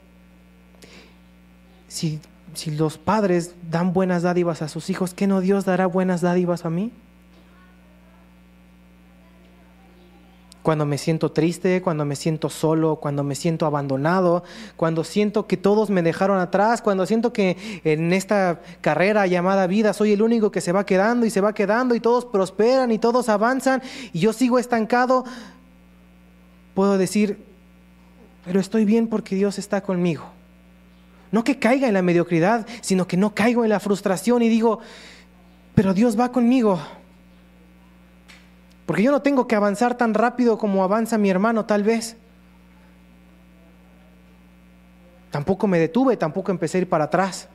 si, 1.91 2.20
si 2.55 2.70
los 2.70 2.97
padres 2.97 3.55
dan 3.68 3.93
buenas 3.93 4.22
dádivas 4.22 4.62
a 4.62 4.68
sus 4.68 4.88
hijos, 4.88 5.12
¿qué 5.12 5.26
no 5.26 5.41
Dios 5.41 5.64
dará 5.64 5.86
buenas 5.86 6.20
dádivas 6.20 6.64
a 6.64 6.70
mí? 6.70 6.93
cuando 10.62 10.84
me 10.84 10.99
siento 10.99 11.32
triste, 11.32 11.80
cuando 11.80 12.05
me 12.05 12.16
siento 12.16 12.51
solo, 12.51 12.97
cuando 12.97 13.24
me 13.24 13.34
siento 13.34 13.66
abandonado, 13.66 14.45
cuando 14.76 15.05
siento 15.05 15.47
que 15.47 15.57
todos 15.57 15.91
me 15.91 16.03
dejaron 16.03 16.38
atrás, 16.38 16.82
cuando 16.82 17.07
siento 17.07 17.32
que 17.32 17.57
en 17.82 18.12
esta 18.12 18.61
carrera 18.80 19.26
llamada 19.26 19.66
vida 19.66 19.93
soy 19.95 20.12
el 20.12 20.22
único 20.22 20.51
que 20.51 20.61
se 20.61 20.72
va 20.72 20.84
quedando 20.84 21.24
y 21.24 21.30
se 21.30 21.41
va 21.41 21.55
quedando 21.55 21.95
y 21.95 22.01
todos 22.01 22.26
prosperan 22.26 22.93
y 22.93 22.99
todos 22.99 23.28
avanzan 23.28 23.82
y 24.12 24.20
yo 24.20 24.32
sigo 24.32 24.59
estancado, 24.59 25.24
puedo 26.74 26.99
decir, 26.99 27.43
pero 28.45 28.61
estoy 28.61 28.84
bien 28.84 29.09
porque 29.09 29.34
Dios 29.34 29.59
está 29.59 29.80
conmigo. 29.80 30.39
No 31.33 31.45
que 31.45 31.59
caiga 31.59 31.87
en 31.87 31.95
la 31.95 32.03
mediocridad, 32.03 32.66
sino 32.81 33.07
que 33.07 33.16
no 33.16 33.35
caigo 33.35 33.64
en 33.64 33.70
la 33.70 33.81
frustración 33.81 34.43
y 34.43 34.49
digo, 34.49 34.81
pero 35.74 35.95
Dios 35.95 36.18
va 36.18 36.33
conmigo. 36.33 36.81
Porque 38.87 39.05
yo 39.05 39.12
no 39.12 39.22
tengo 39.22 39.47
que 39.47 39.55
avanzar 39.55 39.97
tan 39.97 40.14
rápido 40.14 40.59
como 40.59 40.83
avanza 40.83 41.16
mi 41.16 41.31
hermano 41.31 41.64
tal 41.64 41.85
vez. 41.85 42.16
Tampoco 45.31 45.68
me 45.68 45.78
detuve, 45.78 46.16
tampoco 46.16 46.51
empecé 46.51 46.78
a 46.78 46.81
ir 46.81 46.89
para 46.89 47.05
atrás. 47.05 47.49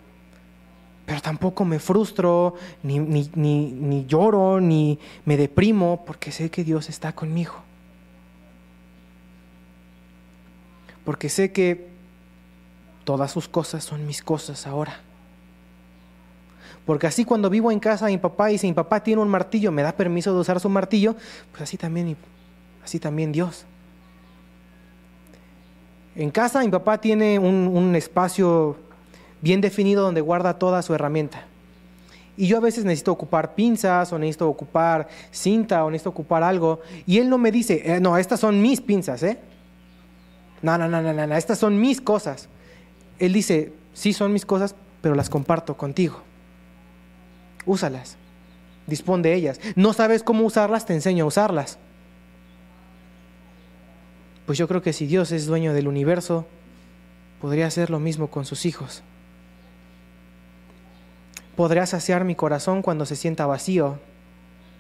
Pero 1.05 1.21
tampoco 1.21 1.65
me 1.65 1.78
frustro, 1.78 2.55
ni, 2.82 2.99
ni, 2.99 3.30
ni, 3.36 4.05
lloro, 4.05 4.59
ni 4.59 4.97
me 5.26 5.38
deprimo, 5.38 6.03
porque 6.05 6.32
sé 6.32 6.49
que 6.49 6.63
Dios 6.63 6.89
está 6.89 7.13
conmigo. 7.13 7.53
Porque 11.03 11.30
sé 11.30 11.51
que 11.51 11.95
todas 13.06 13.32
sus 13.32 13.47
cosas 13.47 13.84
son 13.84 14.06
mis 14.06 14.22
cosas 14.22 14.68
ahora. 14.68 14.99
Porque 16.86 17.08
así 17.08 17.24
cuando 17.24 17.49
vivo 17.49 17.72
en 17.72 17.80
casa 17.80 18.08
mi 18.08 18.18
papá 18.18 18.51
y 18.51 18.58
si 18.58 18.68
mi 18.68 18.74
papá 18.74 19.01
tiene 19.01 19.22
un 19.22 19.30
martillo, 19.30 19.72
me 19.72 19.82
da 19.82 19.93
permiso 19.93 20.34
de 20.34 20.39
usar 20.39 20.60
su 20.60 20.70
martillo, 20.70 21.16
pues 21.51 21.64
así 21.64 21.78
también, 21.78 22.18
así 22.84 22.99
también 22.99 23.32
Dios. 23.32 23.66
En 26.16 26.30
casa 26.30 26.60
mi 26.60 26.70
papá 26.70 26.99
tiene 26.99 27.39
un, 27.39 27.72
un 27.74 27.95
espacio 27.95 28.78
bien 29.41 29.62
definido 29.62 30.03
donde 30.03 30.22
guarda 30.22 30.60
toda 30.60 30.82
su 30.82 30.93
herramienta. 30.93 31.45
Y 32.38 32.47
yo 32.47 32.58
a 32.58 32.62
veces 32.62 32.84
necesito 32.84 33.12
ocupar 33.12 33.56
pinzas 33.56 34.12
o 34.12 34.20
necesito 34.20 34.49
ocupar 34.49 35.08
cinta 35.32 35.86
o 35.86 35.89
necesito 35.89 36.10
ocupar 36.10 36.43
algo. 36.43 36.82
Y 37.06 37.20
él 37.20 37.30
no 37.30 37.38
me 37.38 37.51
dice, 37.51 37.82
eh, 37.86 37.99
no, 37.99 38.18
estas 38.18 38.41
son 38.41 38.62
mis 38.62 38.82
pinzas, 38.82 39.24
¿eh? 39.24 39.39
No, 40.62 40.78
no, 40.78 40.88
no, 40.88 41.01
no, 41.01 41.14
no, 41.14 41.36
estas 41.36 41.60
son 41.60 41.80
mis 41.80 42.01
cosas. 42.01 42.49
Él 43.20 43.34
dice, 43.34 43.74
sí 43.93 44.13
son 44.13 44.34
mis 44.34 44.45
cosas, 44.45 44.76
pero 45.01 45.16
las 45.16 45.30
comparto 45.30 45.78
contigo 45.78 46.22
úsalas, 47.66 48.18
dispón 48.88 49.22
de 49.22 49.34
ellas. 49.34 49.59
No 49.76 49.93
sabes 49.93 50.24
cómo 50.24 50.45
usarlas, 50.45 50.86
te 50.86 50.93
enseño 50.93 51.26
a 51.26 51.28
usarlas. 51.28 51.78
Pues 54.45 54.57
yo 54.57 54.68
creo 54.68 54.82
que 54.82 54.93
si 54.93 55.07
Dios 55.07 55.32
es 55.32 55.47
dueño 55.47 55.74
del 55.74 55.88
universo, 55.88 56.45
podría 57.41 57.68
hacer 57.68 57.89
lo 57.89 57.99
mismo 57.99 58.30
con 58.30 58.45
sus 58.45 58.66
hijos. 58.66 59.01
Podría 61.55 61.86
saciar 61.86 62.24
mi 62.26 62.36
corazón 62.36 62.82
cuando 62.82 63.05
se 63.05 63.16
sienta 63.16 63.45
vacío, 63.45 63.99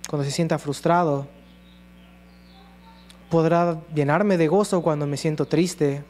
cuando 0.09 0.25
se 0.25 0.31
sienta 0.31 0.59
frustrado. 0.59 1.27
Podrá 3.29 3.81
llenarme 3.93 4.37
de 4.37 4.47
gozo 4.47 4.83
cuando 4.83 5.07
me 5.07 5.17
siento 5.17 5.47
triste. 5.47 6.03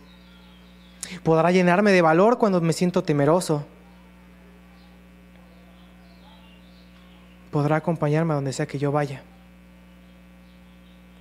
Podrá 1.23 1.51
llenarme 1.51 1.91
de 1.91 2.01
valor 2.01 2.37
cuando 2.37 2.61
me 2.61 2.73
siento 2.73 3.03
temeroso. 3.03 3.65
podrá 7.55 7.77
acompañarme 7.77 8.33
a 8.33 8.35
donde 8.35 8.51
sea 8.51 8.65
que 8.65 8.77
yo 8.77 8.91
vaya. 8.91 9.23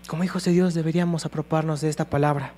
Como 0.08 0.24
hijos 0.24 0.42
de 0.42 0.50
Dios 0.50 0.74
deberíamos 0.74 1.24
apropiarnos 1.24 1.80
de 1.80 1.88
esta 1.88 2.06
palabra. 2.06 2.54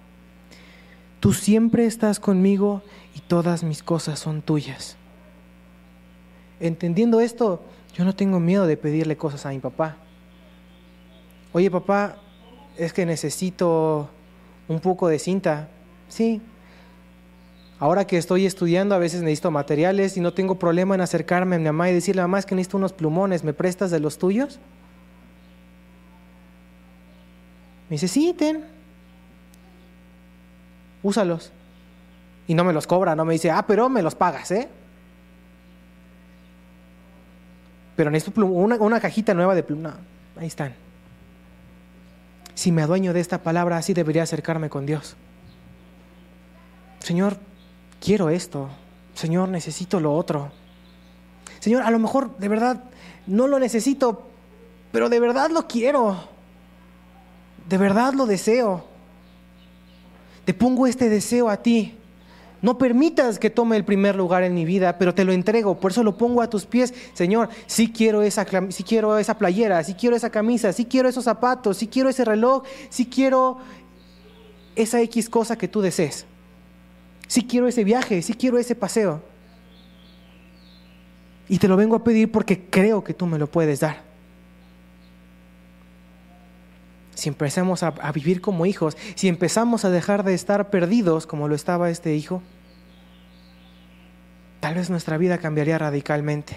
Tú 1.21 1.35
siempre 1.35 1.85
estás 1.85 2.19
conmigo 2.19 2.81
y 3.15 3.21
todas 3.21 3.65
mis 3.65 3.83
cosas 3.83 4.19
son 4.19 4.41
tuyas. 4.41 4.97
Entendiendo 6.59 7.21
esto, 7.21 7.63
yo 7.93 8.07
no 8.07 8.15
tengo 8.15 8.41
miedo 8.41 8.67
de 8.67 8.79
pedirle 8.79 9.19
cosas 9.19 9.45
a 9.45 9.51
mi 9.51 9.59
papá. 9.59 9.97
Oye 11.53 11.71
papá, 11.71 12.17
es 12.79 12.95
que 12.95 13.05
necesito 13.05 14.09
un 14.69 14.81
poco 14.81 15.09
de 15.09 15.19
cinta. 15.19 15.69
Sí. 16.09 16.41
Ahora 17.79 18.07
que 18.07 18.17
estoy 18.17 18.47
estudiando, 18.47 18.95
a 18.95 18.99
veces 18.99 19.21
necesito 19.21 19.51
materiales 19.51 20.17
y 20.17 20.21
no 20.21 20.33
tengo 20.33 20.59
problema 20.59 20.95
en 20.95 21.03
acercarme 21.03 21.57
a 21.57 21.59
mi 21.59 21.67
mamá 21.67 21.91
y 21.91 21.93
decirle, 21.93 22.23
mamá, 22.23 22.39
es 22.39 22.47
que 22.47 22.55
necesito 22.55 22.79
unos 22.79 22.95
plumones, 22.95 23.45
¿me 23.45 23.53
prestas 23.53 23.91
de 23.91 24.01
los 24.01 24.17
tuyos? 24.17 24.59
Me 27.91 27.95
dice, 27.95 28.09
sí, 28.09 28.35
ten. 28.37 28.65
Úsalos. 31.03 31.53
Y 32.49 32.55
no 32.55 32.65
me 32.65 32.73
los 32.73 32.87
cobra, 32.87 33.15
no 33.15 33.25
me 33.25 33.35
dice, 33.35 33.51
ah, 33.51 33.65
pero 33.67 33.89
me 33.91 34.03
los 34.03 34.15
pagas, 34.15 34.51
¿eh? 34.53 34.69
Pero 37.95 38.11
necesito 38.11 38.45
una, 38.47 38.77
una 38.77 39.01
cajita 39.01 39.35
nueva 39.35 39.55
de 39.55 39.63
plumones. 39.63 39.99
ahí 40.37 40.47
están. 40.47 40.75
Si 42.55 42.73
me 42.73 42.81
adueño 42.81 43.13
de 43.13 43.21
esta 43.21 43.43
palabra, 43.43 43.77
así 43.77 43.93
debería 43.93 44.23
acercarme 44.23 44.71
con 44.71 44.87
Dios. 44.87 45.15
Señor, 47.01 47.37
quiero 48.07 48.31
esto. 48.31 48.69
Señor, 49.15 49.49
necesito 49.49 49.99
lo 49.99 50.15
otro. 50.15 50.53
Señor, 51.59 51.83
a 51.83 51.91
lo 51.91 51.99
mejor 51.99 52.39
de 52.39 52.49
verdad 52.49 52.85
no 53.27 53.49
lo 53.49 53.59
necesito, 53.59 54.29
pero 54.93 55.09
de 55.09 55.19
verdad 55.19 55.51
lo 55.51 55.67
quiero. 55.67 56.17
De 57.69 57.77
verdad 57.79 58.15
lo 58.15 58.27
deseo. 58.27 58.85
Te 60.45 60.55
pongo 60.55 60.87
este 60.87 61.09
deseo 61.09 61.51
a 61.51 61.57
ti. 61.57 61.99
No 62.63 62.79
permitas 62.79 63.41
que 63.41 63.51
tome 63.51 63.77
el 63.77 63.85
primer 63.85 64.15
lugar 64.15 64.45
en 64.45 64.55
mi 64.55 64.65
vida, 64.65 64.99
pero 64.99 65.13
te 65.13 65.25
lo 65.25 65.33
entrego, 65.33 65.81
por 65.81 65.91
eso 65.91 66.05
lo 66.05 66.17
pongo 66.17 66.43
a 66.43 66.49
tus 66.49 66.65
pies. 66.65 66.95
Señor, 67.13 67.49
si 67.67 67.91
quiero 67.91 68.23
esa, 68.23 68.47
si 68.71 68.85
quiero 68.85 69.19
esa 69.19 69.37
playera, 69.37 69.83
si 69.83 69.95
quiero 69.95 70.15
esa 70.15 70.31
camisa, 70.31 70.73
si 70.73 70.85
quiero 70.85 71.09
esos 71.09 71.25
zapatos, 71.25 71.77
si 71.79 71.89
quiero 71.89 72.09
ese 72.09 72.25
reloj, 72.25 72.63
si 72.89 73.07
quiero 73.07 73.59
esa 74.77 75.01
X 75.01 75.29
cosa 75.29 75.59
que 75.59 75.67
tú 75.67 75.81
desees. 75.81 76.25
Si 77.27 77.45
quiero 77.45 77.69
ese 77.69 77.85
viaje, 77.85 78.23
si 78.23 78.35
quiero 78.35 78.59
ese 78.59 78.75
paseo. 78.75 79.23
Y 81.49 81.59
te 81.59 81.69
lo 81.69 81.77
vengo 81.77 81.97
a 81.97 82.05
pedir 82.05 82.31
porque 82.31 82.69
creo 82.69 83.05
que 83.05 83.15
tú 83.15 83.27
me 83.27 83.39
lo 83.39 83.51
puedes 83.51 83.81
dar. 83.81 84.03
Si 87.15 87.29
empezamos 87.29 87.83
a, 87.83 87.91
vivir 88.13 88.41
como 88.41 88.67
hijos, 88.67 88.97
si 89.15 89.29
empezamos 89.29 89.85
a 89.85 89.91
dejar 89.91 90.23
de 90.23 90.35
estar 90.35 90.71
perdidos 90.71 91.27
como 91.27 91.49
lo 91.49 91.55
estaba 91.55 91.89
este 91.89 92.15
hijo, 92.15 92.43
tal 94.61 94.75
vez 94.75 94.91
nuestra 94.91 95.17
vida 95.17 95.39
cambiaría 95.39 95.79
radicalmente. 95.79 96.57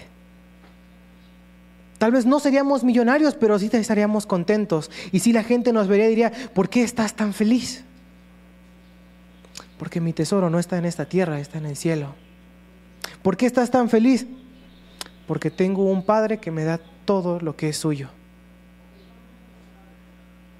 Tal 1.98 2.12
vez 2.12 2.26
no 2.26 2.40
seríamos 2.40 2.84
millonarios, 2.84 3.34
pero 3.34 3.58
sí 3.58 3.70
estaríamos 3.72 4.26
contentos. 4.26 4.90
Y 5.12 5.20
si 5.20 5.32
la 5.32 5.44
gente 5.44 5.72
nos 5.72 5.86
vería, 5.86 6.08
diría, 6.08 6.32
¿por 6.54 6.68
qué 6.68 6.82
estás 6.82 7.14
tan 7.14 7.32
feliz? 7.32 7.84
Porque 9.80 9.98
mi 9.98 10.12
tesoro 10.12 10.50
no 10.50 10.58
está 10.58 10.76
en 10.76 10.84
esta 10.84 11.06
tierra, 11.06 11.40
está 11.40 11.56
en 11.56 11.64
el 11.64 11.74
cielo. 11.74 12.08
¿Por 13.22 13.38
qué 13.38 13.46
estás 13.46 13.70
tan 13.70 13.88
feliz? 13.88 14.26
Porque 15.26 15.50
tengo 15.50 15.84
un 15.84 16.04
Padre 16.04 16.36
que 16.36 16.50
me 16.50 16.64
da 16.64 16.78
todo 17.06 17.40
lo 17.40 17.56
que 17.56 17.70
es 17.70 17.78
suyo. 17.78 18.10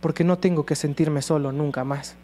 Porque 0.01 0.25
no 0.25 0.39
tengo 0.39 0.65
que 0.65 0.75
sentirme 0.75 1.21
solo 1.21 1.53
nunca 1.53 1.85
más. 1.85 2.15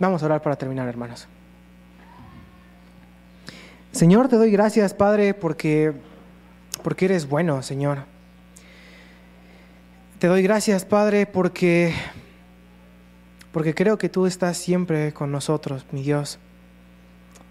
Vamos 0.00 0.24
a 0.24 0.26
orar 0.26 0.42
para 0.42 0.56
terminar, 0.56 0.88
hermanos. 0.88 1.28
Señor, 3.92 4.26
te 4.26 4.34
doy 4.34 4.50
gracias, 4.50 4.92
Padre, 4.92 5.34
porque, 5.34 5.92
porque 6.82 7.04
eres 7.04 7.28
bueno, 7.28 7.62
Señor. 7.62 7.98
Te 10.18 10.26
doy 10.26 10.42
gracias, 10.42 10.84
Padre, 10.84 11.26
porque 11.26 11.94
porque 13.58 13.74
creo 13.74 13.98
que 13.98 14.08
tú 14.08 14.26
estás 14.26 14.56
siempre 14.56 15.12
con 15.12 15.32
nosotros, 15.32 15.84
mi 15.90 16.04
Dios. 16.04 16.38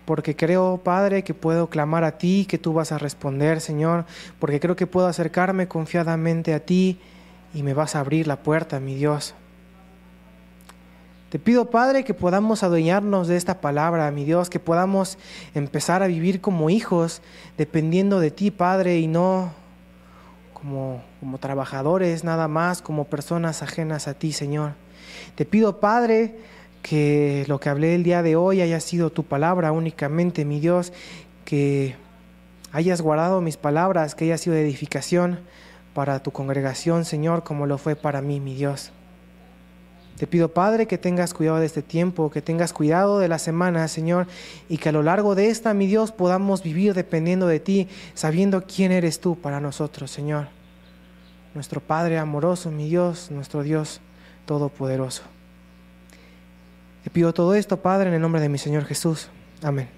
Porque 0.05 0.37
creo, 0.37 0.79
Padre, 0.81 1.21
que 1.25 1.33
puedo 1.33 1.67
clamar 1.67 2.05
a 2.05 2.17
ti, 2.17 2.45
que 2.47 2.57
tú 2.57 2.71
vas 2.71 2.93
a 2.93 2.97
responder, 2.97 3.59
Señor. 3.59 4.05
Porque 4.39 4.61
creo 4.61 4.77
que 4.77 4.87
puedo 4.87 5.07
acercarme 5.07 5.67
confiadamente 5.67 6.53
a 6.53 6.61
ti 6.61 6.97
y 7.53 7.61
me 7.61 7.73
vas 7.73 7.93
a 7.93 7.99
abrir 7.99 8.25
la 8.25 8.37
puerta, 8.37 8.79
mi 8.79 8.95
Dios. 8.95 9.35
Te 11.29 11.39
pido, 11.39 11.71
Padre, 11.71 12.05
que 12.05 12.13
podamos 12.13 12.63
adueñarnos 12.63 13.27
de 13.27 13.35
esta 13.35 13.59
palabra, 13.59 14.09
mi 14.11 14.23
Dios, 14.23 14.49
que 14.49 14.61
podamos 14.61 15.17
empezar 15.55 16.03
a 16.03 16.07
vivir 16.07 16.39
como 16.39 16.69
hijos, 16.69 17.21
dependiendo 17.57 18.21
de 18.21 18.31
ti, 18.31 18.49
Padre, 18.49 18.99
y 18.99 19.07
no 19.07 19.51
como, 20.53 21.03
como 21.19 21.37
trabajadores 21.37 22.23
nada 22.23 22.47
más, 22.47 22.81
como 22.81 23.09
personas 23.09 23.61
ajenas 23.61 24.07
a 24.07 24.13
ti, 24.13 24.31
Señor. 24.31 24.86
Te 25.35 25.45
pido, 25.45 25.79
Padre, 25.79 26.35
que 26.81 27.45
lo 27.47 27.59
que 27.59 27.69
hablé 27.69 27.95
el 27.95 28.03
día 28.03 28.23
de 28.23 28.35
hoy 28.35 28.61
haya 28.61 28.79
sido 28.79 29.09
tu 29.09 29.23
palabra 29.23 29.71
únicamente, 29.71 30.45
mi 30.45 30.59
Dios, 30.59 30.93
que 31.45 31.95
hayas 32.71 33.01
guardado 33.01 33.41
mis 33.41 33.57
palabras, 33.57 34.15
que 34.15 34.25
haya 34.25 34.37
sido 34.37 34.55
edificación 34.55 35.39
para 35.93 36.21
tu 36.21 36.31
congregación, 36.31 37.05
Señor, 37.05 37.43
como 37.43 37.65
lo 37.65 37.77
fue 37.77 37.95
para 37.95 38.21
mí, 38.21 38.39
mi 38.39 38.55
Dios. 38.55 38.91
Te 40.17 40.25
pido, 40.25 40.53
Padre, 40.53 40.87
que 40.87 40.97
tengas 40.97 41.33
cuidado 41.33 41.59
de 41.59 41.67
este 41.67 41.83
tiempo, 41.83 42.31
que 42.31 42.41
tengas 42.41 42.73
cuidado 42.73 43.19
de 43.19 43.27
la 43.27 43.37
semana, 43.37 43.87
Señor, 43.87 44.25
y 44.67 44.77
que 44.77 44.89
a 44.89 44.91
lo 44.91 45.03
largo 45.03 45.35
de 45.35 45.49
esta, 45.49 45.73
mi 45.75 45.85
Dios, 45.87 46.11
podamos 46.11 46.63
vivir 46.63 46.95
dependiendo 46.95 47.47
de 47.47 47.59
ti, 47.59 47.87
sabiendo 48.15 48.63
quién 48.63 48.91
eres 48.91 49.19
tú 49.19 49.35
para 49.35 49.59
nosotros, 49.59 50.09
Señor. 50.09 50.47
Nuestro 51.53 51.81
Padre 51.81 52.17
amoroso, 52.17 52.71
mi 52.71 52.89
Dios, 52.89 53.29
nuestro 53.29 53.61
Dios 53.61 54.01
Todopoderoso. 54.47 55.23
Te 57.03 57.09
pido 57.09 57.33
todo 57.33 57.53
esto, 57.53 57.77
Padre, 57.81 58.07
en 58.07 58.15
el 58.15 58.21
nombre 58.21 58.41
de 58.41 58.47
mi 58.49 58.57
Señor 58.57 58.85
Jesús. 58.85 59.27
Amén. 59.61 59.96